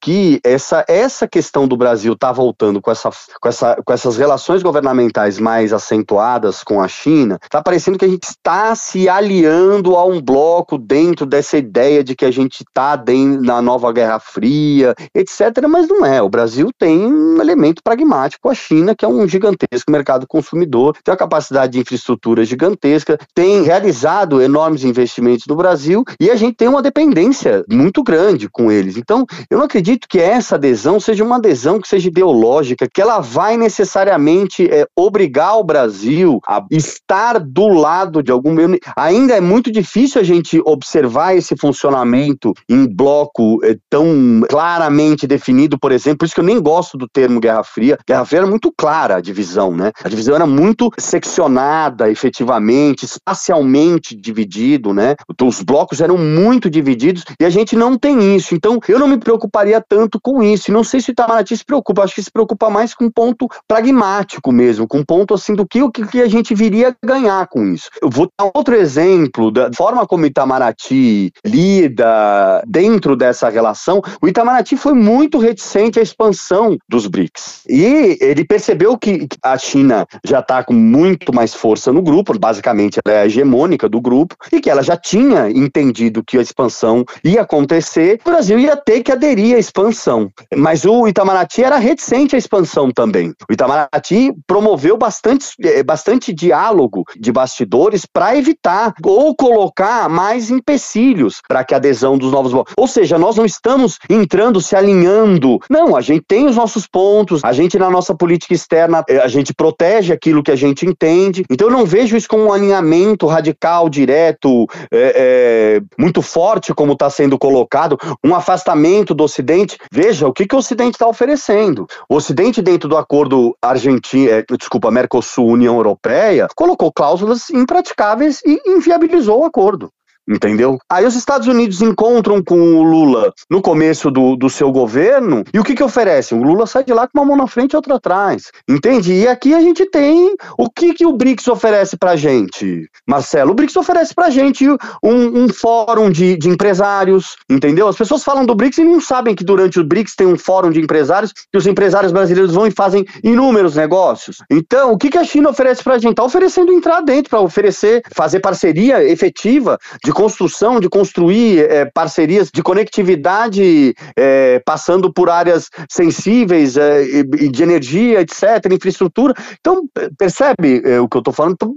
que 0.00 0.40
essa, 0.44 0.84
essa 0.88 1.28
questão 1.28 1.66
do 1.66 1.76
Brasil 1.76 2.16
tá 2.16 2.32
voltando 2.32 2.80
com, 2.80 2.90
essa, 2.90 3.10
com, 3.40 3.48
essa, 3.48 3.76
com 3.84 3.92
essas 3.92 4.16
relações 4.16 4.62
governamentais 4.62 5.38
mais 5.38 5.72
acentuadas 5.72 6.62
com 6.62 6.80
a 6.80 6.88
China, 6.88 7.38
tá 7.50 7.62
parecendo 7.62 7.98
que 7.98 8.04
a 8.04 8.08
gente 8.08 8.24
está 8.24 8.74
se 8.74 9.08
aliando 9.08 9.96
a 9.96 10.04
um 10.04 10.20
bloco 10.20 10.78
dentro 10.78 11.26
dessa 11.26 11.58
ideia 11.58 12.02
de 12.02 12.14
que 12.14 12.24
a 12.24 12.30
gente 12.30 12.62
está 12.62 12.96
na 13.40 13.60
nova 13.60 13.92
Guerra 13.92 14.18
Fria, 14.18 14.94
etc. 15.14 15.66
Mas 15.68 15.88
não 15.88 16.04
é. 16.04 16.22
O 16.22 16.28
Brasil 16.28 16.70
tem 16.78 17.06
um 17.06 17.40
elemento 17.40 17.82
pragmático 17.82 18.48
a 18.48 18.54
China, 18.54 18.94
que 18.94 19.04
é 19.04 19.08
um 19.08 19.26
gigantesco 19.26 19.90
mercado 19.90 20.26
consumidor, 20.26 20.96
tem 21.02 21.12
uma 21.12 21.18
capacidade 21.18 21.72
de 21.72 21.80
infraestrutura 21.80 22.44
gigantesca, 22.44 23.18
tem 23.34 23.62
realizado 23.62 24.40
enormes 24.40 24.84
investimentos 24.84 25.46
no 25.46 25.56
Brasil 25.56 26.04
e 26.20 26.30
a 26.30 26.36
gente 26.36 26.56
tem 26.56 26.68
uma 26.68 26.82
dependência 26.82 27.64
muito 27.70 28.02
grande 28.02 28.48
com 28.48 28.70
eles. 28.70 28.96
Então, 28.96 29.24
eu 29.50 29.58
não 29.58 29.64
acredito 29.64 30.06
que 30.08 30.18
essa 30.18 30.56
adesão 30.56 30.98
seja 30.98 31.24
uma 31.24 31.36
adesão 31.36 31.80
que 31.80 31.88
seja 31.88 32.08
ideológica, 32.08 32.88
que 32.92 33.00
ela 33.00 33.20
vai 33.20 33.56
necessariamente 33.56 34.68
é, 34.70 34.86
obrigar 34.96 35.58
o 35.58 35.64
Brasil 35.64 36.40
a 36.46 36.64
estar 36.70 37.38
do 37.38 37.68
lado 37.68 38.22
de 38.22 38.32
algum. 38.32 38.50
Ainda 38.96 39.34
é 39.34 39.40
muito 39.40 39.70
difícil 39.70 40.20
a 40.20 40.24
gente 40.24 40.60
observar 40.64 41.36
esse 41.36 41.56
funcionamento 41.56 42.52
em 42.68 42.86
bloco 42.86 43.64
é, 43.64 43.76
tão 43.88 44.42
claramente 44.48 45.26
definido, 45.26 45.78
por 45.78 45.92
exemplo, 45.92 46.18
por 46.18 46.24
isso 46.26 46.34
que 46.34 46.40
eu 46.40 46.44
nem 46.44 46.60
gosto 46.60 46.98
do 46.98 47.08
termo 47.08 47.40
Guerra 47.40 47.62
Fria. 47.62 47.98
Guerra 48.06 48.24
Fria 48.24 48.40
era 48.40 48.46
muito 48.46 48.72
clara 48.76 49.16
a 49.16 49.20
divisão, 49.20 49.74
né? 49.74 49.92
A 50.02 50.08
divisão 50.08 50.34
era 50.34 50.46
muito 50.46 50.90
seccionada, 50.98 52.10
efetivamente, 52.10 53.04
espacialmente 53.04 54.16
dividido, 54.16 54.92
né? 54.92 55.14
Os 55.42 55.62
blocos 55.62 56.00
eram 56.00 56.16
muito 56.16 56.68
divididos 56.68 57.24
e 57.40 57.44
a 57.44 57.50
gente 57.50 57.59
não 57.76 57.96
tem 57.96 58.36
isso. 58.36 58.54
Então, 58.54 58.78
eu 58.88 58.98
não 58.98 59.08
me 59.08 59.18
preocuparia 59.18 59.80
tanto 59.86 60.20
com 60.20 60.42
isso. 60.42 60.70
E 60.70 60.74
não 60.74 60.84
sei 60.84 61.00
se 61.00 61.10
o 61.10 61.12
Itamaraty 61.12 61.56
se 61.56 61.64
preocupa, 61.64 62.02
acho 62.02 62.14
que 62.14 62.22
se 62.22 62.30
preocupa 62.30 62.70
mais 62.70 62.94
com 62.94 63.04
um 63.04 63.10
ponto 63.10 63.48
pragmático 63.66 64.52
mesmo, 64.52 64.86
com 64.86 64.98
um 64.98 65.04
ponto 65.04 65.34
assim 65.34 65.54
do 65.54 65.66
que 65.66 65.82
o 65.82 65.90
que 65.90 66.20
a 66.20 66.28
gente 66.28 66.54
viria 66.54 66.96
ganhar 67.04 67.46
com 67.48 67.64
isso. 67.66 67.88
Eu 68.02 68.10
vou 68.10 68.28
dar 68.38 68.50
outro 68.54 68.74
exemplo 68.74 69.50
da 69.50 69.70
forma 69.72 70.06
como 70.06 70.24
o 70.24 70.26
Itamaraty 70.26 71.32
lida 71.44 72.62
dentro 72.66 73.16
dessa 73.16 73.48
relação. 73.48 74.00
O 74.20 74.28
Itamaraty 74.28 74.76
foi 74.76 74.94
muito 74.94 75.38
reticente 75.38 75.98
à 75.98 76.02
expansão 76.02 76.76
dos 76.88 77.06
BRICS. 77.06 77.64
E 77.68 78.18
ele 78.20 78.44
percebeu 78.44 78.96
que 78.96 79.26
a 79.42 79.56
China 79.58 80.06
já 80.24 80.40
está 80.40 80.62
com 80.62 80.74
muito 80.74 81.34
mais 81.34 81.54
força 81.54 81.92
no 81.92 82.02
grupo, 82.02 82.38
basicamente 82.38 82.98
ela 83.04 83.16
é 83.16 83.22
a 83.22 83.26
hegemônica 83.26 83.88
do 83.88 84.00
grupo, 84.00 84.36
e 84.52 84.60
que 84.60 84.70
ela 84.70 84.82
já 84.82 84.96
tinha 84.96 85.50
entendido 85.50 86.22
que 86.24 86.38
a 86.38 86.42
expansão 86.42 87.04
ia 87.24 87.44
acontecer, 87.50 88.20
o 88.24 88.30
Brasil 88.30 88.58
ia 88.58 88.76
ter 88.76 89.02
que 89.02 89.10
aderir 89.10 89.56
à 89.56 89.58
expansão. 89.58 90.30
Mas 90.54 90.84
o 90.84 91.08
Itamaraty 91.08 91.64
era 91.64 91.76
reticente 91.76 92.36
à 92.36 92.38
expansão 92.38 92.92
também. 92.92 93.34
O 93.48 93.52
Itamaraty 93.52 94.32
promoveu 94.46 94.96
bastante, 94.96 95.48
eh, 95.62 95.82
bastante 95.82 96.32
diálogo 96.32 97.04
de 97.18 97.32
bastidores 97.32 98.06
para 98.06 98.36
evitar 98.36 98.94
ou 99.04 99.34
colocar 99.34 100.08
mais 100.08 100.50
empecilhos 100.50 101.40
para 101.48 101.64
que 101.64 101.74
a 101.74 101.78
adesão 101.78 102.16
dos 102.16 102.30
novos. 102.30 102.52
Ou 102.76 102.86
seja, 102.86 103.18
nós 103.18 103.36
não 103.36 103.44
estamos 103.44 103.98
entrando, 104.08 104.60
se 104.60 104.76
alinhando. 104.76 105.58
Não, 105.68 105.96
a 105.96 106.00
gente 106.00 106.24
tem 106.28 106.46
os 106.46 106.56
nossos 106.56 106.86
pontos, 106.86 107.44
a 107.44 107.52
gente 107.52 107.78
na 107.78 107.90
nossa 107.90 108.14
política 108.14 108.54
externa, 108.54 109.02
eh, 109.08 109.18
a 109.18 109.28
gente 109.28 109.52
protege 109.52 110.12
aquilo 110.12 110.42
que 110.42 110.52
a 110.52 110.56
gente 110.56 110.86
entende. 110.86 111.44
Então 111.50 111.68
eu 111.68 111.72
não 111.72 111.84
vejo 111.84 112.16
isso 112.16 112.28
como 112.28 112.44
um 112.44 112.52
alinhamento 112.52 113.26
radical, 113.26 113.88
direto, 113.88 114.66
é, 114.92 115.80
é, 115.80 115.80
muito 115.98 116.22
forte, 116.22 116.72
como 116.72 116.92
está 116.92 117.10
sendo 117.10 117.39
colocado, 117.40 117.98
um 118.22 118.34
afastamento 118.34 119.14
do 119.14 119.24
Ocidente. 119.24 119.76
Veja 119.90 120.28
o 120.28 120.32
que, 120.32 120.46
que 120.46 120.54
o 120.54 120.58
Ocidente 120.58 120.92
está 120.94 121.08
oferecendo. 121.08 121.86
O 122.08 122.14
Ocidente, 122.14 122.62
dentro 122.62 122.88
do 122.88 122.96
acordo 122.96 123.56
Argentina, 123.60 124.30
é, 124.30 124.44
desculpa, 124.56 124.90
Mercosul-União 124.90 125.74
Europeia, 125.74 126.46
colocou 126.54 126.92
cláusulas 126.92 127.50
impraticáveis 127.50 128.40
e 128.46 128.60
inviabilizou 128.66 129.40
o 129.40 129.44
acordo 129.44 129.90
entendeu? 130.30 130.78
Aí 130.88 131.04
os 131.04 131.16
Estados 131.16 131.48
Unidos 131.48 131.82
encontram 131.82 132.42
com 132.42 132.76
o 132.76 132.82
Lula 132.82 133.32
no 133.50 133.60
começo 133.60 134.10
do, 134.10 134.36
do 134.36 134.48
seu 134.48 134.70
governo 134.70 135.42
e 135.52 135.58
o 135.58 135.64
que 135.64 135.74
que 135.74 135.82
oferecem? 135.82 136.38
O 136.38 136.42
Lula 136.42 136.66
sai 136.66 136.84
de 136.84 136.92
lá 136.92 137.08
com 137.08 137.18
uma 137.18 137.26
mão 137.26 137.36
na 137.36 137.48
frente 137.48 137.72
e 137.72 137.76
outra 137.76 137.96
atrás, 137.96 138.50
entende? 138.68 139.12
E 139.12 139.26
aqui 139.26 139.52
a 139.52 139.60
gente 139.60 139.84
tem 139.86 140.34
o 140.56 140.70
que 140.70 140.94
que 140.94 141.04
o 141.04 141.12
BRICS 141.12 141.48
oferece 141.48 141.96
pra 141.96 142.14
gente, 142.14 142.88
Marcelo? 143.06 143.50
O 143.50 143.54
BRICS 143.54 143.76
oferece 143.76 144.14
pra 144.14 144.30
gente 144.30 144.68
um, 145.02 145.44
um 145.44 145.48
fórum 145.48 146.10
de, 146.10 146.36
de 146.36 146.48
empresários, 146.48 147.36
entendeu? 147.48 147.88
As 147.88 147.96
pessoas 147.96 148.22
falam 148.22 148.46
do 148.46 148.54
BRICS 148.54 148.78
e 148.78 148.84
não 148.84 149.00
sabem 149.00 149.34
que 149.34 149.44
durante 149.44 149.80
o 149.80 149.84
BRICS 149.84 150.14
tem 150.14 150.26
um 150.26 150.38
fórum 150.38 150.70
de 150.70 150.80
empresários 150.80 151.32
que 151.32 151.58
os 151.58 151.66
empresários 151.66 152.12
brasileiros 152.12 152.54
vão 152.54 152.66
e 152.66 152.70
fazem 152.70 153.04
inúmeros 153.24 153.74
negócios. 153.74 154.38
Então, 154.50 154.92
o 154.92 154.98
que 154.98 155.10
que 155.10 155.18
a 155.18 155.24
China 155.24 155.50
oferece 155.50 155.82
pra 155.82 155.98
gente? 155.98 156.14
Tá 156.14 156.24
oferecendo 156.24 156.72
entrar 156.72 157.00
dentro 157.00 157.30
para 157.30 157.40
oferecer, 157.40 158.02
fazer 158.14 158.40
parceria 158.40 159.02
efetiva 159.02 159.78
de 160.04 160.12
construção, 160.20 160.78
de 160.78 160.86
construir 160.86 161.60
é, 161.60 161.86
parcerias 161.86 162.50
de 162.52 162.62
conectividade, 162.62 163.94
é, 164.14 164.60
passando 164.66 165.10
por 165.10 165.30
áreas 165.30 165.70
sensíveis 165.88 166.76
é, 166.76 167.22
de 167.22 167.62
energia, 167.62 168.20
etc., 168.20 168.70
infraestrutura. 168.70 169.32
Então, 169.58 169.82
percebe 170.18 170.82
o 170.98 171.08
que 171.08 171.16
eu 171.16 171.20
estou 171.20 171.32
falando? 171.32 171.54
Então, 171.54 171.74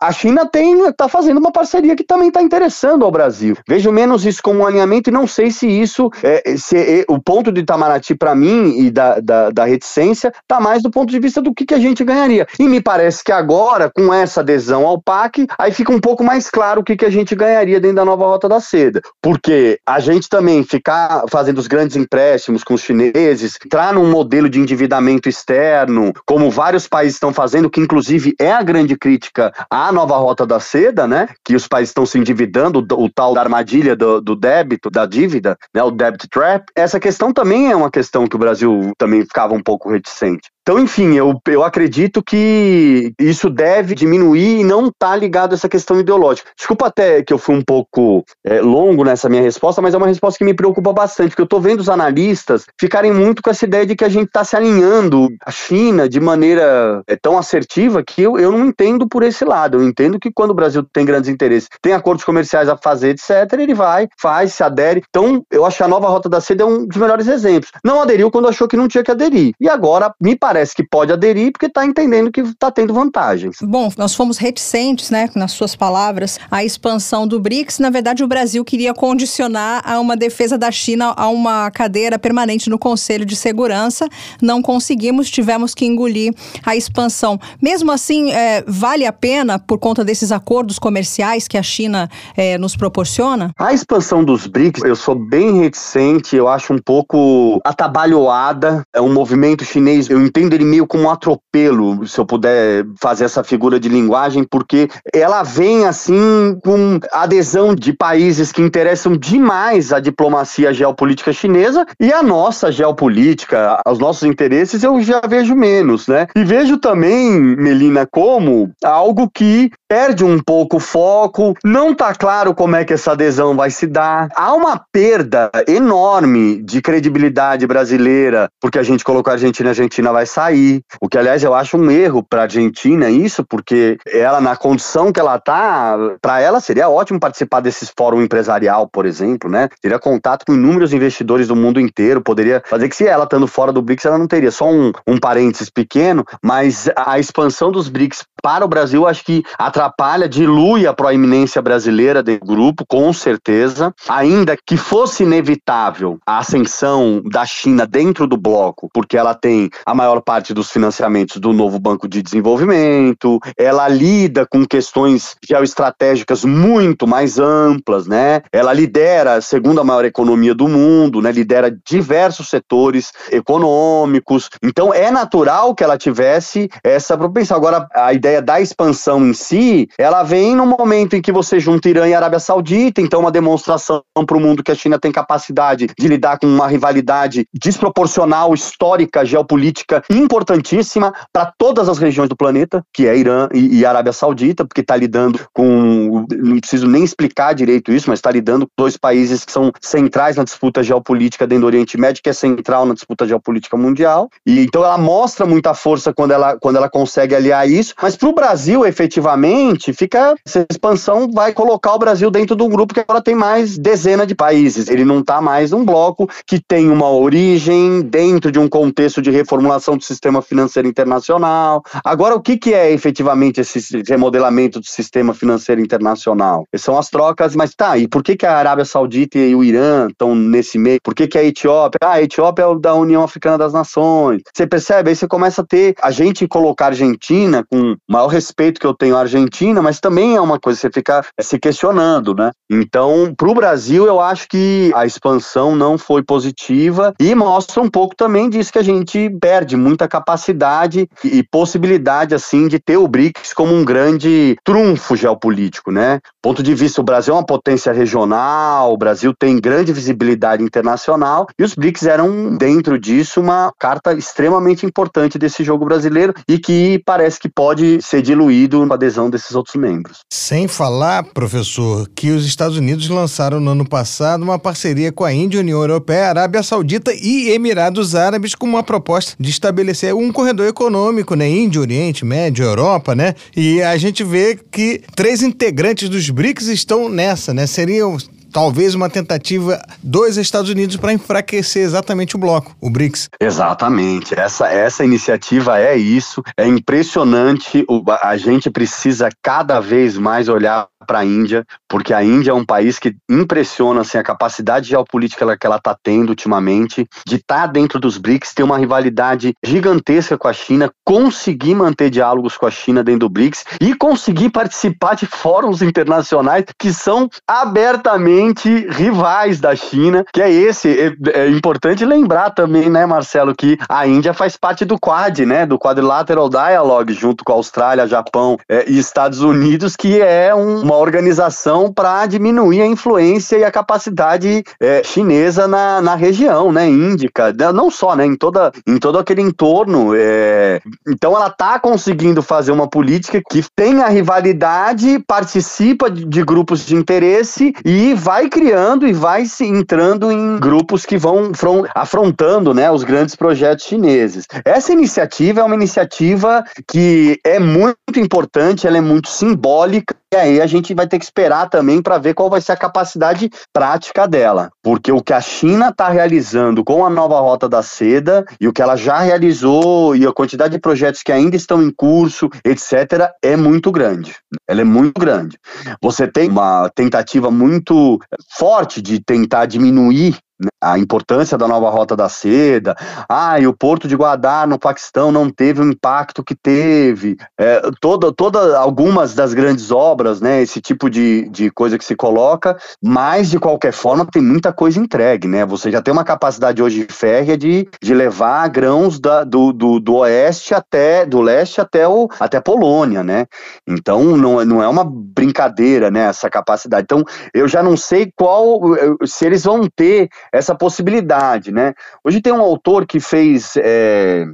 a 0.00 0.12
China 0.12 0.48
está 0.88 1.08
fazendo 1.08 1.38
uma 1.38 1.50
parceria 1.50 1.96
que 1.96 2.04
também 2.04 2.28
está 2.28 2.40
interessando 2.40 3.04
ao 3.04 3.10
Brasil. 3.10 3.56
Vejo 3.68 3.90
menos 3.90 4.24
isso 4.24 4.40
como 4.40 4.60
um 4.60 4.66
alinhamento 4.66 5.10
e 5.10 5.12
não 5.12 5.26
sei 5.26 5.50
se 5.50 5.66
isso, 5.66 6.10
se 6.56 7.04
o 7.08 7.20
ponto 7.20 7.50
de 7.50 7.62
Itamaraty 7.62 8.14
para 8.14 8.36
mim 8.36 8.78
e 8.78 8.90
da, 8.90 9.18
da, 9.18 9.50
da 9.50 9.64
reticência 9.64 10.32
está 10.42 10.60
mais 10.60 10.80
do 10.82 10.90
ponto 10.90 11.10
de 11.10 11.18
vista 11.18 11.42
do 11.42 11.52
que, 11.52 11.66
que 11.66 11.74
a 11.74 11.80
gente 11.80 12.04
ganharia. 12.04 12.46
E 12.58 12.68
me 12.68 12.80
parece 12.80 13.24
que 13.24 13.32
agora, 13.32 13.90
com 13.90 14.14
essa 14.14 14.40
adesão 14.40 14.86
ao 14.86 15.00
PAC, 15.00 15.46
aí 15.58 15.72
fica 15.72 15.92
um 15.92 16.00
pouco 16.00 16.22
mais 16.22 16.48
claro 16.48 16.80
o 16.80 16.84
que, 16.84 16.96
que 16.96 17.04
a 17.04 17.10
gente 17.10 17.34
ganharia 17.34 17.63
ganharia 17.64 17.80
dentro 17.80 17.96
da 17.96 18.04
nova 18.04 18.26
Rota 18.26 18.48
da 18.48 18.60
Seda. 18.60 19.00
Porque 19.22 19.78
a 19.86 19.98
gente 19.98 20.28
também 20.28 20.62
ficar 20.62 21.24
fazendo 21.30 21.58
os 21.58 21.66
grandes 21.66 21.96
empréstimos 21.96 22.62
com 22.62 22.74
os 22.74 22.82
chineses, 22.82 23.56
entrar 23.64 23.94
num 23.94 24.10
modelo 24.10 24.48
de 24.48 24.60
endividamento 24.60 25.28
externo, 25.28 26.12
como 26.26 26.50
vários 26.50 26.86
países 26.86 27.14
estão 27.14 27.32
fazendo, 27.32 27.70
que 27.70 27.80
inclusive 27.80 28.34
é 28.38 28.52
a 28.52 28.62
grande 28.62 28.96
crítica 28.96 29.52
à 29.70 29.90
nova 29.90 30.16
Rota 30.16 30.46
da 30.46 30.60
Seda, 30.60 31.06
né? 31.06 31.28
Que 31.44 31.56
os 31.56 31.66
países 31.66 31.90
estão 31.90 32.06
se 32.06 32.18
endividando, 32.18 32.86
o 32.92 33.08
tal 33.08 33.34
da 33.34 33.40
armadilha 33.40 33.96
do, 33.96 34.20
do 34.20 34.36
débito, 34.36 34.90
da 34.90 35.06
dívida, 35.06 35.56
né? 35.74 35.82
O 35.82 35.90
debt 35.90 36.28
trap. 36.28 36.64
Essa 36.76 37.00
questão 37.00 37.32
também 37.32 37.70
é 37.70 37.76
uma 37.76 37.90
questão 37.90 38.26
que 38.26 38.36
o 38.36 38.38
Brasil 38.38 38.92
também 38.98 39.22
ficava 39.22 39.54
um 39.54 39.62
pouco 39.62 39.90
reticente. 39.90 40.53
Então, 40.66 40.78
enfim, 40.78 41.12
eu, 41.12 41.38
eu 41.46 41.62
acredito 41.62 42.22
que 42.22 43.12
isso 43.20 43.50
deve 43.50 43.94
diminuir 43.94 44.60
e 44.60 44.64
não 44.64 44.86
está 44.86 45.14
ligado 45.14 45.52
a 45.52 45.56
essa 45.56 45.68
questão 45.68 46.00
ideológica. 46.00 46.48
Desculpa 46.56 46.86
até 46.86 47.22
que 47.22 47.34
eu 47.34 47.38
fui 47.38 47.54
um 47.54 47.60
pouco 47.60 48.24
é, 48.42 48.62
longo 48.62 49.04
nessa 49.04 49.28
minha 49.28 49.42
resposta, 49.42 49.82
mas 49.82 49.92
é 49.92 49.98
uma 49.98 50.06
resposta 50.06 50.38
que 50.38 50.44
me 50.44 50.54
preocupa 50.54 50.90
bastante, 50.90 51.28
porque 51.28 51.42
eu 51.42 51.44
estou 51.44 51.60
vendo 51.60 51.80
os 51.80 51.90
analistas 51.90 52.64
ficarem 52.80 53.12
muito 53.12 53.42
com 53.42 53.50
essa 53.50 53.66
ideia 53.66 53.84
de 53.84 53.94
que 53.94 54.06
a 54.06 54.08
gente 54.08 54.28
está 54.28 54.42
se 54.42 54.56
alinhando 54.56 55.28
à 55.44 55.50
China 55.50 56.08
de 56.08 56.18
maneira 56.18 57.02
é, 57.06 57.14
tão 57.14 57.36
assertiva 57.36 58.02
que 58.02 58.22
eu, 58.22 58.38
eu 58.38 58.50
não 58.50 58.64
entendo 58.64 59.06
por 59.06 59.22
esse 59.22 59.44
lado. 59.44 59.76
Eu 59.76 59.86
entendo 59.86 60.18
que 60.18 60.32
quando 60.32 60.52
o 60.52 60.54
Brasil 60.54 60.82
tem 60.90 61.04
grandes 61.04 61.28
interesses, 61.28 61.68
tem 61.82 61.92
acordos 61.92 62.24
comerciais 62.24 62.70
a 62.70 62.76
fazer, 62.78 63.10
etc., 63.10 63.52
ele 63.58 63.74
vai, 63.74 64.08
faz, 64.18 64.54
se 64.54 64.62
adere. 64.62 65.02
Então, 65.10 65.44
eu 65.50 65.66
acho 65.66 65.76
que 65.76 65.82
a 65.82 65.88
nova 65.88 66.08
Rota 66.08 66.30
da 66.30 66.40
Seda 66.40 66.62
é 66.62 66.66
um 66.66 66.86
dos 66.86 66.96
melhores 66.96 67.28
exemplos. 67.28 67.70
Não 67.84 68.00
aderiu 68.00 68.30
quando 68.30 68.48
achou 68.48 68.66
que 68.66 68.78
não 68.78 68.88
tinha 68.88 69.04
que 69.04 69.10
aderir. 69.10 69.52
E 69.60 69.68
agora, 69.68 70.14
me 70.18 70.34
parece 70.34 70.53
parece 70.54 70.76
que 70.76 70.84
pode 70.84 71.12
aderir 71.12 71.50
porque 71.50 71.66
está 71.66 71.84
entendendo 71.84 72.30
que 72.30 72.40
está 72.40 72.70
tendo 72.70 72.94
vantagens. 72.94 73.56
Bom, 73.60 73.90
nós 73.98 74.14
fomos 74.14 74.38
reticentes, 74.38 75.10
né, 75.10 75.28
nas 75.34 75.50
suas 75.50 75.74
palavras, 75.74 76.38
à 76.48 76.62
expansão 76.64 77.26
do 77.26 77.40
BRICS. 77.40 77.80
Na 77.80 77.90
verdade, 77.90 78.22
o 78.22 78.28
Brasil 78.28 78.64
queria 78.64 78.94
condicionar 78.94 79.82
a 79.84 79.98
uma 79.98 80.16
defesa 80.16 80.56
da 80.56 80.70
China 80.70 81.12
a 81.16 81.28
uma 81.28 81.72
cadeira 81.72 82.20
permanente 82.20 82.70
no 82.70 82.78
Conselho 82.78 83.24
de 83.24 83.34
Segurança. 83.34 84.08
Não 84.40 84.62
conseguimos, 84.62 85.28
tivemos 85.28 85.74
que 85.74 85.84
engolir 85.84 86.32
a 86.64 86.76
expansão. 86.76 87.40
Mesmo 87.60 87.90
assim, 87.90 88.30
é, 88.30 88.62
vale 88.64 89.04
a 89.04 89.12
pena 89.12 89.58
por 89.58 89.78
conta 89.80 90.04
desses 90.04 90.30
acordos 90.30 90.78
comerciais 90.78 91.48
que 91.48 91.58
a 91.58 91.62
China 91.64 92.08
é, 92.36 92.56
nos 92.58 92.76
proporciona? 92.76 93.50
A 93.58 93.72
expansão 93.72 94.22
dos 94.22 94.46
BRICS, 94.46 94.84
eu 94.84 94.94
sou 94.94 95.16
bem 95.16 95.62
reticente, 95.62 96.36
eu 96.36 96.46
acho 96.46 96.72
um 96.72 96.78
pouco 96.78 97.60
atabalhoada. 97.64 98.84
É 98.94 99.00
um 99.00 99.12
movimento 99.12 99.64
chinês, 99.64 100.08
eu 100.08 100.24
entendo 100.24 100.43
ele 100.52 100.64
meio 100.64 100.86
como 100.86 101.04
um 101.04 101.10
atropelo, 101.10 102.06
se 102.06 102.18
eu 102.18 102.26
puder 102.26 102.84
fazer 103.00 103.24
essa 103.24 103.42
figura 103.42 103.80
de 103.80 103.88
linguagem, 103.88 104.44
porque 104.44 104.88
ela 105.12 105.42
vem 105.42 105.86
assim 105.86 106.58
com 106.62 106.98
adesão 107.12 107.74
de 107.74 107.92
países 107.92 108.52
que 108.52 108.62
interessam 108.62 109.16
demais 109.16 109.92
a 109.92 110.00
diplomacia 110.00 110.72
geopolítica 110.72 111.32
chinesa 111.32 111.86
e 111.98 112.12
a 112.12 112.22
nossa 112.22 112.70
geopolítica, 112.70 113.80
os 113.86 113.98
nossos 113.98 114.24
interesses, 114.24 114.82
eu 114.82 115.00
já 115.00 115.20
vejo 115.26 115.54
menos, 115.54 116.08
né? 116.08 116.26
E 116.34 116.44
vejo 116.44 116.78
também, 116.78 117.30
Melina, 117.40 118.06
como 118.10 118.70
algo 118.82 119.30
que 119.32 119.70
perde 119.88 120.24
um 120.24 120.40
pouco 120.40 120.76
o 120.76 120.80
foco, 120.80 121.54
não 121.64 121.94
tá 121.94 122.14
claro 122.14 122.54
como 122.54 122.76
é 122.76 122.84
que 122.84 122.92
essa 122.92 123.12
adesão 123.12 123.54
vai 123.54 123.70
se 123.70 123.86
dar. 123.86 124.28
Há 124.34 124.52
uma 124.52 124.80
perda 124.92 125.50
enorme 125.68 126.60
de 126.62 126.82
credibilidade 126.82 127.66
brasileira, 127.66 128.48
porque 128.60 128.78
a 128.78 128.82
gente 128.82 129.04
colocou 129.04 129.30
a 129.30 129.34
Argentina, 129.34 129.70
a 129.70 129.72
Argentina 129.72 130.12
vai 130.12 130.26
sair. 130.34 130.82
O 131.00 131.08
que, 131.08 131.16
aliás, 131.16 131.42
eu 131.42 131.54
acho 131.54 131.76
um 131.76 131.90
erro 131.90 132.22
para 132.22 132.40
a 132.40 132.44
Argentina 132.44 133.08
isso, 133.08 133.44
porque 133.44 133.96
ela, 134.12 134.40
na 134.40 134.56
condição 134.56 135.12
que 135.12 135.20
ela 135.20 135.38
tá, 135.38 135.96
para 136.20 136.40
ela 136.40 136.60
seria 136.60 136.88
ótimo 136.88 137.20
participar 137.20 137.60
desses 137.60 137.92
fórum 137.96 138.20
empresarial, 138.20 138.88
por 138.88 139.06
exemplo, 139.06 139.48
né? 139.48 139.68
Teria 139.80 139.98
contato 139.98 140.44
com 140.44 140.54
inúmeros 140.54 140.92
investidores 140.92 141.48
do 141.48 141.56
mundo 141.56 141.80
inteiro, 141.80 142.20
poderia 142.20 142.62
fazer 142.66 142.88
que 142.88 142.96
se 142.96 143.06
ela 143.06 143.24
estando 143.24 143.46
fora 143.46 143.72
do 143.72 143.82
BRICS, 143.82 144.06
ela 144.06 144.18
não 144.18 144.26
teria 144.26 144.50
só 144.50 144.70
um, 144.70 144.92
um 145.06 145.18
parênteses 145.18 145.70
pequeno, 145.70 146.24
mas 146.42 146.88
a 146.96 147.18
expansão 147.18 147.70
dos 147.70 147.88
BRICS 147.88 148.24
para 148.42 148.64
o 148.64 148.68
Brasil, 148.68 149.06
acho 149.06 149.24
que 149.24 149.42
atrapalha, 149.58 150.28
dilui 150.28 150.86
a 150.86 150.92
proeminência 150.92 151.62
brasileira 151.62 152.22
do 152.22 152.38
grupo, 152.40 152.84
com 152.86 153.10
certeza. 153.10 153.94
Ainda 154.06 154.54
que 154.54 154.76
fosse 154.76 155.22
inevitável 155.22 156.18
a 156.26 156.38
ascensão 156.38 157.22
da 157.24 157.46
China 157.46 157.86
dentro 157.86 158.26
do 158.26 158.36
bloco, 158.36 158.90
porque 158.92 159.16
ela 159.16 159.34
tem 159.34 159.70
a 159.86 159.94
maior 159.94 160.20
parte 160.24 160.54
dos 160.54 160.70
financiamentos 160.70 161.36
do 161.36 161.52
novo 161.52 161.78
Banco 161.78 162.08
de 162.08 162.22
Desenvolvimento, 162.22 163.38
ela 163.58 163.86
lida 163.88 164.46
com 164.46 164.64
questões 164.64 165.36
geoestratégicas 165.46 166.44
muito 166.44 167.06
mais 167.06 167.38
amplas, 167.38 168.06
né? 168.06 168.42
Ela 168.52 168.72
lidera 168.72 169.34
a 169.34 169.40
segunda 169.40 169.84
maior 169.84 170.04
economia 170.04 170.54
do 170.54 170.66
mundo, 170.68 171.20
né? 171.20 171.30
Lidera 171.30 171.76
diversos 171.86 172.48
setores 172.48 173.12
econômicos. 173.30 174.48
Então 174.62 174.92
é 174.94 175.10
natural 175.10 175.74
que 175.74 175.84
ela 175.84 175.98
tivesse 175.98 176.68
essa 176.82 177.16
propensão. 177.16 177.56
Agora, 177.56 177.86
a 177.94 178.12
ideia 178.12 178.40
da 178.40 178.60
expansão 178.60 179.24
em 179.26 179.34
si, 179.34 179.88
ela 179.98 180.22
vem 180.22 180.56
no 180.56 180.66
momento 180.66 181.14
em 181.14 181.22
que 181.22 181.32
você 181.32 181.60
junta 181.60 181.88
Irã 181.88 182.08
e 182.08 182.14
Arábia 182.14 182.38
Saudita, 182.38 183.00
então 183.00 183.20
uma 183.20 183.30
demonstração 183.30 184.02
para 184.26 184.36
o 184.36 184.40
mundo 184.40 184.62
que 184.62 184.72
a 184.72 184.74
China 184.74 184.98
tem 184.98 185.12
capacidade 185.12 185.88
de 185.98 186.08
lidar 186.08 186.38
com 186.38 186.46
uma 186.46 186.66
rivalidade 186.66 187.46
desproporcional, 187.52 188.54
histórica, 188.54 189.24
geopolítica 189.24 190.02
importantíssima 190.18 191.12
para 191.32 191.52
todas 191.56 191.88
as 191.88 191.98
regiões 191.98 192.28
do 192.28 192.36
planeta, 192.36 192.84
que 192.92 193.06
é 193.06 193.16
Irã 193.16 193.48
e, 193.52 193.78
e 193.78 193.86
Arábia 193.86 194.12
Saudita, 194.12 194.64
porque 194.64 194.80
está 194.80 194.96
lidando 194.96 195.40
com, 195.52 196.26
não 196.30 196.58
preciso 196.58 196.86
nem 196.86 197.04
explicar 197.04 197.54
direito 197.54 197.92
isso, 197.92 198.08
mas 198.08 198.18
está 198.18 198.30
lidando 198.30 198.66
com 198.66 198.72
dois 198.76 198.96
países 198.96 199.44
que 199.44 199.52
são 199.52 199.72
centrais 199.80 200.36
na 200.36 200.44
disputa 200.44 200.82
geopolítica 200.82 201.46
dentro 201.46 201.62
do 201.62 201.66
Oriente 201.66 201.98
Médio, 201.98 202.22
que 202.22 202.30
é 202.30 202.32
central 202.32 202.86
na 202.86 202.94
disputa 202.94 203.26
geopolítica 203.26 203.76
mundial. 203.76 204.28
E 204.46 204.60
então 204.60 204.84
ela 204.84 204.98
mostra 204.98 205.46
muita 205.46 205.74
força 205.74 206.12
quando 206.12 206.32
ela, 206.32 206.56
quando 206.58 206.76
ela 206.76 206.88
consegue 206.88 207.34
aliar 207.34 207.68
isso, 207.68 207.94
mas 208.00 208.16
para 208.16 208.28
o 208.28 208.34
Brasil, 208.34 208.84
efetivamente, 208.84 209.92
fica 209.92 210.34
essa 210.46 210.66
expansão 210.70 211.30
vai 211.30 211.52
colocar 211.52 211.94
o 211.94 211.98
Brasil 211.98 212.30
dentro 212.30 212.54
de 212.54 212.62
um 212.62 212.68
grupo 212.68 212.94
que 212.94 213.00
agora 213.00 213.22
tem 213.22 213.34
mais 213.34 213.78
dezena 213.78 214.26
de 214.26 214.34
países. 214.34 214.88
Ele 214.88 215.04
não 215.04 215.20
está 215.20 215.40
mais 215.40 215.70
num 215.70 215.84
bloco 215.84 216.28
que 216.46 216.60
tem 216.60 216.90
uma 216.90 217.10
origem 217.10 218.02
dentro 218.02 218.52
de 218.52 218.58
um 218.58 218.68
contexto 218.68 219.20
de 219.20 219.30
reformulação 219.30 219.96
do 219.96 220.03
sistema 220.04 220.40
financeiro 220.42 220.88
internacional. 220.88 221.82
Agora, 222.04 222.34
o 222.34 222.40
que, 222.40 222.56
que 222.56 222.74
é 222.74 222.92
efetivamente 222.92 223.60
esse 223.60 224.02
remodelamento 224.08 224.80
do 224.80 224.86
sistema 224.86 225.34
financeiro 225.34 225.80
internacional? 225.80 226.66
São 226.76 226.98
as 226.98 227.08
trocas, 227.08 227.56
mas 227.56 227.74
tá, 227.74 227.96
e 227.98 228.06
por 228.06 228.22
que, 228.22 228.36
que 228.36 228.46
a 228.46 228.56
Arábia 228.56 228.84
Saudita 228.84 229.38
e 229.38 229.54
o 229.54 229.64
Irã 229.64 230.08
estão 230.08 230.34
nesse 230.34 230.78
meio? 230.78 230.98
Por 231.02 231.14
que, 231.14 231.26
que 231.26 231.38
a 231.38 231.44
Etiópia? 231.44 231.98
Ah, 232.02 232.12
a 232.12 232.22
Etiópia 232.22 232.64
é 232.64 232.78
da 232.78 232.94
União 232.94 233.22
Africana 233.22 233.58
das 233.58 233.72
Nações. 233.72 234.42
Você 234.54 234.66
percebe? 234.66 235.10
Aí 235.10 235.16
você 235.16 235.26
começa 235.26 235.62
a 235.62 235.66
ter 235.66 235.94
a 236.00 236.10
gente 236.10 236.46
colocar 236.46 236.86
a 236.86 236.88
Argentina 236.88 237.64
com 237.70 237.92
o 237.92 237.96
maior 238.08 238.28
respeito 238.28 238.80
que 238.80 238.86
eu 238.86 238.94
tenho 238.94 239.16
à 239.16 239.20
Argentina, 239.20 239.80
mas 239.82 240.00
também 240.00 240.36
é 240.36 240.40
uma 240.40 240.58
coisa 240.58 240.78
você 240.80 240.90
fica 240.90 241.24
se 241.40 241.58
questionando, 241.58 242.34
né? 242.34 242.50
Então, 242.70 243.32
para 243.36 243.48
o 243.48 243.54
Brasil, 243.54 244.06
eu 244.06 244.20
acho 244.20 244.48
que 244.48 244.90
a 244.94 245.06
expansão 245.06 245.74
não 245.74 245.96
foi 245.96 246.22
positiva 246.22 247.14
e 247.20 247.34
mostra 247.34 247.80
um 247.80 247.88
pouco 247.88 248.14
também 248.14 248.48
disso 248.50 248.72
que 248.72 248.78
a 248.78 248.82
gente 248.82 249.30
perde 249.40 249.76
muita 249.84 250.08
capacidade 250.08 251.06
e 251.22 251.42
possibilidade, 251.42 252.34
assim, 252.34 252.66
de 252.66 252.78
ter 252.78 252.96
o 252.96 253.06
BRICS 253.06 253.52
como 253.52 253.74
um 253.74 253.84
grande 253.84 254.56
trunfo 254.64 255.14
geopolítico, 255.14 255.92
né? 255.92 256.20
Ponto 256.42 256.62
de 256.62 256.74
vista, 256.74 257.00
o 257.00 257.04
Brasil 257.04 257.34
é 257.34 257.36
uma 257.36 257.46
potência 257.46 257.92
regional, 257.92 258.92
o 258.92 258.96
Brasil 258.96 259.32
tem 259.38 259.60
grande 259.60 259.92
visibilidade 259.92 260.62
internacional 260.62 261.46
e 261.58 261.62
os 261.62 261.74
BRICS 261.74 262.06
eram, 262.06 262.56
dentro 262.56 262.98
disso, 262.98 263.40
uma 263.40 263.72
carta 263.78 264.12
extremamente 264.14 264.86
importante 264.86 265.38
desse 265.38 265.62
jogo 265.62 265.84
brasileiro 265.84 266.34
e 266.48 266.58
que 266.58 267.02
parece 267.04 267.38
que 267.38 267.48
pode 267.48 268.00
ser 268.00 268.22
diluído 268.22 268.84
com 268.86 268.92
a 268.92 268.96
adesão 268.96 269.28
desses 269.28 269.54
outros 269.54 269.74
membros. 269.76 270.18
Sem 270.32 270.66
falar, 270.66 271.24
professor, 271.24 272.08
que 272.14 272.30
os 272.30 272.46
Estados 272.46 272.76
Unidos 272.76 273.08
lançaram 273.08 273.60
no 273.60 273.70
ano 273.70 273.88
passado 273.88 274.42
uma 274.42 274.58
parceria 274.58 275.12
com 275.12 275.24
a 275.24 275.32
Índia, 275.32 275.60
União 275.60 275.80
Europeia, 275.80 276.28
Arábia 276.28 276.62
Saudita 276.62 277.12
e 277.12 277.50
Emirados 277.50 278.14
Árabes 278.14 278.54
com 278.54 278.66
uma 278.66 278.82
proposta 278.82 279.34
de 279.38 279.50
estabelecer 279.74 280.14
um 280.14 280.32
corredor 280.32 280.66
econômico, 280.66 281.34
né? 281.34 281.48
Índia, 281.48 281.80
Oriente 281.80 282.24
Médio, 282.24 282.64
Europa, 282.64 283.14
né? 283.14 283.34
E 283.56 283.82
a 283.82 283.96
gente 283.96 284.22
vê 284.22 284.58
que 284.70 285.02
três 285.14 285.42
integrantes 285.42 286.08
dos 286.08 286.30
BRICS 286.30 286.68
estão 286.68 287.08
nessa, 287.08 287.52
né? 287.52 287.66
Seriam 287.66 288.16
talvez 288.54 288.94
uma 288.94 289.10
tentativa 289.10 289.82
dos 290.00 290.36
Estados 290.36 290.70
Unidos 290.70 290.96
para 290.96 291.12
enfraquecer 291.12 291.82
exatamente 291.82 292.36
o 292.36 292.38
bloco, 292.38 292.74
o 292.80 292.88
BRICS. 292.88 293.28
Exatamente. 293.40 294.38
Essa, 294.38 294.68
essa 294.68 295.04
iniciativa 295.04 295.80
é 295.80 295.96
isso. 295.96 296.40
É 296.56 296.64
impressionante. 296.64 297.84
A 298.22 298.36
gente 298.36 298.70
precisa 298.70 299.28
cada 299.42 299.80
vez 299.80 300.16
mais 300.16 300.48
olhar 300.48 300.86
para 301.04 301.20
a 301.20 301.24
Índia, 301.24 301.64
porque 301.88 302.12
a 302.12 302.22
Índia 302.22 302.50
é 302.50 302.54
um 302.54 302.64
país 302.64 302.98
que 302.98 303.14
impressiona 303.30 304.00
assim, 304.00 304.18
a 304.18 304.22
capacidade 304.22 304.88
geopolítica 304.88 305.56
que 305.56 305.66
ela 305.66 305.76
está 305.76 305.96
tendo 306.02 306.30
ultimamente, 306.30 307.06
de 307.26 307.36
estar 307.36 307.62
tá 307.62 307.66
dentro 307.66 308.00
dos 308.00 308.18
BRICS, 308.18 308.54
ter 308.54 308.62
uma 308.62 308.78
rivalidade 308.78 309.52
gigantesca 309.64 310.36
com 310.36 310.48
a 310.48 310.52
China, 310.52 310.90
conseguir 311.04 311.74
manter 311.74 312.10
diálogos 312.10 312.56
com 312.56 312.66
a 312.66 312.70
China 312.70 313.02
dentro 313.04 313.20
do 313.20 313.28
BRICS 313.28 313.64
e 313.80 313.94
conseguir 313.94 314.50
participar 314.50 315.14
de 315.14 315.26
fóruns 315.26 315.82
internacionais 315.82 316.64
que 316.78 316.92
são 316.92 317.28
abertamente 317.46 318.68
rivais 318.90 319.60
da 319.60 319.76
China, 319.76 320.24
que 320.32 320.40
é 320.40 320.50
esse. 320.50 320.88
É, 320.88 321.42
é 321.42 321.48
importante 321.50 322.04
lembrar 322.04 322.50
também, 322.50 322.88
né, 322.90 323.06
Marcelo, 323.06 323.54
que 323.54 323.78
a 323.88 324.06
Índia 324.06 324.34
faz 324.34 324.56
parte 324.56 324.84
do 324.84 324.98
Quad, 324.98 325.44
né, 325.44 325.66
do 325.66 325.78
Quadrilateral 325.78 326.48
Dialogue, 326.48 327.12
junto 327.12 327.44
com 327.44 327.52
a 327.52 327.56
Austrália, 327.56 328.06
Japão 328.06 328.56
é, 328.68 328.88
e 328.88 328.98
Estados 328.98 329.40
Unidos, 329.40 329.96
que 329.96 330.20
é 330.20 330.54
um, 330.54 330.82
uma 330.82 330.93
uma 330.94 331.00
organização 331.00 331.92
para 331.92 332.26
diminuir 332.26 332.80
a 332.80 332.86
influência 332.86 333.56
e 333.56 333.64
a 333.64 333.70
capacidade 333.70 334.62
é, 334.80 335.02
chinesa 335.02 335.66
na, 335.66 336.00
na 336.00 336.14
região, 336.14 336.72
né, 336.72 336.88
índica, 336.88 337.52
não 337.72 337.90
só, 337.90 338.14
né, 338.14 338.24
em, 338.24 338.36
toda, 338.36 338.72
em 338.86 338.96
todo 338.98 339.18
aquele 339.18 339.42
entorno. 339.42 340.12
É... 340.14 340.80
Então 341.06 341.36
ela 341.36 341.48
está 341.48 341.78
conseguindo 341.78 342.42
fazer 342.42 342.72
uma 342.72 342.88
política 342.88 343.42
que 343.50 343.62
tem 343.74 344.00
a 344.02 344.08
rivalidade, 344.08 345.18
participa 345.26 346.10
de, 346.10 346.44
grupos 346.44 346.84
de 346.86 346.94
interesse 346.94 347.74
e 347.84 348.14
vai 348.14 348.48
criando 348.48 349.06
e 349.06 349.12
vai 349.12 349.46
se 349.46 349.64
entrando 349.64 350.30
em 350.30 350.58
grupos 350.58 351.04
que 351.04 351.16
vão 351.16 351.52
afrontando, 351.94 352.72
né, 352.72 352.90
os 352.90 353.02
grandes 353.02 353.34
projetos 353.34 353.84
chineses. 353.84 354.46
Essa 354.64 354.92
iniciativa 354.92 355.60
é 355.60 355.64
uma 355.64 355.74
iniciativa 355.74 356.62
que 356.86 357.38
é 357.44 357.58
muito 357.58 357.96
importante, 358.18 358.86
ela 358.86 358.98
é 358.98 359.00
muito 359.00 359.28
simbólica 359.28 360.14
aí 360.34 360.60
a 360.60 360.66
gente 360.66 360.94
vai 360.94 361.06
ter 361.06 361.18
que 361.18 361.24
esperar 361.24 361.68
também 361.68 362.02
para 362.02 362.18
ver 362.18 362.34
qual 362.34 362.50
vai 362.50 362.60
ser 362.60 362.72
a 362.72 362.76
capacidade 362.76 363.50
prática 363.72 364.26
dela. 364.26 364.70
Porque 364.82 365.10
o 365.12 365.22
que 365.22 365.32
a 365.32 365.40
China 365.40 365.88
está 365.88 366.08
realizando 366.08 366.84
com 366.84 367.04
a 367.04 367.10
nova 367.10 367.40
rota 367.40 367.68
da 367.68 367.82
seda 367.82 368.44
e 368.60 368.68
o 368.68 368.72
que 368.72 368.82
ela 368.82 368.96
já 368.96 369.18
realizou 369.18 370.14
e 370.16 370.26
a 370.26 370.32
quantidade 370.32 370.74
de 370.74 370.80
projetos 370.80 371.22
que 371.22 371.32
ainda 371.32 371.56
estão 371.56 371.82
em 371.82 371.90
curso, 371.90 372.48
etc., 372.64 373.30
é 373.42 373.56
muito 373.56 373.90
grande. 373.90 374.34
Ela 374.68 374.80
é 374.80 374.84
muito 374.84 375.18
grande. 375.18 375.58
Você 376.02 376.26
tem 376.26 376.48
uma 376.48 376.90
tentativa 376.94 377.50
muito 377.50 378.18
forte 378.58 379.00
de 379.00 379.20
tentar 379.20 379.66
diminuir 379.66 380.38
a 380.80 380.98
importância 380.98 381.58
da 381.58 381.66
nova 381.66 381.90
rota 381.90 382.14
da 382.14 382.28
seda, 382.28 382.94
ah, 383.28 383.58
e 383.58 383.66
o 383.66 383.76
porto 383.76 384.06
de 384.06 384.16
Guadar 384.16 384.68
no 384.68 384.78
Paquistão 384.78 385.32
não 385.32 385.50
teve 385.50 385.80
o 385.80 385.90
impacto 385.90 386.44
que 386.44 386.54
teve, 386.54 387.36
é, 387.58 387.82
toda, 388.00 388.32
toda, 388.32 388.78
algumas 388.78 389.34
das 389.34 389.52
grandes 389.52 389.90
obras, 389.90 390.40
né, 390.40 390.62
esse 390.62 390.80
tipo 390.80 391.10
de, 391.10 391.48
de 391.48 391.70
coisa 391.70 391.98
que 391.98 392.04
se 392.04 392.14
coloca, 392.14 392.76
mas 393.02 393.50
de 393.50 393.58
qualquer 393.58 393.92
forma 393.92 394.26
tem 394.26 394.42
muita 394.42 394.72
coisa 394.72 395.00
entregue, 395.00 395.48
né, 395.48 395.64
você 395.64 395.90
já 395.90 396.00
tem 396.00 396.12
uma 396.12 396.24
capacidade 396.24 396.82
hoje 396.82 397.06
férrea 397.10 397.56
de, 397.56 397.88
de 398.00 398.14
levar 398.14 398.68
grãos 398.68 399.18
da, 399.18 399.42
do, 399.42 399.72
do, 399.72 399.98
do 399.98 400.16
oeste 400.16 400.74
até, 400.74 401.26
do 401.26 401.40
leste 401.40 401.80
até, 401.80 402.06
o, 402.06 402.28
até 402.38 402.60
Polônia, 402.60 403.24
né, 403.24 403.46
então 403.86 404.36
não, 404.36 404.64
não 404.64 404.82
é 404.82 404.88
uma 404.88 405.04
brincadeira, 405.34 406.10
né, 406.10 406.26
essa 406.28 406.48
capacidade, 406.48 407.04
então 407.04 407.24
eu 407.52 407.66
já 407.66 407.82
não 407.82 407.96
sei 407.96 408.30
qual, 408.36 408.80
se 409.24 409.44
eles 409.44 409.64
vão 409.64 409.88
ter 409.94 410.28
essa 410.52 410.74
possibilidade, 410.74 411.72
né? 411.72 411.92
Hoje 412.24 412.40
tem 412.40 412.52
um 412.52 412.60
autor 412.60 413.06
que 413.06 413.20
fez 413.20 413.74
é, 413.76 414.44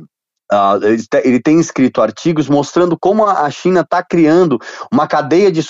Uh, 0.53 0.83
ele 1.23 1.41
tem 1.41 1.61
escrito 1.61 2.03
artigos 2.03 2.49
mostrando 2.49 2.99
como 2.99 3.25
a 3.25 3.49
China 3.53 3.83
está 3.83 4.03
criando 4.03 4.59
uma 4.93 5.07
cadeia 5.07 5.51
de, 5.53 5.63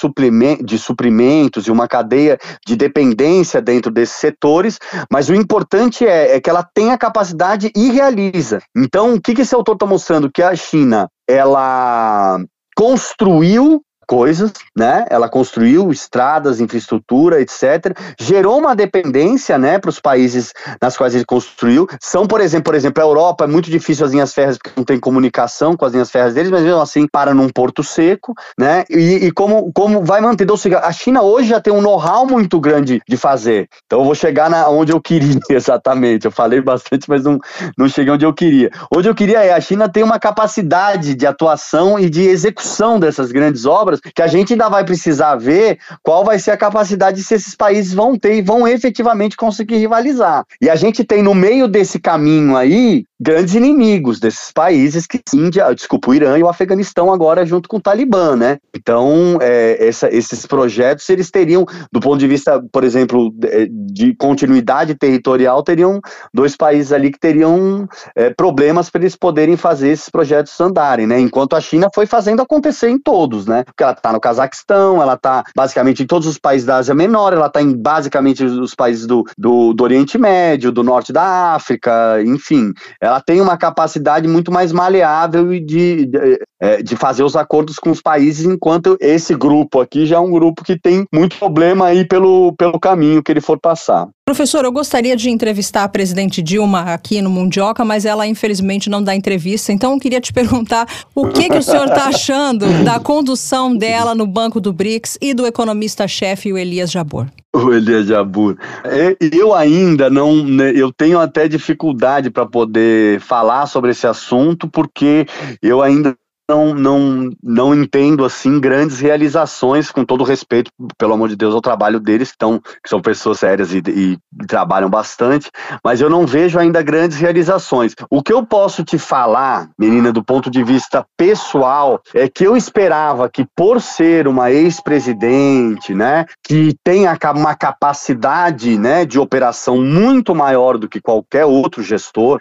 de 0.65 0.79
suprimentos 0.79 1.67
e 1.67 1.71
uma 1.71 1.87
cadeia 1.87 2.39
de 2.67 2.77
dependência 2.77 3.61
dentro 3.61 3.91
desses 3.91 4.17
setores, 4.17 4.79
mas 5.13 5.29
o 5.29 5.35
importante 5.35 6.07
é, 6.07 6.37
é 6.37 6.41
que 6.41 6.49
ela 6.49 6.63
tem 6.63 6.93
a 6.93 6.99
capacidade 6.99 7.71
e 7.77 7.91
realiza. 7.91 8.61
Então, 8.75 9.15
o 9.15 9.21
que, 9.21 9.35
que 9.35 9.43
esse 9.43 9.55
autor 9.55 9.75
está 9.75 9.85
mostrando? 9.85 10.31
Que 10.33 10.43
a 10.43 10.57
China 10.57 11.09
ela 11.29 12.39
construiu 12.75 13.83
coisas, 14.11 14.53
né? 14.77 15.07
Ela 15.09 15.29
construiu 15.29 15.93
estradas, 15.93 16.59
infraestrutura, 16.59 17.41
etc. 17.41 17.97
Gerou 18.19 18.59
uma 18.59 18.75
dependência, 18.75 19.57
né, 19.57 19.79
para 19.79 19.89
os 19.89 20.01
países 20.01 20.53
nas 20.83 20.97
quais 20.97 21.15
ele 21.15 21.25
construiu. 21.25 21.87
São, 22.03 22.27
por 22.27 22.41
exemplo, 22.41 22.65
por 22.65 22.75
exemplo, 22.75 23.01
a 23.01 23.07
Europa 23.07 23.45
é 23.45 23.47
muito 23.47 23.71
difícil 23.71 24.05
as 24.05 24.11
linhas 24.11 24.35
férreas 24.35 24.59
porque 24.59 24.73
não 24.77 24.85
tem 24.85 24.99
comunicação 24.99 25.77
com 25.77 25.85
as 25.85 25.93
linhas 25.93 26.11
férreas 26.11 26.35
deles, 26.35 26.51
mas 26.51 26.65
mesmo 26.65 26.81
assim 26.81 27.07
para 27.07 27.33
num 27.33 27.49
porto 27.51 27.85
seco, 27.85 28.35
né? 28.59 28.85
E, 28.91 29.27
e 29.27 29.31
como, 29.31 29.71
como 29.73 30.03
vai 30.05 30.21
manter, 30.21 30.51
ou 30.51 30.57
seja, 30.57 30.81
a 30.81 30.91
China 30.91 31.23
hoje 31.23 31.51
já 31.51 31.61
tem 31.61 31.73
um 31.73 31.81
know-how 31.81 32.27
muito 32.27 32.59
grande 32.59 33.01
de 33.09 33.17
fazer. 33.17 33.69
Então 33.87 34.01
eu 34.01 34.05
vou 34.05 34.17
chegar 34.17 34.51
na 34.51 34.69
onde 34.69 34.91
eu 34.91 35.01
queria 35.01 35.39
exatamente. 35.49 36.25
Eu 36.25 36.33
falei 36.33 36.61
bastante, 36.61 37.09
mas 37.09 37.23
não, 37.23 37.39
não 37.79 37.89
cheguei 37.89 38.13
onde 38.13 38.27
eu 38.27 38.35
queria. 38.35 38.73
Onde 38.93 39.09
eu 39.09 39.15
queria 39.15 39.45
é 39.45 39.53
a 39.53 39.61
China 39.61 39.89
tem 39.89 40.03
uma 40.03 40.19
capacidade 40.19 41.15
de 41.15 41.29
atuação 41.29 41.97
e 41.97 42.11
de 42.11 42.23
execução 42.23 42.99
dessas 42.99 43.31
grandes 43.31 43.67
obras 43.67 44.00
que 44.15 44.23
a 44.23 44.27
gente 44.27 44.53
ainda 44.53 44.69
vai 44.69 44.85
precisar 44.85 45.37
ver 45.37 45.79
qual 46.03 46.25
vai 46.25 46.39
ser 46.39 46.53
a 46.53 46.57
capacidade 46.57 47.23
se 47.23 47.35
esses 47.35 47.55
países 47.55 47.93
vão 47.93 48.19
ter 48.19 48.35
e 48.35 48.43
vão 48.43 48.67
efetivamente 48.67 49.37
conseguir 49.37 49.77
rivalizar. 49.77 50.45
E 50.61 50.69
a 50.71 50.77
gente 50.77 51.05
tem 51.05 51.23
no 51.23 51.35
meio 51.35 51.69
desse 51.69 51.99
caminho 51.99 52.57
aí 52.57 53.05
grandes 53.21 53.55
inimigos 53.55 54.19
desses 54.19 54.51
países 54.51 55.07
que 55.07 55.21
Índia, 55.35 55.73
desculpa, 55.75 56.11
o 56.11 56.15
Irã 56.15 56.39
e 56.39 56.43
o 56.43 56.49
Afeganistão 56.49 57.13
agora 57.13 57.45
junto 57.45 57.69
com 57.69 57.77
o 57.77 57.81
Talibã, 57.81 58.35
né? 58.35 58.59
Então, 58.75 59.39
é, 59.41 59.87
essa, 59.87 60.09
esses 60.13 60.47
projetos 60.47 61.09
eles 61.09 61.31
teriam, 61.31 61.65
do 61.93 62.01
ponto 62.01 62.19
de 62.19 62.27
vista, 62.27 62.63
por 62.73 62.83
exemplo, 62.83 63.33
de 63.71 64.15
continuidade 64.17 64.95
territorial, 64.95 65.63
teriam 65.63 66.01
dois 66.33 66.57
países 66.57 66.93
ali 66.93 67.11
que 67.11 67.19
teriam 67.19 67.89
é, 68.17 68.31
problemas 68.31 68.91
para 68.91 69.03
eles 69.03 69.17
poderem 69.17 69.57
fazer 69.57 69.91
esses 69.91 70.09
projetos 70.09 70.59
andarem, 70.61 71.07
né? 71.07 71.21
Enquanto 71.21 71.55
a 71.55 71.61
China 71.61 71.89
foi 71.95 72.07
fazendo 72.07 72.43
acontecer 72.43 72.89
em 72.89 72.99
todos, 72.99 73.47
né? 73.47 73.65
Porque 73.65 73.83
ela 73.83 73.93
está 73.93 74.13
no 74.13 74.21
Cazaquistão, 74.21 75.03
ela 75.03 75.15
está 75.15 75.45
basicamente 75.55 76.03
em 76.03 76.07
todos 76.07 76.27
os 76.27 76.39
países 76.39 76.67
da 76.67 76.77
Ásia 76.77 76.95
Menor, 76.95 77.33
ela 77.33 77.47
está 77.47 77.61
em 77.61 77.77
basicamente 77.77 78.45
os 78.45 78.75
países 78.75 79.07
do, 79.07 79.25
do, 79.37 79.73
do, 79.73 79.85
Oriente 79.85 80.19
Médio, 80.19 80.73
do 80.73 80.83
Norte 80.83 81.13
da 81.13 81.55
África, 81.55 82.23
enfim, 82.25 82.73
tem 83.19 83.41
uma 83.41 83.57
capacidade 83.57 84.29
muito 84.29 84.53
mais 84.53 84.71
maleável 84.73 85.49
de, 85.49 86.07
de, 86.07 86.39
é, 86.61 86.83
de 86.83 86.95
fazer 86.95 87.25
os 87.25 87.35
acordos 87.35 87.77
com 87.77 87.91
os 87.91 88.03
países, 88.03 88.45
enquanto 88.45 88.97
esse 89.01 89.35
grupo 89.35 89.81
aqui 89.81 90.05
já 90.05 90.17
é 90.17 90.21
um 90.21 90.31
grupo 90.31 90.63
que 90.63 90.79
tem 90.79 91.07
muito 91.13 91.39
problema 91.39 91.87
aí 91.87 92.07
pelo, 92.07 92.53
pelo 92.59 92.79
caminho 92.79 93.23
que 93.23 93.33
ele 93.33 93.41
for 93.41 93.59
passar. 93.59 94.07
Professor, 94.27 94.65
eu 94.65 94.71
gostaria 94.71 95.17
de 95.17 95.29
entrevistar 95.31 95.83
a 95.83 95.89
presidente 95.89 96.41
Dilma 96.41 96.83
aqui 96.93 97.21
no 97.21 97.31
Mundioca, 97.31 97.85
mas 97.85 98.05
ela 98.05 98.27
infelizmente 98.27 98.89
não 98.89 99.03
dá 99.03 99.15
entrevista. 99.15 99.73
Então 99.73 99.95
eu 99.95 99.99
queria 99.99 100.21
te 100.21 100.31
perguntar 100.35 100.87
o 101.15 101.27
que, 101.29 101.49
que 101.49 101.59
o 101.59 101.63
senhor 101.63 101.87
está 101.87 102.07
achando 102.07 102.85
da 102.85 103.01
condução 103.01 103.75
dela 103.75 104.15
no 104.15 104.27
Banco 104.27 104.61
do 104.61 104.73
BRICS 104.73 105.19
e 105.21 105.35
do 105.35 105.47
economista-chefe, 105.47 106.53
o 106.53 106.59
Elias 106.59 106.91
Jabor. 106.91 107.27
O 107.55 108.03
Jabur. 108.05 108.57
É, 108.85 109.17
eu 109.21 109.53
ainda 109.53 110.09
não, 110.09 110.45
né, 110.45 110.73
eu 110.75 110.93
tenho 110.93 111.19
até 111.19 111.49
dificuldade 111.49 112.31
para 112.31 112.47
poder 112.47 113.21
falar 113.21 113.67
sobre 113.67 113.91
esse 113.91 114.07
assunto, 114.07 114.69
porque 114.69 115.27
eu 115.61 115.83
ainda 115.83 116.17
não, 116.51 116.75
não, 116.75 117.31
não 117.41 117.75
entendo 117.75 118.25
assim 118.25 118.59
grandes 118.59 118.99
realizações, 118.99 119.93
com 119.93 120.05
todo 120.05 120.25
respeito, 120.25 120.73
pelo 120.99 121.15
amor 121.15 121.29
de 121.29 121.37
Deus, 121.37 121.55
ao 121.55 121.61
trabalho 121.61 122.01
deles, 122.01 122.33
que, 122.33 122.39
tão, 122.39 122.59
que 122.59 122.89
são 122.89 123.01
pessoas 123.01 123.39
sérias 123.39 123.73
e, 123.73 123.79
e, 123.87 124.19
e, 124.43 124.47
trabalham 124.49 124.91
bastante, 124.91 125.49
mas 125.85 126.01
eu 126.01 126.11
não 126.11 126.27
vejo 126.27 126.59
ainda 126.59 126.83
grandes 126.83 127.19
realizações. 127.19 127.95
O 128.11 128.21
que 128.21 128.33
eu 128.33 128.45
posso 128.45 128.83
te 128.83 128.99
falar, 128.99 129.71
menina, 129.79 130.13
do 130.13 130.25
ponto 130.25 130.51
de 130.51 130.65
vista 130.65 131.07
pessoal, 131.17 132.01
é 132.13 132.29
que 132.29 132.45
eu 132.45 132.57
esperava 132.57 133.31
que, 133.31 133.47
por 133.55 133.81
ser 133.81 134.27
uma 134.27 134.51
ex-presidente, 134.51 135.95
né, 135.95 136.27
que 136.43 136.75
tenha 136.83 137.17
uma 137.37 137.55
capacidade 137.55 138.77
né, 138.77 139.05
de 139.05 139.21
operação 139.21 139.81
muito 139.81 140.35
maior 140.35 140.77
do 140.77 140.89
que 140.89 141.01
qualquer 141.01 141.45
outro 141.45 141.83
gestor, 141.83 142.41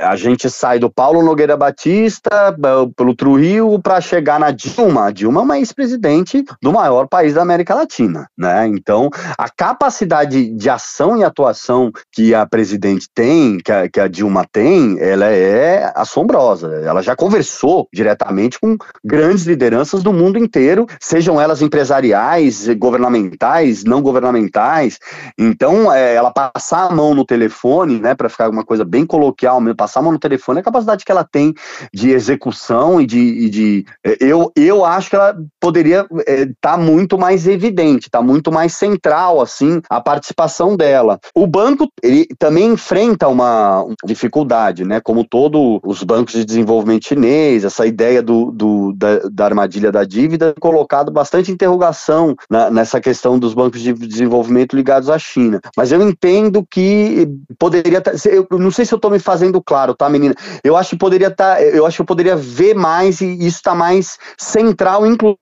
a 0.00 0.16
gente 0.16 0.48
sai 0.48 0.78
do 0.78 0.90
Paulo 0.90 1.22
Nogueira 1.22 1.56
Batista, 1.56 2.56
pelo 2.96 3.14
True 3.14 3.42
Rio 3.42 3.78
para 3.78 4.00
chegar 4.00 4.40
na 4.40 4.50
Dilma. 4.50 5.06
A 5.06 5.10
Dilma 5.10 5.40
é 5.40 5.44
uma 5.44 5.58
ex-presidente 5.58 6.42
do 6.62 6.72
maior 6.72 7.06
país 7.06 7.34
da 7.34 7.42
América 7.42 7.74
Latina, 7.74 8.26
né? 8.36 8.66
Então, 8.66 9.10
a 9.36 9.50
capacidade 9.50 10.50
de 10.50 10.70
ação 10.70 11.18
e 11.18 11.24
atuação 11.24 11.92
que 12.10 12.34
a 12.34 12.46
presidente 12.46 13.08
tem, 13.14 13.58
que 13.58 13.70
a, 13.70 13.88
que 13.88 14.00
a 14.00 14.08
Dilma 14.08 14.46
tem, 14.50 14.98
ela 14.98 15.26
é 15.26 15.92
assombrosa. 15.94 16.80
Ela 16.84 17.02
já 17.02 17.14
conversou 17.14 17.86
diretamente 17.92 18.58
com 18.58 18.76
grandes 19.04 19.44
lideranças 19.44 20.02
do 20.02 20.12
mundo 20.12 20.38
inteiro, 20.38 20.86
sejam 20.98 21.40
elas 21.40 21.60
empresariais, 21.60 22.68
governamentais, 22.78 23.84
não 23.84 24.00
governamentais. 24.00 24.98
Então, 25.36 25.92
é, 25.92 26.14
ela 26.14 26.30
passar 26.30 26.86
a 26.86 26.94
mão 26.94 27.14
no 27.14 27.24
telefone, 27.24 28.00
né, 28.00 28.14
para 28.14 28.30
ficar 28.30 28.48
uma 28.48 28.64
coisa 28.64 28.84
bem 28.84 29.04
coloquial, 29.42 29.74
passar 29.74 30.00
a 30.00 30.02
mão 30.02 30.12
no 30.12 30.18
telefone, 30.18 30.60
a 30.60 30.62
capacidade 30.62 31.04
que 31.04 31.10
ela 31.10 31.24
tem 31.24 31.54
de 31.92 32.10
execução 32.10 33.00
e 33.00 33.06
de 33.06 33.18
e 33.18 33.50
de 33.50 33.86
é, 34.04 34.16
eu, 34.20 34.52
eu 34.54 34.84
acho 34.84 35.10
que 35.10 35.16
ela 35.16 35.36
poderia 35.60 36.06
estar 36.10 36.22
é, 36.26 36.46
tá 36.60 36.76
muito 36.76 37.18
mais 37.18 37.46
evidente, 37.46 38.10
tá 38.10 38.22
muito 38.22 38.52
mais 38.52 38.74
central 38.74 39.40
assim 39.40 39.80
a 39.88 40.00
participação 40.00 40.76
dela. 40.76 41.18
O 41.34 41.46
banco 41.46 41.88
ele 42.02 42.26
também 42.38 42.72
enfrenta 42.72 43.28
uma 43.28 43.84
dificuldade, 44.04 44.84
né? 44.84 45.00
Como 45.00 45.24
todos 45.24 45.80
os 45.84 46.02
bancos 46.02 46.34
de 46.34 46.44
desenvolvimento 46.44 47.08
chinês, 47.08 47.64
essa 47.64 47.86
ideia 47.86 48.22
do, 48.22 48.50
do 48.50 48.92
da, 48.92 49.18
da, 49.30 49.44
armadilha 49.44 49.90
da 49.90 50.04
dívida 50.04 50.54
colocado 50.60 51.10
bastante 51.10 51.50
interrogação 51.50 52.36
na, 52.48 52.70
nessa 52.70 53.00
questão 53.00 53.38
dos 53.38 53.54
bancos 53.54 53.80
de 53.80 53.92
desenvolvimento 53.92 54.76
ligados 54.76 55.08
à 55.08 55.18
China. 55.18 55.60
Mas 55.76 55.90
eu 55.90 56.02
entendo 56.02 56.64
que 56.70 57.28
poderia 57.58 58.02
eu 58.26 58.58
não 58.58 58.70
sei 58.70 58.84
se 58.84 58.92
eu 58.92 58.96
estou 58.96 59.10
me 59.10 59.18
fazendo 59.32 59.62
claro, 59.62 59.94
tá, 59.94 60.08
menina? 60.10 60.34
Eu 60.62 60.76
acho 60.76 60.90
que 60.90 60.96
poderia 60.96 61.28
estar, 61.28 61.56
tá, 61.56 61.62
eu 61.62 61.86
acho 61.86 61.96
que 61.96 62.02
eu 62.02 62.06
poderia 62.06 62.36
ver 62.36 62.74
mais 62.74 63.22
e 63.22 63.32
isso 63.46 63.56
está 63.56 63.74
mais 63.74 64.18
central, 64.36 65.06
inclusive 65.06 65.38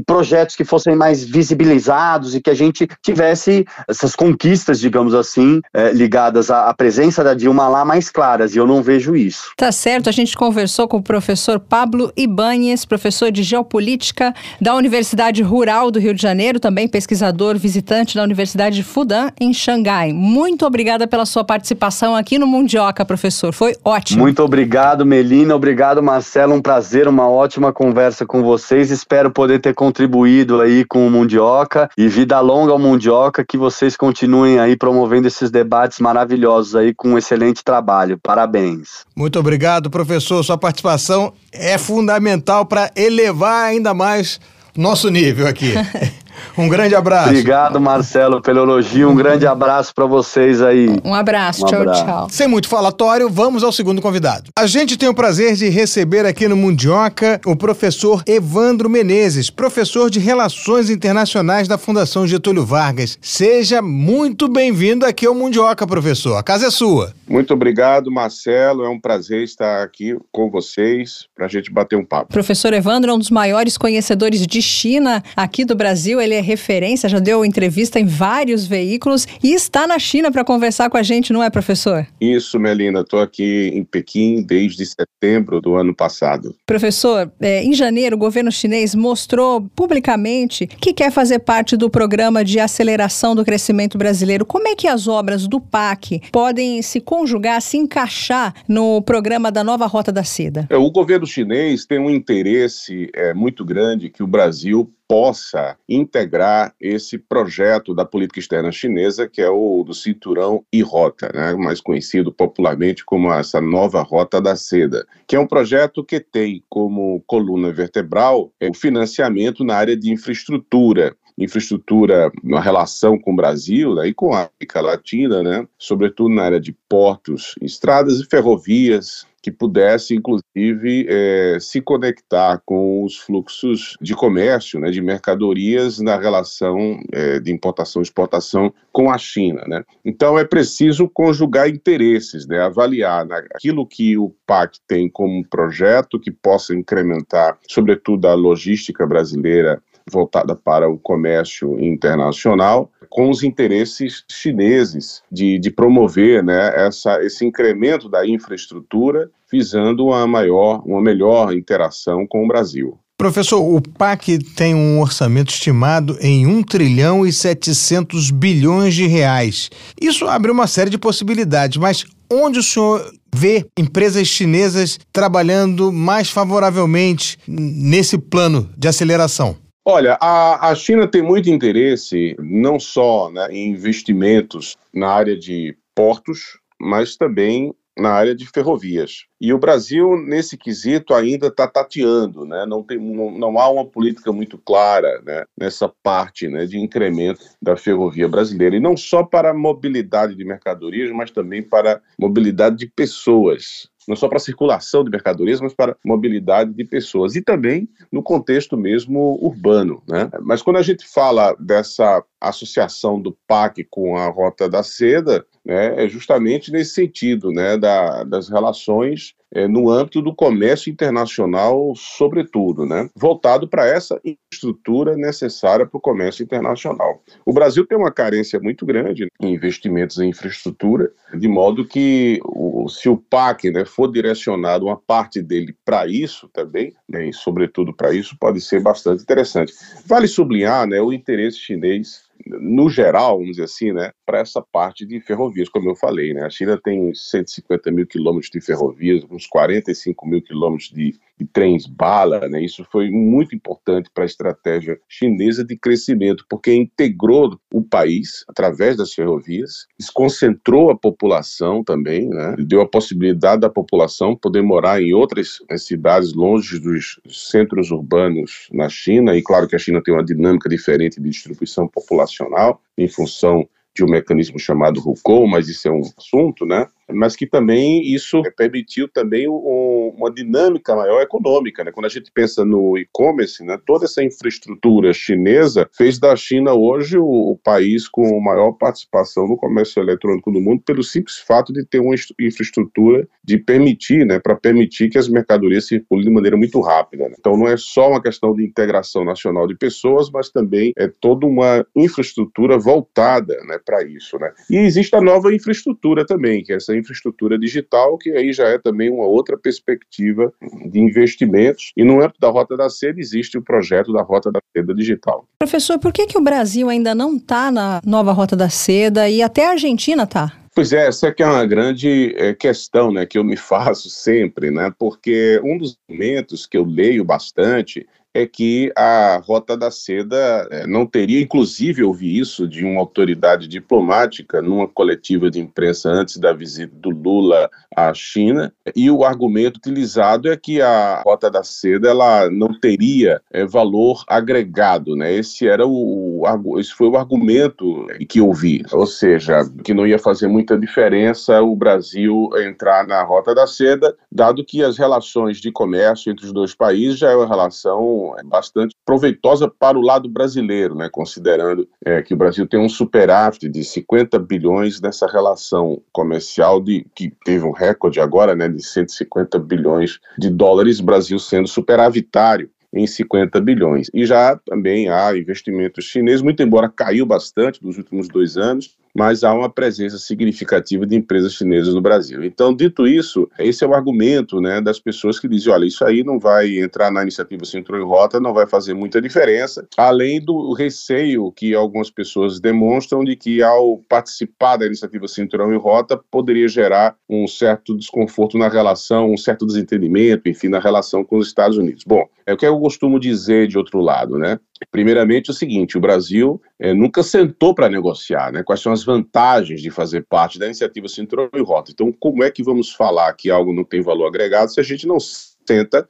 projetos 0.00 0.56
que 0.56 0.64
fossem 0.64 0.96
mais 0.96 1.22
visibilizados 1.22 2.34
e 2.34 2.40
que 2.40 2.48
a 2.48 2.54
gente 2.54 2.88
tivesse 3.02 3.66
essas 3.86 4.16
conquistas, 4.16 4.80
digamos 4.80 5.14
assim, 5.14 5.60
é, 5.74 5.92
ligadas 5.92 6.50
à, 6.50 6.68
à, 6.68 6.74
presença 6.74 7.22
da 7.22 7.34
Dilma 7.34 7.68
lá 7.68 7.84
mais 7.84 8.08
claras, 8.08 8.54
e 8.54 8.58
eu 8.58 8.66
não 8.66 8.82
vejo 8.82 9.14
isso. 9.14 9.50
Tá 9.56 9.70
certo, 9.70 10.08
a 10.08 10.12
gente 10.12 10.36
conversou 10.36 10.88
com 10.88 10.96
o 10.96 11.02
professor 11.02 11.60
Pablo 11.60 12.10
Ibanhes, 12.16 12.84
professor 12.84 13.30
de 13.30 13.42
Geopolítica 13.42 14.34
da 14.60 14.74
Universidade 14.74 15.42
Rural 15.42 15.90
do 15.90 15.98
Rio 15.98 16.14
de 16.14 16.22
Janeiro, 16.22 16.58
também 16.58 16.88
pesquisador 16.88 17.58
visitante 17.58 18.14
da 18.14 18.22
Universidade 18.22 18.82
Fudan, 18.82 19.28
em 19.38 19.52
Xangai. 19.52 20.12
Muito 20.12 20.64
obrigada 20.64 21.06
pela 21.06 21.26
sua 21.26 21.44
participação 21.44 22.16
aqui 22.16 22.38
no 22.38 22.46
Mundioca, 22.46 23.04
professor, 23.04 23.52
foi 23.52 23.76
ótimo. 23.84 24.22
Muito 24.22 24.42
obrigado, 24.42 25.04
Melina, 25.04 25.54
obrigado, 25.54 26.02
Marcelo, 26.02 26.54
um 26.54 26.62
prazer, 26.62 27.06
uma 27.06 27.28
ótima 27.28 27.72
conversa 27.72 28.24
com 28.24 28.42
vocês, 28.42 28.90
espero 28.90 29.30
poder 29.30 29.60
ter 29.60 29.74
contribuído 29.82 30.60
aí 30.60 30.84
com 30.84 31.04
o 31.04 31.10
Mundioca 31.10 31.90
e 31.98 32.06
vida 32.06 32.38
longa 32.38 32.70
ao 32.70 32.78
Mundioca, 32.78 33.44
que 33.44 33.58
vocês 33.58 33.96
continuem 33.96 34.60
aí 34.60 34.76
promovendo 34.76 35.26
esses 35.26 35.50
debates 35.50 35.98
maravilhosos 35.98 36.76
aí 36.76 36.94
com 36.94 37.08
um 37.08 37.18
excelente 37.18 37.64
trabalho. 37.64 38.16
Parabéns. 38.16 39.04
Muito 39.16 39.40
obrigado, 39.40 39.90
professor. 39.90 40.40
Sua 40.44 40.56
participação 40.56 41.32
é 41.50 41.76
fundamental 41.78 42.64
para 42.64 42.92
elevar 42.94 43.64
ainda 43.64 43.92
mais 43.92 44.38
nosso 44.76 45.10
nível 45.10 45.48
aqui. 45.48 45.72
Um 46.56 46.68
grande 46.68 46.94
abraço. 46.94 47.28
Obrigado, 47.28 47.80
Marcelo, 47.80 48.40
pelo 48.40 48.60
elogio. 48.60 49.10
Um 49.10 49.14
grande 49.14 49.46
abraço 49.46 49.94
para 49.94 50.06
vocês 50.06 50.60
aí. 50.60 50.88
Um 51.04 51.14
abraço. 51.14 51.64
Um 51.64 51.66
tchau, 51.66 51.80
abraço. 51.80 52.04
tchau. 52.04 52.26
Sem 52.30 52.48
muito 52.48 52.68
falatório, 52.68 53.28
vamos 53.28 53.64
ao 53.64 53.72
segundo 53.72 54.02
convidado. 54.02 54.50
A 54.56 54.66
gente 54.66 54.96
tem 54.96 55.08
o 55.08 55.14
prazer 55.14 55.54
de 55.54 55.68
receber 55.68 56.26
aqui 56.26 56.46
no 56.48 56.56
Mundioca 56.56 57.40
o 57.46 57.56
professor 57.56 58.22
Evandro 58.26 58.88
Menezes, 58.88 59.50
professor 59.50 60.10
de 60.10 60.18
Relações 60.18 60.90
Internacionais 60.90 61.66
da 61.68 61.78
Fundação 61.78 62.26
Getúlio 62.26 62.64
Vargas. 62.64 63.18
Seja 63.20 63.80
muito 63.82 64.48
bem-vindo 64.48 65.06
aqui 65.06 65.26
ao 65.26 65.34
Mundioca, 65.34 65.86
professor. 65.86 66.36
A 66.36 66.42
casa 66.42 66.66
é 66.66 66.70
sua. 66.70 67.12
Muito 67.28 67.54
obrigado, 67.54 68.10
Marcelo. 68.10 68.84
É 68.84 68.88
um 68.88 69.00
prazer 69.00 69.42
estar 69.42 69.82
aqui 69.82 70.16
com 70.30 70.50
vocês 70.50 71.26
para 71.34 71.46
a 71.46 71.48
gente 71.48 71.70
bater 71.70 71.96
um 71.96 72.04
papo. 72.04 72.32
Professor 72.32 72.72
Evandro 72.72 73.10
é 73.10 73.14
um 73.14 73.18
dos 73.18 73.30
maiores 73.30 73.78
conhecedores 73.78 74.46
de 74.46 74.60
China 74.60 75.22
aqui 75.36 75.64
do 75.64 75.74
Brasil. 75.74 76.20
Ele 76.32 76.38
é 76.38 76.40
referência, 76.40 77.10
já 77.10 77.18
deu 77.18 77.44
entrevista 77.44 78.00
em 78.00 78.06
vários 78.06 78.64
veículos 78.64 79.26
e 79.44 79.52
está 79.52 79.86
na 79.86 79.98
China 79.98 80.32
para 80.32 80.42
conversar 80.42 80.88
com 80.88 80.96
a 80.96 81.02
gente, 81.02 81.30
não 81.30 81.42
é, 81.42 81.50
professor? 81.50 82.06
Isso, 82.18 82.58
Melina. 82.58 83.00
Estou 83.00 83.20
aqui 83.20 83.70
em 83.74 83.84
Pequim 83.84 84.42
desde 84.42 84.86
setembro 84.86 85.60
do 85.60 85.74
ano 85.74 85.94
passado. 85.94 86.54
Professor, 86.64 87.30
é, 87.38 87.62
em 87.62 87.74
janeiro, 87.74 88.16
o 88.16 88.18
governo 88.18 88.50
chinês 88.50 88.94
mostrou 88.94 89.60
publicamente 89.76 90.66
que 90.66 90.94
quer 90.94 91.12
fazer 91.12 91.40
parte 91.40 91.76
do 91.76 91.90
programa 91.90 92.42
de 92.42 92.58
aceleração 92.58 93.34
do 93.34 93.44
crescimento 93.44 93.98
brasileiro. 93.98 94.46
Como 94.46 94.66
é 94.66 94.74
que 94.74 94.88
as 94.88 95.06
obras 95.06 95.46
do 95.46 95.60
PAC 95.60 96.22
podem 96.32 96.80
se 96.80 96.98
conjugar, 96.98 97.60
se 97.60 97.76
encaixar 97.76 98.54
no 98.66 99.02
programa 99.02 99.52
da 99.52 99.62
nova 99.62 99.84
Rota 99.84 100.10
da 100.10 100.24
Seda? 100.24 100.66
É, 100.70 100.76
o 100.78 100.90
governo 100.90 101.26
chinês 101.26 101.84
tem 101.84 101.98
um 101.98 102.08
interesse 102.08 103.10
é, 103.14 103.34
muito 103.34 103.66
grande 103.66 104.08
que 104.08 104.22
o 104.22 104.26
Brasil 104.26 104.90
possa 105.08 105.76
integrar 105.88 106.74
esse 106.80 107.18
projeto 107.18 107.94
da 107.94 108.04
política 108.04 108.40
externa 108.40 108.72
chinesa, 108.72 109.28
que 109.28 109.42
é 109.42 109.48
o 109.48 109.82
do 109.84 109.92
cinturão 109.92 110.64
e 110.72 110.80
rota, 110.82 111.30
né, 111.34 111.54
mais 111.54 111.80
conhecido 111.80 112.32
popularmente 112.32 113.04
como 113.04 113.32
essa 113.32 113.60
nova 113.60 114.02
rota 114.02 114.40
da 114.40 114.56
seda, 114.56 115.06
que 115.26 115.36
é 115.36 115.40
um 115.40 115.46
projeto 115.46 116.04
que 116.04 116.18
tem 116.18 116.62
como 116.68 117.22
coluna 117.26 117.72
vertebral 117.72 118.52
o 118.60 118.74
financiamento 118.74 119.64
na 119.64 119.76
área 119.76 119.96
de 119.96 120.10
infraestrutura, 120.10 121.14
infraestrutura 121.38 122.30
na 122.42 122.60
relação 122.60 123.18
com 123.18 123.32
o 123.32 123.36
Brasil 123.36 123.94
né, 123.94 124.08
e 124.08 124.14
com 124.14 124.32
a 124.32 124.48
América 124.48 124.80
Latina, 124.80 125.42
né, 125.42 125.66
sobretudo 125.78 126.34
na 126.34 126.42
área 126.42 126.60
de 126.60 126.72
portos, 126.88 127.54
estradas 127.60 128.20
e 128.20 128.26
ferrovias, 128.26 129.26
que 129.42 129.50
pudesse, 129.50 130.14
inclusive, 130.14 131.04
é, 131.08 131.58
se 131.60 131.80
conectar 131.80 132.62
com 132.64 133.02
os 133.02 133.18
fluxos 133.18 133.96
de 134.00 134.14
comércio, 134.14 134.78
né, 134.78 134.90
de 134.90 135.02
mercadorias 135.02 135.98
na 135.98 136.16
relação 136.16 137.00
é, 137.10 137.40
de 137.40 137.52
importação 137.52 138.00
e 138.00 138.04
exportação 138.04 138.72
com 138.92 139.10
a 139.10 139.18
China. 139.18 139.64
Né? 139.66 139.82
Então, 140.04 140.38
é 140.38 140.44
preciso 140.44 141.08
conjugar 141.08 141.68
interesses, 141.68 142.46
né, 142.46 142.60
avaliar 142.60 143.26
né, 143.26 143.44
aquilo 143.52 143.84
que 143.84 144.16
o 144.16 144.32
PAC 144.46 144.78
tem 144.86 145.10
como 145.10 145.44
projeto 145.44 146.20
que 146.20 146.30
possa 146.30 146.72
incrementar, 146.72 147.58
sobretudo, 147.68 148.28
a 148.28 148.34
logística 148.34 149.04
brasileira 149.04 149.82
voltada 150.10 150.54
para 150.54 150.88
o 150.88 150.98
comércio 150.98 151.78
internacional, 151.78 152.90
com 153.08 153.28
os 153.30 153.42
interesses 153.42 154.24
chineses 154.30 155.22
de, 155.30 155.58
de 155.58 155.70
promover 155.70 156.42
né, 156.42 156.72
essa, 156.86 157.22
esse 157.22 157.44
incremento 157.44 158.08
da 158.08 158.26
infraestrutura, 158.26 159.30
visando 159.50 160.06
uma 160.06 160.26
maior, 160.26 160.82
uma 160.86 161.00
melhor 161.00 161.54
interação 161.54 162.26
com 162.26 162.44
o 162.44 162.48
Brasil. 162.48 162.98
Professor, 163.22 163.60
o 163.60 163.80
PAC 163.80 164.38
tem 164.56 164.74
um 164.74 165.00
orçamento 165.00 165.52
estimado 165.52 166.16
em 166.20 166.44
1 166.44 166.62
trilhão 166.64 167.24
e 167.24 167.32
700 167.32 168.32
bilhões 168.32 168.94
de 168.94 169.06
reais. 169.06 169.70
Isso 170.00 170.26
abre 170.26 170.50
uma 170.50 170.66
série 170.66 170.90
de 170.90 170.98
possibilidades, 170.98 171.76
mas 171.76 172.04
onde 172.28 172.58
o 172.58 172.62
senhor 172.62 173.12
vê 173.32 173.64
empresas 173.78 174.26
chinesas 174.26 174.98
trabalhando 175.12 175.92
mais 175.92 176.30
favoravelmente 176.30 177.38
nesse 177.46 178.18
plano 178.18 178.68
de 178.76 178.88
aceleração? 178.88 179.56
Olha, 179.84 180.16
a, 180.20 180.70
a 180.70 180.74
China 180.76 181.08
tem 181.08 181.22
muito 181.22 181.50
interesse 181.50 182.36
não 182.38 182.78
só 182.78 183.30
né, 183.30 183.48
em 183.50 183.70
investimentos 183.70 184.76
na 184.94 185.08
área 185.08 185.36
de 185.36 185.76
portos, 185.92 186.58
mas 186.80 187.16
também 187.16 187.74
na 187.98 188.10
área 188.10 188.34
de 188.34 188.46
ferrovias. 188.46 189.26
E 189.40 189.52
o 189.52 189.58
Brasil, 189.58 190.16
nesse 190.16 190.56
quesito, 190.56 191.12
ainda 191.12 191.48
está 191.48 191.66
tateando, 191.66 192.44
né? 192.44 192.64
não, 192.64 192.82
tem, 192.82 192.98
não, 192.98 193.30
não, 193.30 193.58
há 193.58 193.68
uma 193.68 193.84
política 193.84 194.32
muito 194.32 194.56
clara 194.56 195.20
né? 195.22 195.44
nessa 195.58 195.92
parte 196.02 196.48
né, 196.48 196.64
de 196.64 196.78
incremento 196.78 197.44
da 197.60 197.76
ferrovia 197.76 198.28
brasileira. 198.28 198.76
E 198.76 198.80
não 198.80 198.96
só 198.96 199.22
para 199.22 199.52
mobilidade 199.52 200.34
de 200.34 200.44
mercadorias, 200.44 201.10
mas 201.10 201.30
também 201.30 201.62
para 201.62 202.00
mobilidade 202.18 202.76
de 202.76 202.86
pessoas 202.86 203.90
não 204.08 204.16
só 204.16 204.28
para 204.28 204.38
circulação 204.38 205.04
de 205.04 205.10
mercadorias, 205.10 205.60
mas 205.60 205.74
para 205.74 205.96
mobilidade 206.04 206.72
de 206.72 206.84
pessoas 206.84 207.36
e 207.36 207.42
também 207.42 207.88
no 208.10 208.22
contexto 208.22 208.76
mesmo 208.76 209.38
urbano. 209.40 210.02
Né? 210.08 210.30
Mas 210.42 210.62
quando 210.62 210.76
a 210.76 210.82
gente 210.82 211.06
fala 211.06 211.54
dessa 211.58 212.24
associação 212.40 213.20
do 213.20 213.36
PAC 213.46 213.84
com 213.90 214.16
a 214.16 214.28
Rota 214.28 214.68
da 214.68 214.82
Seda, 214.82 215.44
né, 215.64 216.04
é 216.04 216.08
justamente 216.08 216.72
nesse 216.72 216.94
sentido 216.94 217.50
né, 217.50 217.76
da, 217.76 218.24
das 218.24 218.48
relações 218.48 219.34
é, 219.54 219.68
no 219.68 219.90
âmbito 219.90 220.22
do 220.22 220.34
comércio 220.34 220.90
internacional, 220.90 221.92
sobretudo, 221.94 222.86
né, 222.86 223.08
voltado 223.14 223.68
para 223.68 223.86
essa 223.86 224.20
infraestrutura 224.24 225.14
necessária 225.16 225.86
para 225.86 225.98
o 225.98 226.00
comércio 226.00 226.42
internacional. 226.42 227.22
O 227.44 227.52
Brasil 227.52 227.86
tem 227.86 227.98
uma 227.98 228.10
carência 228.10 228.58
muito 228.58 228.86
grande 228.86 229.28
em 229.40 229.54
investimentos 229.54 230.18
em 230.18 230.30
infraestrutura, 230.30 231.12
de 231.34 231.48
modo 231.48 231.86
que 231.86 232.40
o, 232.44 232.88
se 232.88 233.08
o 233.08 233.16
PAC 233.16 233.70
né, 233.70 233.84
for 233.84 234.10
direcionado 234.10 234.86
uma 234.86 234.96
parte 234.96 235.42
dele 235.42 235.76
para 235.84 236.06
isso 236.06 236.48
também, 236.48 236.94
né, 237.08 237.28
e 237.28 237.32
sobretudo 237.32 237.92
para 237.94 238.12
isso, 238.14 238.36
pode 238.40 238.60
ser 238.60 238.80
bastante 238.80 239.22
interessante. 239.22 239.74
Vale 240.06 240.26
sublinhar 240.26 240.86
né, 240.86 241.00
o 241.00 241.12
interesse 241.12 241.58
chinês 241.58 242.31
no 242.46 242.88
geral, 242.88 243.38
vamos 243.38 243.52
dizer 243.52 243.64
assim, 243.64 243.92
né, 243.92 244.12
para 244.26 244.38
essa 244.38 244.60
parte 244.60 245.06
de 245.06 245.20
ferrovias, 245.20 245.68
como 245.68 245.88
eu 245.88 245.94
falei, 245.94 246.32
né, 246.34 246.44
a 246.44 246.50
China 246.50 246.80
tem 246.82 247.12
150 247.14 247.90
mil 247.90 248.06
quilômetros 248.06 248.50
de 248.50 248.60
ferrovias, 248.60 249.24
uns 249.30 249.46
45 249.46 250.26
mil 250.26 250.42
quilômetros 250.42 250.90
de, 250.90 251.18
de 251.38 251.46
trens 251.46 251.86
bala, 251.86 252.48
né, 252.48 252.62
isso 252.62 252.86
foi 252.90 253.10
muito 253.10 253.54
importante 253.54 254.10
para 254.12 254.24
a 254.24 254.26
estratégia 254.26 254.98
chinesa 255.08 255.64
de 255.64 255.76
crescimento, 255.76 256.44
porque 256.48 256.72
integrou 256.72 257.58
o 257.72 257.82
país 257.82 258.44
através 258.48 258.96
das 258.96 259.12
ferrovias, 259.12 259.86
desconcentrou 259.98 260.90
a 260.90 260.96
população 260.96 261.82
também, 261.82 262.28
né, 262.28 262.54
deu 262.58 262.80
a 262.80 262.88
possibilidade 262.88 263.62
da 263.62 263.70
população 263.70 264.36
poder 264.36 264.62
morar 264.62 265.02
em 265.02 265.12
outras 265.12 265.58
né, 265.68 265.78
cidades 265.78 266.32
longe 266.32 266.78
dos 266.78 267.20
centros 267.28 267.90
urbanos 267.90 268.68
na 268.72 268.88
China, 268.88 269.36
e 269.36 269.42
claro 269.42 269.66
que 269.66 269.76
a 269.76 269.78
China 269.78 270.02
tem 270.02 270.14
uma 270.14 270.24
dinâmica 270.24 270.68
diferente 270.68 271.20
de 271.20 271.28
distribuição 271.28 271.88
populacional 271.88 272.80
em 272.96 273.08
função 273.08 273.68
de 273.94 274.02
um 274.02 274.08
mecanismo 274.08 274.58
chamado 274.58 275.00
RUCO, 275.00 275.46
mas 275.46 275.68
isso 275.68 275.86
é 275.86 275.90
um 275.90 276.00
assunto, 276.16 276.64
né? 276.64 276.86
Mas 277.10 277.36
que 277.36 277.46
também 277.46 278.02
isso 278.02 278.42
permitiu 278.56 279.08
também 279.08 279.48
um, 279.48 280.14
uma 280.16 280.30
dinâmica 280.30 280.94
maior 280.94 281.20
econômica, 281.20 281.84
né? 281.84 281.92
Quando 281.92 282.06
a 282.06 282.08
gente 282.08 282.30
pensa 282.32 282.64
no 282.64 282.96
e-commerce, 282.96 283.64
né, 283.64 283.78
toda 283.86 284.04
essa 284.04 284.22
infraestrutura 284.22 285.12
chinesa 285.12 285.88
fez 285.96 286.18
da 286.18 286.34
China 286.36 286.74
hoje 286.74 287.18
o, 287.18 287.24
o, 287.24 287.58
país 287.62 288.08
com 288.08 288.40
maior 288.40 288.72
participação 288.72 289.46
no 289.46 289.56
comércio 289.56 290.02
eletrônico 290.02 290.50
do 290.50 290.60
mundo 290.60 290.82
pelo 290.84 291.02
simples 291.02 291.38
fato 291.38 291.72
de 291.72 291.84
ter 291.84 292.00
uma 292.00 292.14
infraestrutura 292.40 293.26
de 293.44 293.58
permitir, 293.58 294.24
né, 294.26 294.38
para 294.38 294.54
permitir 294.54 295.08
que 295.08 295.18
as 295.18 295.28
mercadorias 295.28 295.86
circulem 295.86 296.24
de 296.24 296.30
maneira 296.30 296.56
muito 296.56 296.80
rápida. 296.80 297.28
Né? 297.28 297.34
Então 297.38 297.56
não 297.56 297.68
é 297.68 297.76
só 297.76 298.10
uma 298.10 298.22
questão 298.22 298.54
de 298.54 298.64
integração 298.64 299.24
nacional 299.24 299.66
de 299.66 299.76
pessoas, 299.76 300.30
mas 300.30 300.50
também 300.50 300.92
é 300.96 301.08
toda 301.08 301.46
uma 301.46 301.86
infraestrutura 301.94 302.78
voltada, 302.78 303.56
né, 303.64 303.78
para 303.84 304.02
isso, 304.04 304.38
né? 304.38 304.52
E 304.70 304.76
existe 304.76 305.14
a 305.14 305.20
nova 305.20 305.54
infraestrutura 305.54 306.24
também, 306.24 306.62
que 306.62 306.72
é 306.72 306.76
essa 306.76 306.91
infraestrutura 306.96 307.58
digital, 307.58 308.18
que 308.18 308.30
aí 308.30 308.52
já 308.52 308.68
é 308.68 308.78
também 308.78 309.10
uma 309.10 309.24
outra 309.24 309.56
perspectiva 309.58 310.52
de 310.90 311.00
investimentos. 311.00 311.92
E 311.96 312.04
no 312.04 312.22
âmbito 312.22 312.40
da 312.40 312.48
Rota 312.48 312.76
da 312.76 312.88
Seda 312.88 313.20
existe 313.20 313.58
o 313.58 313.62
projeto 313.62 314.12
da 314.12 314.22
Rota 314.22 314.50
da 314.50 314.60
Seda 314.76 314.94
Digital. 314.94 315.46
Professor, 315.58 315.98
por 315.98 316.12
que, 316.12 316.26
que 316.26 316.38
o 316.38 316.42
Brasil 316.42 316.88
ainda 316.88 317.14
não 317.14 317.36
está 317.36 317.70
na 317.70 318.00
nova 318.04 318.32
Rota 318.32 318.56
da 318.56 318.68
Seda 318.68 319.28
e 319.28 319.42
até 319.42 319.66
a 319.66 319.70
Argentina 319.70 320.24
está? 320.24 320.52
Pois 320.74 320.90
é, 320.92 321.06
essa 321.06 321.26
é 321.26 321.32
que 321.32 321.42
é 321.42 321.46
uma 321.46 321.66
grande 321.66 322.34
é, 322.36 322.54
questão 322.54 323.12
né, 323.12 323.26
que 323.26 323.36
eu 323.36 323.44
me 323.44 323.56
faço 323.58 324.08
sempre, 324.08 324.70
né, 324.70 324.92
porque 324.98 325.60
um 325.62 325.76
dos 325.76 325.98
momentos 326.08 326.66
que 326.66 326.78
eu 326.78 326.84
leio 326.84 327.24
bastante 327.24 328.06
é 328.34 328.46
que 328.46 328.90
a 328.96 329.40
Rota 329.44 329.76
da 329.76 329.90
Seda 329.90 330.66
é, 330.70 330.86
não 330.86 331.06
teria, 331.06 331.40
inclusive 331.40 332.02
eu 332.02 332.12
vi 332.12 332.38
isso 332.38 332.66
de 332.66 332.84
uma 332.84 333.00
autoridade 333.00 333.68
diplomática 333.68 334.62
numa 334.62 334.88
coletiva 334.88 335.50
de 335.50 335.60
imprensa 335.60 336.08
antes 336.08 336.38
da 336.38 336.52
visita 336.52 336.94
do 336.96 337.10
Lula 337.10 337.70
à 337.94 338.12
China, 338.14 338.72
e 338.96 339.10
o 339.10 339.24
argumento 339.24 339.76
utilizado 339.76 340.50
é 340.50 340.56
que 340.56 340.80
a 340.80 341.22
Rota 341.24 341.50
da 341.50 341.62
Seda 341.62 342.08
ela 342.08 342.50
não 342.50 342.78
teria 342.78 343.40
é, 343.50 343.66
valor 343.66 344.24
agregado, 344.26 345.14
né? 345.14 345.32
Esse 345.32 345.68
era 345.68 345.86
o, 345.86 346.42
o, 346.42 346.80
esse 346.80 346.92
foi 346.92 347.08
o 347.08 347.16
argumento 347.16 348.06
que 348.28 348.40
eu 348.40 348.52
vi, 348.52 348.82
ou 348.92 349.06
seja, 349.06 349.60
que 349.84 349.92
não 349.92 350.06
ia 350.06 350.18
fazer 350.18 350.48
muita 350.48 350.78
diferença 350.78 351.60
o 351.62 351.76
Brasil 351.76 352.48
entrar 352.56 353.06
na 353.06 353.22
Rota 353.22 353.54
da 353.54 353.66
Seda, 353.66 354.16
dado 354.30 354.64
que 354.64 354.82
as 354.82 354.96
relações 354.96 355.58
de 355.58 355.70
comércio 355.70 356.32
entre 356.32 356.46
os 356.46 356.52
dois 356.52 356.74
países 356.74 357.18
já 357.18 357.30
é 357.30 357.36
uma 357.36 357.46
relação 357.46 358.21
bastante 358.44 358.94
proveitosa 359.04 359.68
para 359.68 359.98
o 359.98 360.02
lado 360.02 360.28
brasileiro, 360.28 360.94
né, 360.94 361.08
considerando 361.10 361.88
é, 362.04 362.22
que 362.22 362.34
o 362.34 362.36
Brasil 362.36 362.66
tem 362.66 362.80
um 362.80 362.88
superávit 362.88 363.68
de 363.68 363.84
50 363.84 364.38
bilhões 364.38 365.00
nessa 365.00 365.26
relação 365.26 366.00
comercial 366.12 366.80
de 366.80 367.06
que 367.14 367.32
teve 367.44 367.64
um 367.64 367.72
recorde 367.72 368.20
agora, 368.20 368.54
né, 368.54 368.68
de 368.68 368.82
150 368.82 369.58
bilhões 369.58 370.18
de 370.38 370.50
dólares, 370.50 371.00
Brasil 371.00 371.38
sendo 371.38 371.68
superavitário 371.68 372.70
em 372.92 373.06
50 373.06 373.60
bilhões. 373.60 374.08
E 374.12 374.26
já 374.26 374.56
também 374.66 375.08
há 375.08 375.36
investimentos 375.36 376.04
chineses, 376.04 376.42
muito 376.42 376.62
embora 376.62 376.88
caiu 376.88 377.24
bastante 377.24 377.82
nos 377.82 377.96
últimos 377.96 378.28
dois 378.28 378.56
anos, 378.56 378.96
mas 379.14 379.44
há 379.44 379.52
uma 379.52 379.68
presença 379.68 380.18
significativa 380.18 381.06
de 381.06 381.16
empresas 381.16 381.54
chinesas 381.54 381.94
no 381.94 382.00
Brasil. 382.00 382.44
Então, 382.44 382.74
dito 382.74 383.06
isso, 383.06 383.48
esse 383.58 383.84
é 383.84 383.86
o 383.86 383.94
argumento 383.94 384.60
né, 384.60 384.80
das 384.80 384.98
pessoas 384.98 385.38
que 385.38 385.48
dizem: 385.48 385.72
olha, 385.72 385.84
isso 385.84 386.04
aí 386.04 386.24
não 386.24 386.38
vai 386.38 386.78
entrar 386.78 387.10
na 387.10 387.22
iniciativa 387.22 387.64
Centro 387.64 387.96
e 387.98 388.02
Rota, 388.02 388.40
não 388.40 388.54
vai 388.54 388.66
fazer 388.66 388.94
muita 388.94 389.20
diferença, 389.20 389.86
além 389.96 390.40
do 390.40 390.72
receio 390.72 391.52
que 391.52 391.74
algumas 391.74 392.10
pessoas 392.10 392.60
demonstram 392.60 393.24
de 393.24 393.36
que, 393.36 393.62
ao 393.62 393.98
participar 394.08 394.76
da 394.76 394.86
iniciativa 394.86 395.28
Cinturão 395.28 395.72
e 395.72 395.76
Rota, 395.76 396.16
poderia 396.30 396.68
gerar 396.68 397.16
um 397.28 397.46
certo 397.46 397.96
desconforto 397.96 398.56
na 398.56 398.68
relação, 398.68 399.30
um 399.30 399.36
certo 399.36 399.66
desentendimento, 399.66 400.48
enfim, 400.48 400.68
na 400.68 400.78
relação 400.78 401.24
com 401.24 401.36
os 401.38 401.48
Estados 401.48 401.76
Unidos. 401.76 402.04
Bom, 402.06 402.26
é 402.46 402.52
o 402.52 402.56
que 402.56 402.66
eu 402.66 402.78
costumo 402.78 403.20
dizer 403.20 403.68
de 403.68 403.78
outro 403.78 404.00
lado, 404.00 404.38
né? 404.38 404.58
Primeiramente, 404.90 405.50
o 405.50 405.54
seguinte: 405.54 405.96
o 405.96 406.00
Brasil 406.00 406.60
é, 406.78 406.92
nunca 406.92 407.22
sentou 407.22 407.74
para 407.74 407.88
negociar, 407.88 408.52
né? 408.52 408.62
Quais 408.62 408.80
são 408.80 408.92
as 408.92 409.04
vantagens 409.04 409.80
de 409.80 409.90
fazer 409.90 410.26
parte 410.28 410.58
da 410.58 410.66
iniciativa 410.66 411.08
Cinturão 411.08 411.48
e 411.54 411.60
Rota? 411.60 411.92
Então, 411.92 412.12
como 412.12 412.42
é 412.42 412.50
que 412.50 412.62
vamos 412.62 412.92
falar 412.92 413.32
que 413.34 413.50
algo 413.50 413.72
não 413.72 413.84
tem 413.84 414.00
valor 414.00 414.26
agregado 414.26 414.72
se 414.72 414.80
a 414.80 414.84
gente 414.84 415.06
não 415.06 415.18
senta 415.20 416.08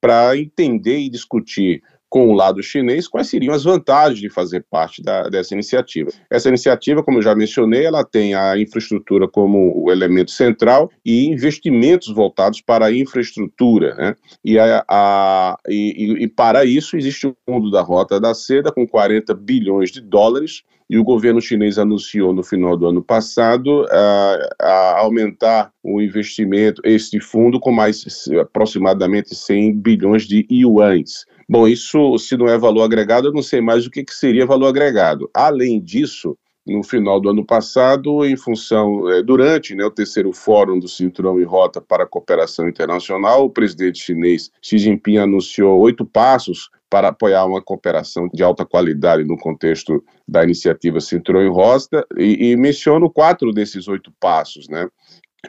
para 0.00 0.36
entender 0.36 0.98
e 0.98 1.08
discutir 1.08 1.82
com 2.08 2.28
o 2.28 2.32
lado 2.32 2.62
chinês 2.62 3.06
quais 3.06 3.28
seriam 3.28 3.54
as 3.54 3.64
vantagens 3.64 4.20
de 4.20 4.30
fazer 4.30 4.64
parte 4.70 5.02
da, 5.02 5.28
dessa 5.28 5.54
iniciativa. 5.54 6.10
Essa 6.30 6.48
iniciativa, 6.48 7.02
como 7.02 7.18
eu 7.18 7.22
já 7.22 7.34
mencionei, 7.34 7.84
ela 7.84 8.04
tem 8.04 8.34
a 8.34 8.58
infraestrutura 8.58 9.28
como 9.28 9.72
o 9.76 9.90
elemento 9.90 10.30
central 10.30 10.90
e 11.04 11.26
investimentos 11.26 12.08
voltados 12.08 12.60
para 12.60 12.86
a 12.86 12.92
infraestrutura. 12.92 13.94
Né? 13.94 14.16
E, 14.44 14.58
a, 14.58 14.84
a 14.88 15.56
e, 15.68 16.24
e, 16.24 16.28
para 16.28 16.64
isso 16.64 16.96
existe 16.96 17.26
o 17.26 17.36
Fundo 17.46 17.70
da 17.70 17.82
Rota 17.82 18.20
da 18.20 18.34
Seda 18.34 18.72
com 18.72 18.86
40 18.86 19.34
bilhões 19.34 19.90
de 19.90 20.00
dólares 20.00 20.62
e 20.90 20.96
o 20.96 21.04
governo 21.04 21.40
chinês 21.40 21.78
anunciou 21.78 22.32
no 22.32 22.42
final 22.42 22.76
do 22.76 22.86
ano 22.86 23.02
passado 23.02 23.84
a, 23.90 24.56
a 24.60 24.98
aumentar 25.00 25.70
o 25.82 26.00
investimento, 26.00 26.80
este 26.84 27.20
fundo, 27.20 27.60
com 27.60 27.70
mais 27.70 28.04
aproximadamente 28.40 29.34
100 29.34 29.76
bilhões 29.80 30.26
de 30.26 30.46
yuans. 30.50 31.26
Bom, 31.48 31.66
isso, 31.66 32.18
se 32.18 32.36
não 32.36 32.46
é 32.46 32.58
valor 32.58 32.82
agregado, 32.82 33.28
eu 33.28 33.32
não 33.32 33.42
sei 33.42 33.60
mais 33.60 33.86
o 33.86 33.90
que, 33.90 34.04
que 34.04 34.14
seria 34.14 34.44
valor 34.44 34.66
agregado. 34.66 35.30
Além 35.32 35.80
disso, 35.80 36.36
no 36.66 36.82
final 36.82 37.18
do 37.18 37.30
ano 37.30 37.44
passado, 37.44 38.24
em 38.24 38.36
função, 38.36 39.08
é, 39.10 39.22
durante 39.22 39.74
né, 39.74 39.84
o 39.84 39.90
terceiro 39.90 40.32
Fórum 40.32 40.78
do 40.78 40.86
Cinturão 40.86 41.40
e 41.40 41.44
Rota 41.44 41.80
para 41.80 42.04
a 42.04 42.06
Cooperação 42.06 42.68
Internacional, 42.68 43.46
o 43.46 43.50
presidente 43.50 43.98
chinês 43.98 44.50
Xi 44.60 44.78
Jinping 44.78 45.16
anunciou 45.16 45.80
oito 45.80 46.04
passos 46.04 46.68
para 46.90 47.08
apoiar 47.08 47.44
uma 47.46 47.62
cooperação 47.62 48.28
de 48.32 48.42
alta 48.42 48.64
qualidade 48.64 49.24
no 49.24 49.36
contexto 49.36 50.02
da 50.26 50.44
iniciativa 50.44 51.00
Cinturão 51.00 51.42
e 51.42 51.48
Rota, 51.48 52.06
e, 52.16 52.50
e 52.50 52.56
menciono 52.56 53.10
quatro 53.10 53.52
desses 53.52 53.88
oito 53.88 54.12
passos, 54.20 54.68
né? 54.68 54.88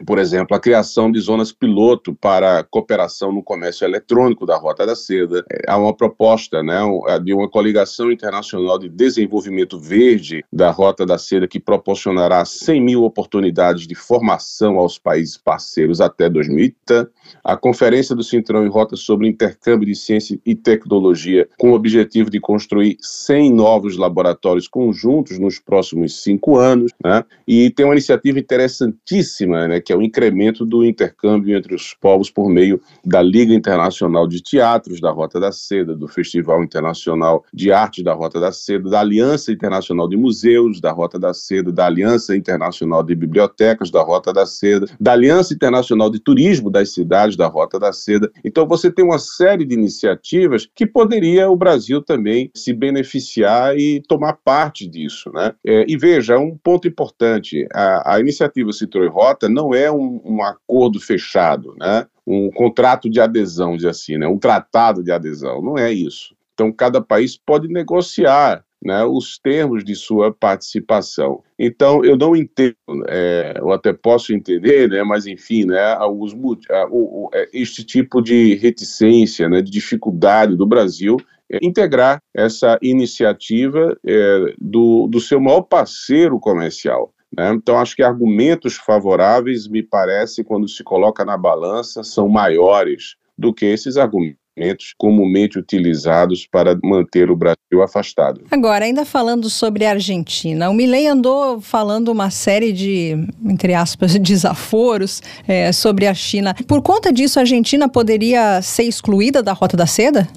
Por 0.05 0.17
exemplo, 0.17 0.55
a 0.55 0.59
criação 0.59 1.11
de 1.11 1.19
zonas 1.19 1.51
piloto 1.51 2.13
para 2.13 2.63
cooperação 2.63 3.31
no 3.31 3.43
comércio 3.43 3.85
eletrônico 3.85 4.45
da 4.45 4.57
Rota 4.57 4.85
da 4.85 4.95
Seda. 4.95 5.43
É, 5.51 5.63
há 5.67 5.77
uma 5.77 5.93
proposta 5.93 6.63
né, 6.63 6.79
de 7.23 7.33
uma 7.33 7.49
coligação 7.49 8.11
internacional 8.11 8.77
de 8.77 8.89
desenvolvimento 8.89 9.79
verde 9.79 10.43
da 10.51 10.71
Rota 10.71 11.05
da 11.05 11.17
Seda 11.17 11.47
que 11.47 11.59
proporcionará 11.59 12.43
100 12.45 12.81
mil 12.81 13.03
oportunidades 13.03 13.87
de 13.87 13.95
formação 13.95 14.77
aos 14.77 14.97
países 14.97 15.37
parceiros 15.37 16.01
até 16.01 16.29
2030. 16.29 17.09
A 17.43 17.55
Conferência 17.55 18.15
do 18.15 18.23
Cinturão 18.23 18.65
e 18.65 18.69
Rota 18.69 18.95
sobre 18.95 19.27
intercâmbio 19.27 19.87
de 19.87 19.95
ciência 19.95 20.39
e 20.45 20.55
tecnologia 20.55 21.47
com 21.57 21.71
o 21.71 21.75
objetivo 21.75 22.29
de 22.29 22.39
construir 22.39 22.97
100 23.01 23.53
novos 23.53 23.97
laboratórios 23.97 24.67
conjuntos 24.67 25.39
nos 25.39 25.59
próximos 25.59 26.23
cinco 26.23 26.57
anos. 26.57 26.91
Né? 27.03 27.23
E 27.47 27.69
tem 27.69 27.85
uma 27.85 27.93
iniciativa 27.93 28.39
interessantíssima, 28.39 29.67
né, 29.67 29.79
que 29.89 29.93
é 29.93 29.95
o 29.95 30.03
incremento 30.03 30.63
do 30.67 30.85
intercâmbio 30.85 31.57
entre 31.57 31.73
os 31.73 31.95
povos 31.95 32.29
por 32.29 32.47
meio 32.47 32.79
da 33.03 33.23
Liga 33.23 33.55
Internacional 33.55 34.27
de 34.27 34.39
Teatros 34.39 35.01
da 35.01 35.09
Rota 35.09 35.39
da 35.39 35.51
Seda, 35.51 35.95
do 35.95 36.07
Festival 36.07 36.63
Internacional 36.63 37.43
de 37.51 37.71
Arte 37.71 38.03
da 38.03 38.13
Rota 38.13 38.39
da 38.39 38.51
Seda, 38.51 38.87
da 38.87 38.99
Aliança 38.99 39.51
Internacional 39.51 40.07
de 40.07 40.15
Museus 40.15 40.79
da 40.79 40.91
Rota 40.91 41.17
da 41.17 41.33
Seda, 41.33 41.71
da 41.71 41.87
Aliança 41.87 42.35
Internacional 42.35 43.01
de 43.01 43.15
Bibliotecas 43.15 43.89
da 43.89 44.03
Rota 44.03 44.31
da 44.31 44.45
Seda, 44.45 44.85
da 44.99 45.13
Aliança 45.13 45.55
Internacional 45.55 46.11
de 46.11 46.19
Turismo 46.19 46.69
das 46.69 46.93
Cidades 46.93 47.35
da 47.35 47.47
Rota 47.47 47.79
da 47.79 47.91
Seda. 47.91 48.31
Então 48.45 48.67
você 48.67 48.91
tem 48.91 49.03
uma 49.03 49.17
série 49.17 49.65
de 49.65 49.73
iniciativas 49.73 50.69
que 50.75 50.85
poderia 50.85 51.49
o 51.49 51.55
Brasil 51.55 51.99
também 51.99 52.51
se 52.53 52.73
beneficiar 52.73 53.75
e 53.75 54.03
tomar 54.07 54.33
parte 54.33 54.87
disso, 54.87 55.31
né? 55.33 55.51
É, 55.65 55.83
e 55.87 55.97
veja, 55.97 56.37
um 56.37 56.55
ponto 56.55 56.87
importante, 56.87 57.67
a, 57.73 58.13
a 58.13 58.19
iniciativa 58.19 58.69
Citroën 58.69 59.09
Rota 59.09 59.49
não 59.49 59.68
não 59.69 59.75
é 59.75 59.91
um, 59.91 60.21
um 60.25 60.43
acordo 60.43 60.99
fechado, 60.99 61.75
né? 61.77 62.07
um 62.25 62.49
contrato 62.51 63.09
de 63.09 63.19
adesão, 63.19 63.77
de 63.77 63.87
assim, 63.87 64.17
né? 64.17 64.27
um 64.27 64.37
tratado 64.37 65.03
de 65.03 65.11
adesão. 65.11 65.61
Não 65.61 65.77
é 65.77 65.91
isso. 65.91 66.35
Então, 66.53 66.71
cada 66.71 67.01
país 67.01 67.37
pode 67.37 67.67
negociar 67.67 68.63
né, 68.83 69.03
os 69.03 69.37
termos 69.37 69.83
de 69.83 69.95
sua 69.95 70.33
participação. 70.33 71.41
Então, 71.57 72.03
eu 72.03 72.17
não 72.17 72.35
entendo, 72.35 72.75
é, 73.07 73.53
eu 73.57 73.71
até 73.71 73.93
posso 73.93 74.33
entender, 74.33 74.89
né, 74.89 75.03
mas 75.03 75.27
enfim, 75.27 75.65
né, 75.65 75.97
os, 75.99 76.33
o, 76.33 77.29
é, 77.33 77.49
este 77.53 77.83
tipo 77.83 78.21
de 78.21 78.55
reticência, 78.55 79.49
né, 79.49 79.61
de 79.61 79.69
dificuldade 79.69 80.55
do 80.55 80.65
Brasil 80.65 81.17
é, 81.51 81.59
integrar 81.61 82.21
essa 82.33 82.77
iniciativa 82.81 83.97
é, 84.05 84.53
do, 84.59 85.07
do 85.07 85.19
seu 85.19 85.41
maior 85.41 85.61
parceiro 85.61 86.39
comercial. 86.39 87.13
Né? 87.35 87.51
Então, 87.53 87.77
acho 87.77 87.95
que 87.95 88.03
argumentos 88.03 88.75
favoráveis, 88.75 89.67
me 89.67 89.83
parece, 89.83 90.43
quando 90.43 90.67
se 90.67 90.83
coloca 90.83 91.23
na 91.23 91.37
balança, 91.37 92.03
são 92.03 92.27
maiores 92.27 93.15
do 93.37 93.53
que 93.53 93.65
esses 93.65 93.97
argumentos 93.97 94.93
comumente 94.97 95.57
utilizados 95.57 96.45
para 96.45 96.77
manter 96.83 97.31
o 97.31 97.35
Brasil 97.35 97.81
afastado. 97.81 98.41
Agora, 98.51 98.83
ainda 98.83 99.05
falando 99.05 99.49
sobre 99.49 99.85
a 99.85 99.91
Argentina, 99.91 100.69
o 100.69 100.73
Milley 100.73 101.07
andou 101.07 101.61
falando 101.61 102.09
uma 102.09 102.29
série 102.29 102.73
de, 102.73 103.15
entre 103.45 103.73
aspas, 103.73 104.15
desaforos 104.19 105.21
é, 105.47 105.71
sobre 105.71 106.07
a 106.07 106.13
China. 106.13 106.53
Por 106.67 106.81
conta 106.81 107.13
disso, 107.13 107.39
a 107.39 107.43
Argentina 107.43 107.87
poderia 107.87 108.61
ser 108.61 108.83
excluída 108.83 109.41
da 109.41 109.53
Rota 109.53 109.77
da 109.77 109.87
Seda? 109.87 110.27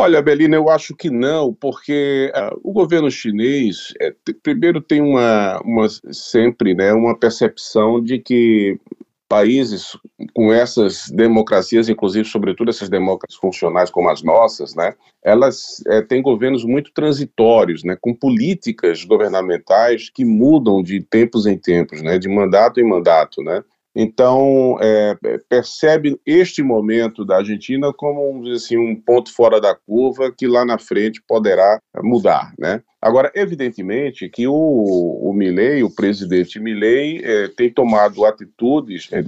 Olha, 0.00 0.22
Belina, 0.22 0.56
eu 0.56 0.70
acho 0.70 0.96
que 0.96 1.10
não, 1.10 1.52
porque 1.52 2.32
uh, 2.34 2.58
o 2.64 2.72
governo 2.72 3.10
chinês, 3.10 3.92
é, 4.00 4.14
primeiro, 4.42 4.80
tem 4.80 5.02
uma, 5.02 5.60
uma, 5.60 5.86
sempre 6.10 6.74
né, 6.74 6.90
uma 6.94 7.14
percepção 7.14 8.02
de 8.02 8.18
que 8.18 8.80
países 9.28 9.98
com 10.32 10.50
essas 10.54 11.10
democracias, 11.10 11.90
inclusive, 11.90 12.26
sobretudo 12.26 12.70
essas 12.70 12.88
democracias 12.88 13.38
funcionais 13.38 13.90
como 13.90 14.08
as 14.08 14.22
nossas, 14.22 14.74
né, 14.74 14.94
elas 15.22 15.82
é, 15.86 16.00
têm 16.00 16.22
governos 16.22 16.64
muito 16.64 16.90
transitórios, 16.94 17.84
né, 17.84 17.94
com 18.00 18.14
políticas 18.14 19.04
governamentais 19.04 20.08
que 20.08 20.24
mudam 20.24 20.82
de 20.82 21.02
tempos 21.02 21.44
em 21.44 21.58
tempos, 21.58 22.00
né, 22.00 22.18
de 22.18 22.26
mandato 22.26 22.80
em 22.80 22.88
mandato, 22.88 23.42
né. 23.42 23.62
Então, 23.94 24.76
é, 24.80 25.16
percebe 25.48 26.20
este 26.24 26.62
momento 26.62 27.24
da 27.24 27.38
Argentina 27.38 27.92
como 27.92 28.48
assim, 28.52 28.78
um 28.78 28.94
ponto 28.94 29.34
fora 29.34 29.60
da 29.60 29.74
curva 29.74 30.32
que 30.36 30.46
lá 30.46 30.64
na 30.64 30.78
frente 30.78 31.20
poderá 31.26 31.80
mudar, 32.02 32.52
né? 32.58 32.82
Agora, 33.02 33.32
evidentemente 33.34 34.28
que 34.28 34.46
o, 34.46 34.52
o 34.52 35.32
Milley, 35.32 35.82
o 35.82 35.94
presidente 35.94 36.60
Milley, 36.60 37.20
é, 37.24 37.48
tem 37.48 37.70
tomado 37.70 38.24
atitudes 38.24 39.08
é, 39.10 39.22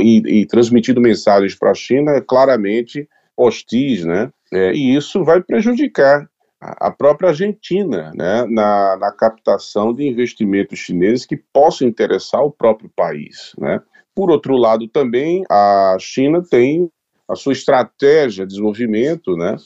e, 0.00 0.40
e, 0.40 0.46
transmitido 0.46 1.00
mensagens 1.00 1.54
para 1.54 1.70
a 1.70 1.74
China 1.74 2.20
claramente 2.20 3.08
hostis, 3.36 4.04
né? 4.04 4.30
É, 4.52 4.72
e 4.72 4.96
isso 4.96 5.22
vai 5.22 5.40
prejudicar 5.40 6.28
a 6.60 6.90
própria 6.90 7.30
Argentina, 7.30 8.12
né, 8.14 8.44
na, 8.46 8.96
na, 8.98 9.10
captação 9.12 9.94
de 9.94 10.06
investimentos 10.06 10.78
chineses 10.78 11.24
que 11.24 11.36
possam 11.36 11.88
interessar 11.88 12.42
o 12.42 12.50
próprio 12.50 12.90
país. 12.94 13.52
Né. 13.56 13.80
Por 14.14 14.30
outro 14.30 14.56
lado, 14.56 14.88
também 14.88 15.44
a 15.50 15.96
China 15.98 16.42
tem 16.42 16.90
a 17.28 17.36
sua 17.36 17.52
estratégia 17.52 18.44
de 18.44 18.50
desenvolvimento, 18.50 19.36
né, 19.36 19.56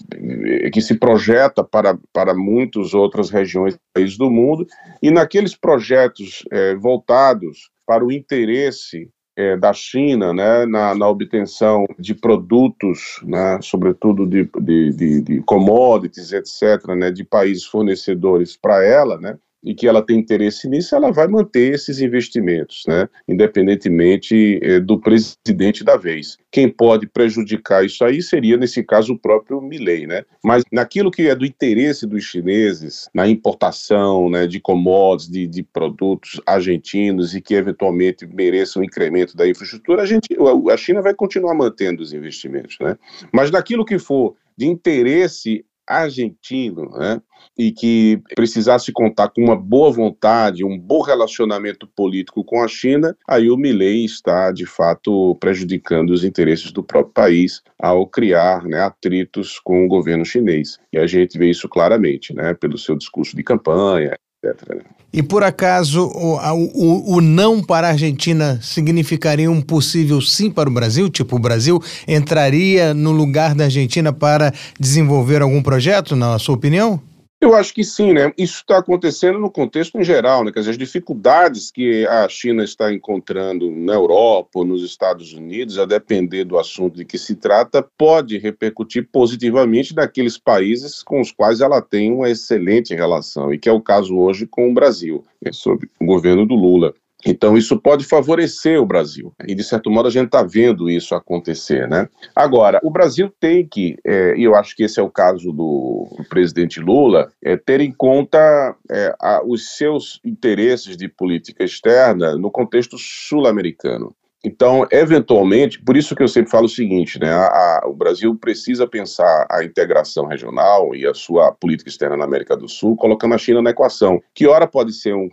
que 0.71 0.83
se 0.83 0.99
projeta 0.99 1.65
para, 1.65 1.99
para 2.13 2.35
muitas 2.35 2.93
outras 2.93 3.31
regiões 3.31 3.79
países 3.95 4.19
do 4.19 4.31
mundo, 4.31 4.67
e 5.03 5.11
naqueles 5.11 5.57
projetos 5.57 6.45
é, 6.53 6.75
voltados 6.75 7.71
para 7.87 8.05
o 8.05 8.13
interesse 8.13 9.09
é, 9.37 9.57
da 9.57 9.73
China 9.73 10.35
né, 10.35 10.67
na, 10.67 10.95
na, 10.95 11.09
obtenção 11.09 11.87
de 11.99 12.15
produtos, 12.15 13.21
né, 13.25 13.59
sobretudo 13.63 14.27
de, 14.27 14.49
de, 14.61 14.91
de, 14.93 15.21
de 15.23 15.43
commodities, 15.43 16.33
etc., 16.33 16.87
né, 16.95 17.11
de 17.11 17.25
países 17.25 17.65
fornecedores 17.65 18.57
para 18.57 18.85
ela, 18.85 19.19
né, 19.19 19.39
e 19.65 19.75
que 19.75 19.89
ela 19.89 20.03
tem 20.03 20.19
interesse 20.19 20.69
nisso, 20.69 20.95
ela 20.95 21.11
vai 21.11 21.27
manter 21.27 21.75
esses 21.75 22.01
investimentos, 22.01 22.83
né, 22.87 23.09
independentemente 23.27 24.61
eh, 24.63 24.81
do 24.81 25.01
presidente 25.01 25.83
da 25.83 25.97
vez. 25.97 26.37
Quem 26.51 26.69
pode 26.69 27.07
prejudicar 27.07 27.85
isso 27.85 28.05
aí 28.05 28.23
seria, 28.23 28.57
nesse 28.57 28.83
caso, 28.85 29.15
o 29.15 29.19
próprio 29.19 29.61
Milley, 29.61 30.07
né? 30.07 30.25
Mas 30.45 30.63
naquilo 30.71 31.11
que 31.11 31.29
é 31.29 31.35
do 31.35 31.47
interesse 31.47 32.07
dos 32.07 32.23
chineses, 32.25 33.09
na 33.15 33.27
importação 33.27 34.29
né, 34.29 34.47
de 34.47 34.61
commodities, 34.61 35.31
de, 35.31 35.47
de 35.47 35.63
produtos 35.63 36.41
argentinos 36.47 37.35
e 37.35 37.41
que 37.41 37.55
eventualmente 37.55 38.27
mereçam 38.27 38.83
um 38.83 38.85
incremento 38.85 39.37
da 39.37 39.49
infraestrutura, 39.49 40.03
a, 40.03 40.07
gente, 40.07 40.29
a 40.71 40.77
China 40.77 41.01
vai 41.01 41.15
continuar 41.15 41.55
mantendo 41.55 42.03
os 42.03 42.13
investimentos, 42.13 42.77
né? 42.81 42.97
Mas 43.33 43.51
naquilo 43.51 43.85
que 43.85 43.99
for 43.99 44.37
de 44.57 44.67
interesse 44.67 45.65
argentino, 45.87 46.91
né, 46.91 47.21
e 47.59 47.71
que 47.71 48.21
precisasse 48.35 48.93
contar 48.93 49.29
com 49.29 49.43
uma 49.43 49.57
boa 49.57 49.91
vontade, 49.91 50.65
um 50.65 50.79
bom 50.79 51.03
relacionamento 51.03 51.87
político 51.87 52.45
com 52.45 52.63
a 52.63 52.69
China, 52.69 53.17
aí 53.29 53.51
o 53.51 53.57
Milley 53.57 54.05
está, 54.05 54.51
de 54.51 54.67
fato, 54.67 55.37
prejudicando 55.41 56.11
os 56.11 56.25
interesses 56.25 56.73
do 56.73 56.83
próprio 56.83 57.13
país 57.13 57.63
ao 57.79 58.07
criar 58.07 58.65
né, 58.65 58.81
atritos 58.81 59.59
com 59.59 59.85
o 59.85 59.89
governo 59.89 60.25
chinês. 60.25 60.79
E 60.93 60.99
a 60.99 61.07
gente 61.07 61.39
vê 61.39 61.51
isso 61.51 61.69
claramente, 61.69 62.35
né, 62.35 62.55
pelo 62.55 62.79
seu 62.79 62.97
discurso 62.97 63.37
de 63.37 63.43
campanha, 63.43 64.17
etc. 64.43 64.85
E 65.17 65.23
por 65.23 65.45
acaso 65.45 66.07
o, 66.07 66.37
o, 66.75 67.15
o, 67.15 67.21
não 67.21 67.63
para 67.63 67.87
a 67.87 67.91
Argentina 67.91 68.59
significaria 68.61 69.49
um 69.49 69.63
possível 69.63 70.21
sim 70.21 70.51
para 70.51 70.69
o 70.69 70.73
Brasil? 70.73 71.09
Tipo, 71.09 71.37
o 71.37 71.39
Brasil 71.39 71.81
entraria 72.09 72.93
no 72.93 73.13
lugar 73.13 73.55
da 73.55 73.63
Argentina 73.63 74.13
para 74.13 74.53
desenvolver 74.79 75.41
algum 75.41 75.63
projeto, 75.63 76.17
na 76.17 76.37
sua 76.41 76.57
opinião? 76.57 77.01
Eu 77.41 77.55
acho 77.55 77.75
que 77.75 77.85
sim, 77.85 78.13
né? 78.13 78.33
Isso 78.39 78.61
está 78.61 78.79
acontecendo 78.79 79.39
no 79.39 79.51
contexto 79.51 79.99
em 79.99 80.05
geral, 80.05 80.45
né? 80.45 80.51
Quer 80.51 80.61
dizer, 80.61 80.71
as 80.71 80.79
dificuldades 80.79 81.71
que 81.71 82.07
a 82.07 82.29
China 82.29 82.65
está 82.65 82.93
encontrando 82.93 83.71
na 83.71 83.93
Europa 83.93 84.65
nos 84.65 84.83
Estados 84.83 85.33
Unidos, 85.35 85.79
a 85.79 85.85
depender 85.85 86.45
do 86.45 86.59
assunto 86.59 86.97
de 86.97 87.05
que 87.05 87.19
se 87.19 87.37
trata, 87.37 87.87
pode 87.99 88.39
repercutir 88.39 89.09
positivamente 89.13 89.95
naqueles 89.95 90.39
países 90.39 91.03
com 91.03 91.21
os 91.21 91.31
quais 91.31 91.61
ela 91.61 91.83
tem 91.83 92.13
uma 92.13 92.31
excelente 92.31 92.95
relação, 92.95 93.53
e 93.53 93.59
que 93.59 93.69
é 93.69 93.73
o 93.73 93.81
caso 93.81 94.17
hoje 94.17 94.47
com 94.47 94.71
o 94.71 94.75
Brasil, 94.75 95.23
né? 95.43 95.53
sob 95.53 95.87
o 96.01 96.07
governo 96.07 96.47
do 96.47 96.55
Lula. 96.55 96.95
Então, 97.25 97.57
isso 97.57 97.79
pode 97.81 98.05
favorecer 98.05 98.81
o 98.81 98.87
Brasil. 98.87 99.33
E, 99.47 99.55
de 99.55 99.65
certo 99.65 99.91
modo, 99.91 100.09
a 100.09 100.11
gente 100.11 100.27
está 100.27 100.43
vendo 100.43 100.91
isso 100.91 101.15
acontecer. 101.15 101.89
Né? 101.89 102.09
Agora, 102.35 102.81
o 102.83 102.91
Brasil 102.91 103.33
tem 103.41 103.67
que, 103.67 103.97
é, 104.05 104.37
e 104.37 104.45
eu 104.45 104.55
acho 104.55 104.77
que 104.77 104.83
esse 104.83 105.01
é 105.01 105.03
o 105.03 105.11
caso 105.11 105.53
do, 105.53 106.09
do 106.17 106.25
presidente 106.29 106.81
Lula, 106.81 107.33
é, 107.43 107.57
ter 107.57 107.81
em 107.81 107.93
conta 107.93 108.77
é, 108.91 109.15
a, 109.21 109.43
os 109.45 109.77
seus 109.77 110.21
interesses 110.25 110.97
de 110.97 111.09
política 111.09 111.65
externa 111.65 112.37
no 112.37 112.51
contexto 112.51 112.97
sul-americano. 112.99 114.15
Então, 114.45 114.87
eventualmente, 114.91 115.83
por 115.83 115.97
isso 115.97 116.15
que 116.15 116.23
eu 116.23 116.29
sempre 116.29 116.51
falo 116.51 116.67
o 116.67 116.69
seguinte, 116.69 117.19
né, 117.19 117.33
a, 117.33 117.47
a, 117.47 117.89
o 117.89 117.95
Brasil 117.95 118.37
precisa 118.37 118.87
pensar 118.87 119.47
a 119.51 119.65
integração 119.65 120.27
regional 120.27 120.95
e 120.95 121.07
a 121.07 121.15
sua 121.15 121.51
política 121.53 121.89
externa 121.89 122.15
na 122.15 122.25
América 122.25 122.55
do 122.55 122.69
Sul, 122.69 122.95
colocando 122.95 123.35
a 123.35 123.39
China 123.39 123.63
na 123.63 123.71
equação, 123.71 124.21
que 124.35 124.47
ora 124.47 124.67
pode 124.67 124.93
ser 124.93 125.15
um 125.15 125.29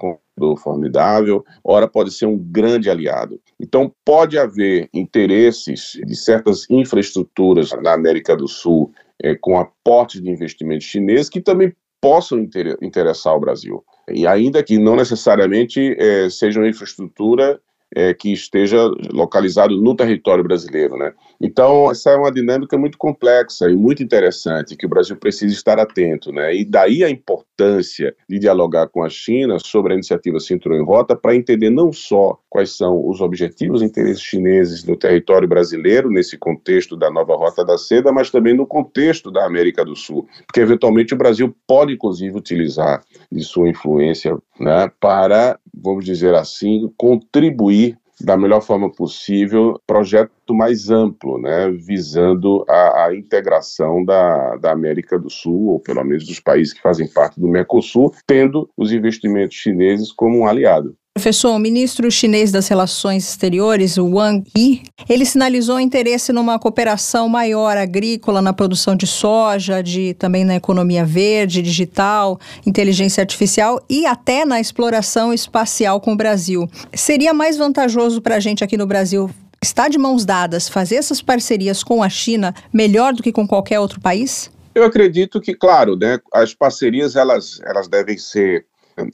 formidável, 0.58 1.44
ora 1.62 1.90
pode 1.90 2.12
ser 2.12 2.26
um 2.26 2.38
grande 2.38 2.90
aliado. 2.90 3.40
Então, 3.60 3.94
pode 4.06 4.40
haver 4.40 4.90
interesses 4.94 6.00
de 6.06 6.16
certas 6.16 6.66
infraestruturas 6.70 7.74
na 7.84 7.94
América 7.94 8.36
do 8.36 8.48
Sul 8.48 8.94
é, 9.22 9.36
com 9.36 9.60
aportes 9.60 10.22
de 10.22 10.30
investimentos 10.30 10.88
chineses 10.88 11.30
que 11.30 11.42
também 11.42 11.74
possam 12.00 12.40
inter 12.40 12.78
interessar 12.82 13.36
o 13.36 13.40
Brasil. 13.40 13.84
E 14.10 14.26
ainda 14.26 14.64
que 14.64 14.80
não 14.80 14.96
necessariamente 14.96 15.96
é, 16.00 16.30
sejam 16.30 16.66
infraestrutura 16.66 17.60
é, 17.96 18.14
que 18.14 18.32
esteja 18.32 18.78
localizado 19.12 19.76
no 19.76 19.96
território 19.96 20.44
brasileiro, 20.44 20.98
né? 20.98 21.14
Então, 21.40 21.92
essa 21.92 22.12
é 22.12 22.16
uma 22.16 22.32
dinâmica 22.32 22.78
muito 22.78 22.98
complexa 22.98 23.70
e 23.70 23.76
muito 23.76 24.02
interessante 24.02 24.76
que 24.76 24.86
o 24.86 24.90
Brasil 24.90 25.16
precisa 25.18 25.54
estar 25.54 25.80
atento, 25.80 26.32
né? 26.32 26.56
E 26.56 26.64
daí 26.64 27.04
a 27.04 27.10
importância 27.10 28.16
de 28.30 28.40
dialogar 28.40 28.88
com 28.88 29.04
a 29.04 29.10
China 29.10 29.58
sobre 29.60 29.94
a 29.94 29.96
iniciativa 29.96 30.40
Cinturão 30.40 30.78
em 30.78 30.86
Rota 30.86 31.16
para 31.16 31.36
entender 31.36 31.70
não 31.70 31.92
só 31.92 32.40
quais 32.50 32.76
são 32.76 33.08
os 33.08 33.22
objetivos 33.22 33.82
e 33.82 33.86
interesses 33.86 34.22
chineses 34.22 34.84
no 34.84 34.96
território 34.96 35.48
brasileiro, 35.48 36.10
nesse 36.10 36.38
contexto 36.38 36.96
da 36.96 37.12
nova 37.12 37.36
Rota 37.36 37.66
da 37.66 37.78
Seda, 37.78 38.12
mas 38.12 38.30
também 38.30 38.56
no 38.56 38.66
contexto 38.66 39.32
da 39.32 39.46
América 39.46 39.84
do 39.84 39.96
Sul, 39.96 40.28
porque 40.46 40.60
eventualmente 40.60 41.14
o 41.14 41.18
Brasil 41.18 41.56
pode, 41.68 41.94
inclusive, 41.94 42.38
utilizar 42.38 43.04
de 43.32 43.44
sua 43.44 43.70
influência 43.70 44.38
né, 44.62 44.92
para, 45.00 45.60
vamos 45.74 46.06
dizer 46.06 46.36
assim, 46.36 46.92
contribuir 46.98 47.98
da 48.24 48.38
melhor 48.38 48.62
forma 48.62 48.92
possível, 48.92 49.82
projeto 49.86 50.54
mais 50.54 50.90
amplo, 50.90 51.40
né, 51.40 51.72
visando 51.72 52.64
a, 52.70 53.06
a, 53.06 53.16
integração 53.16 54.06
da, 54.06 54.58
da 54.58 54.72
América 54.72 55.18
do 55.18 55.30
Sul, 55.30 55.70
ou 55.70 55.80
pelo 55.80 56.04
menos 56.04 56.26
dos 56.26 56.40
países 56.40 56.74
que 56.74 56.82
fazem 56.82 57.12
parte 57.12 57.40
do 57.40 57.48
Mercosul, 57.48 58.14
tendo 58.28 58.70
os 58.78 58.92
investimentos 58.92 59.58
chineses 59.58 60.12
como 60.12 60.40
um 60.40 60.46
aliado. 60.46 60.96
Professor, 61.14 61.52
o 61.52 61.60
ministro 61.60 62.10
chinês 62.10 62.54
das 62.54 62.70
Relações 62.70 63.28
Exteriores, 63.28 63.98
Wang 63.98 64.50
Yi, 64.58 64.84
ele 65.10 65.26
sinalizou 65.26 65.78
interesse 65.78 66.32
numa 66.32 66.58
cooperação 66.58 67.28
maior 67.28 67.76
agrícola 67.76 68.42
na 68.42 68.54
produção 68.54 68.96
de 68.96 69.06
soja, 69.06 69.84
de 69.84 70.14
também 70.14 70.46
na 70.46 70.56
economia 70.56 71.06
verde, 71.06 71.62
digital, 71.62 72.40
inteligência 72.66 73.22
artificial 73.22 73.84
e 73.90 74.06
até 74.06 74.46
na 74.46 74.62
exploração 74.62 75.34
espacial 75.34 76.00
com 76.00 76.14
o 76.14 76.18
Brasil. 76.18 76.66
Seria 76.94 77.34
mais 77.34 77.58
vantajoso 77.58 78.22
para 78.22 78.38
a 78.38 78.40
gente 78.40 78.64
aqui 78.64 78.78
no 78.78 78.88
Brasil 78.88 79.30
estar 79.62 79.90
de 79.90 79.98
mãos 79.98 80.24
dadas, 80.24 80.70
fazer 80.70 80.96
essas 80.96 81.22
parcerias 81.22 81.84
com 81.84 82.02
a 82.02 82.10
China 82.10 82.56
melhor 82.74 83.14
do 83.14 83.22
que 83.22 83.34
com 83.34 83.46
qualquer 83.46 83.82
outro 83.82 84.00
país? 84.00 84.50
Eu 84.74 84.86
acredito 84.86 85.42
que, 85.42 85.54
claro, 85.54 85.98
né, 85.98 86.18
as 86.34 86.54
parcerias 86.54 87.18
elas, 87.18 87.60
elas 87.66 87.90
devem 87.90 88.18
ser 88.18 88.66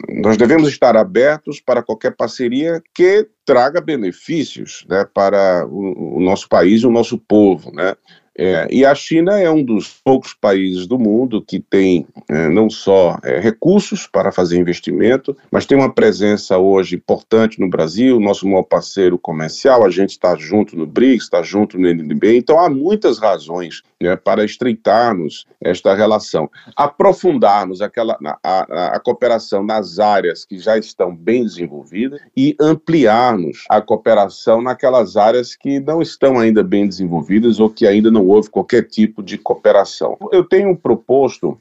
nós 0.10 0.38
devemos 0.38 0.70
estar 0.70 0.96
abertos 0.96 1.62
para 1.62 1.84
qualquer 1.84 2.16
parceria 2.16 2.82
que 2.94 3.28
traga 3.46 3.80
benefícios 3.80 4.86
né, 4.90 5.06
para 5.14 5.66
o, 5.68 6.18
o 6.18 6.20
nosso 6.20 6.50
país 6.50 6.82
e 6.82 6.88
o 6.88 6.92
nosso 6.92 7.18
povo. 7.18 7.72
Né? 7.72 7.96
É, 8.38 8.68
e 8.70 8.86
a 8.86 8.94
China 8.94 9.40
é 9.40 9.50
um 9.50 9.64
dos 9.64 10.00
poucos 10.04 10.34
países 10.34 10.86
do 10.86 11.00
mundo 11.00 11.42
que 11.42 11.60
tem 11.60 12.06
é, 12.30 12.48
não 12.50 12.70
só 12.70 13.18
é, 13.24 13.40
recursos 13.40 14.06
para 14.06 14.32
fazer 14.32 14.60
investimento, 14.60 15.36
mas 15.52 15.66
tem 15.66 15.76
uma 15.76 15.92
presença 15.92 16.58
hoje 16.58 16.96
importante 16.96 17.60
no 17.60 17.68
Brasil, 17.68 18.20
nosso 18.20 18.48
maior 18.48 18.64
parceiro 18.64 19.18
comercial, 19.18 19.84
a 19.84 19.90
gente 19.90 20.12
está 20.12 20.36
junto 20.36 20.78
no 20.78 20.86
BRICS, 20.86 21.24
está 21.24 21.42
junto 21.42 21.80
no 21.80 21.88
NDB, 21.88 22.38
então 22.38 22.60
há 22.60 22.70
muitas 22.70 23.18
razões 23.18 23.82
né, 24.00 24.16
para 24.16 24.46
estreitarmos 24.46 25.48
esta 25.60 25.96
relação, 25.96 26.50
aprofundarmos 26.76 27.82
aquela, 27.82 28.18
a, 28.44 28.96
a, 28.96 29.00
cooperação 29.00 29.64
nas 29.64 29.98
áreas 29.98 30.46
que 30.46 30.60
já 30.60 30.78
estão 30.78 31.16
bem 31.16 31.44
desenvolvidas 31.44 32.22
e 32.36 32.56
ampliarmos 32.60 33.66
a 33.68 33.82
cooperação 33.82 34.62
naquelas 34.62 35.18
áreas 35.18 35.56
que 35.56 35.80
não 35.80 36.02
estão 36.02 36.40
ainda 36.40 36.64
bem 36.64 36.88
desenvolvidas 36.88 37.60
ou 37.60 37.70
que 37.70 37.88
ainda 37.88 38.12
não 38.12 38.27
houve 38.30 38.50
qualquer 38.50 38.84
tipo 38.84 39.24
de 39.24 39.38
cooperação. 39.38 40.18
Eu 40.32 40.44
tenho 40.44 40.76
proposto 40.76 41.60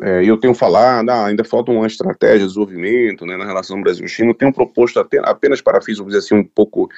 é, 0.00 0.24
eu 0.24 0.38
tenho 0.38 0.54
falado, 0.54 1.10
ah, 1.10 1.26
ainda 1.26 1.44
falta 1.44 1.70
uma 1.70 1.86
estratégia 1.86 2.38
de 2.38 2.46
desenvolvimento 2.46 3.26
né, 3.26 3.36
na 3.36 3.44
relação 3.44 3.80
Brasil-China. 3.80 4.30
Eu 4.30 4.34
tenho 4.34 4.52
proposto 4.52 4.98
até, 4.98 5.18
apenas 5.22 5.60
para 5.60 5.82
fins, 5.82 5.98
vamos 5.98 6.14
dizer 6.14 6.24
assim, 6.24 6.34
um 6.34 6.44
pouco 6.44 6.88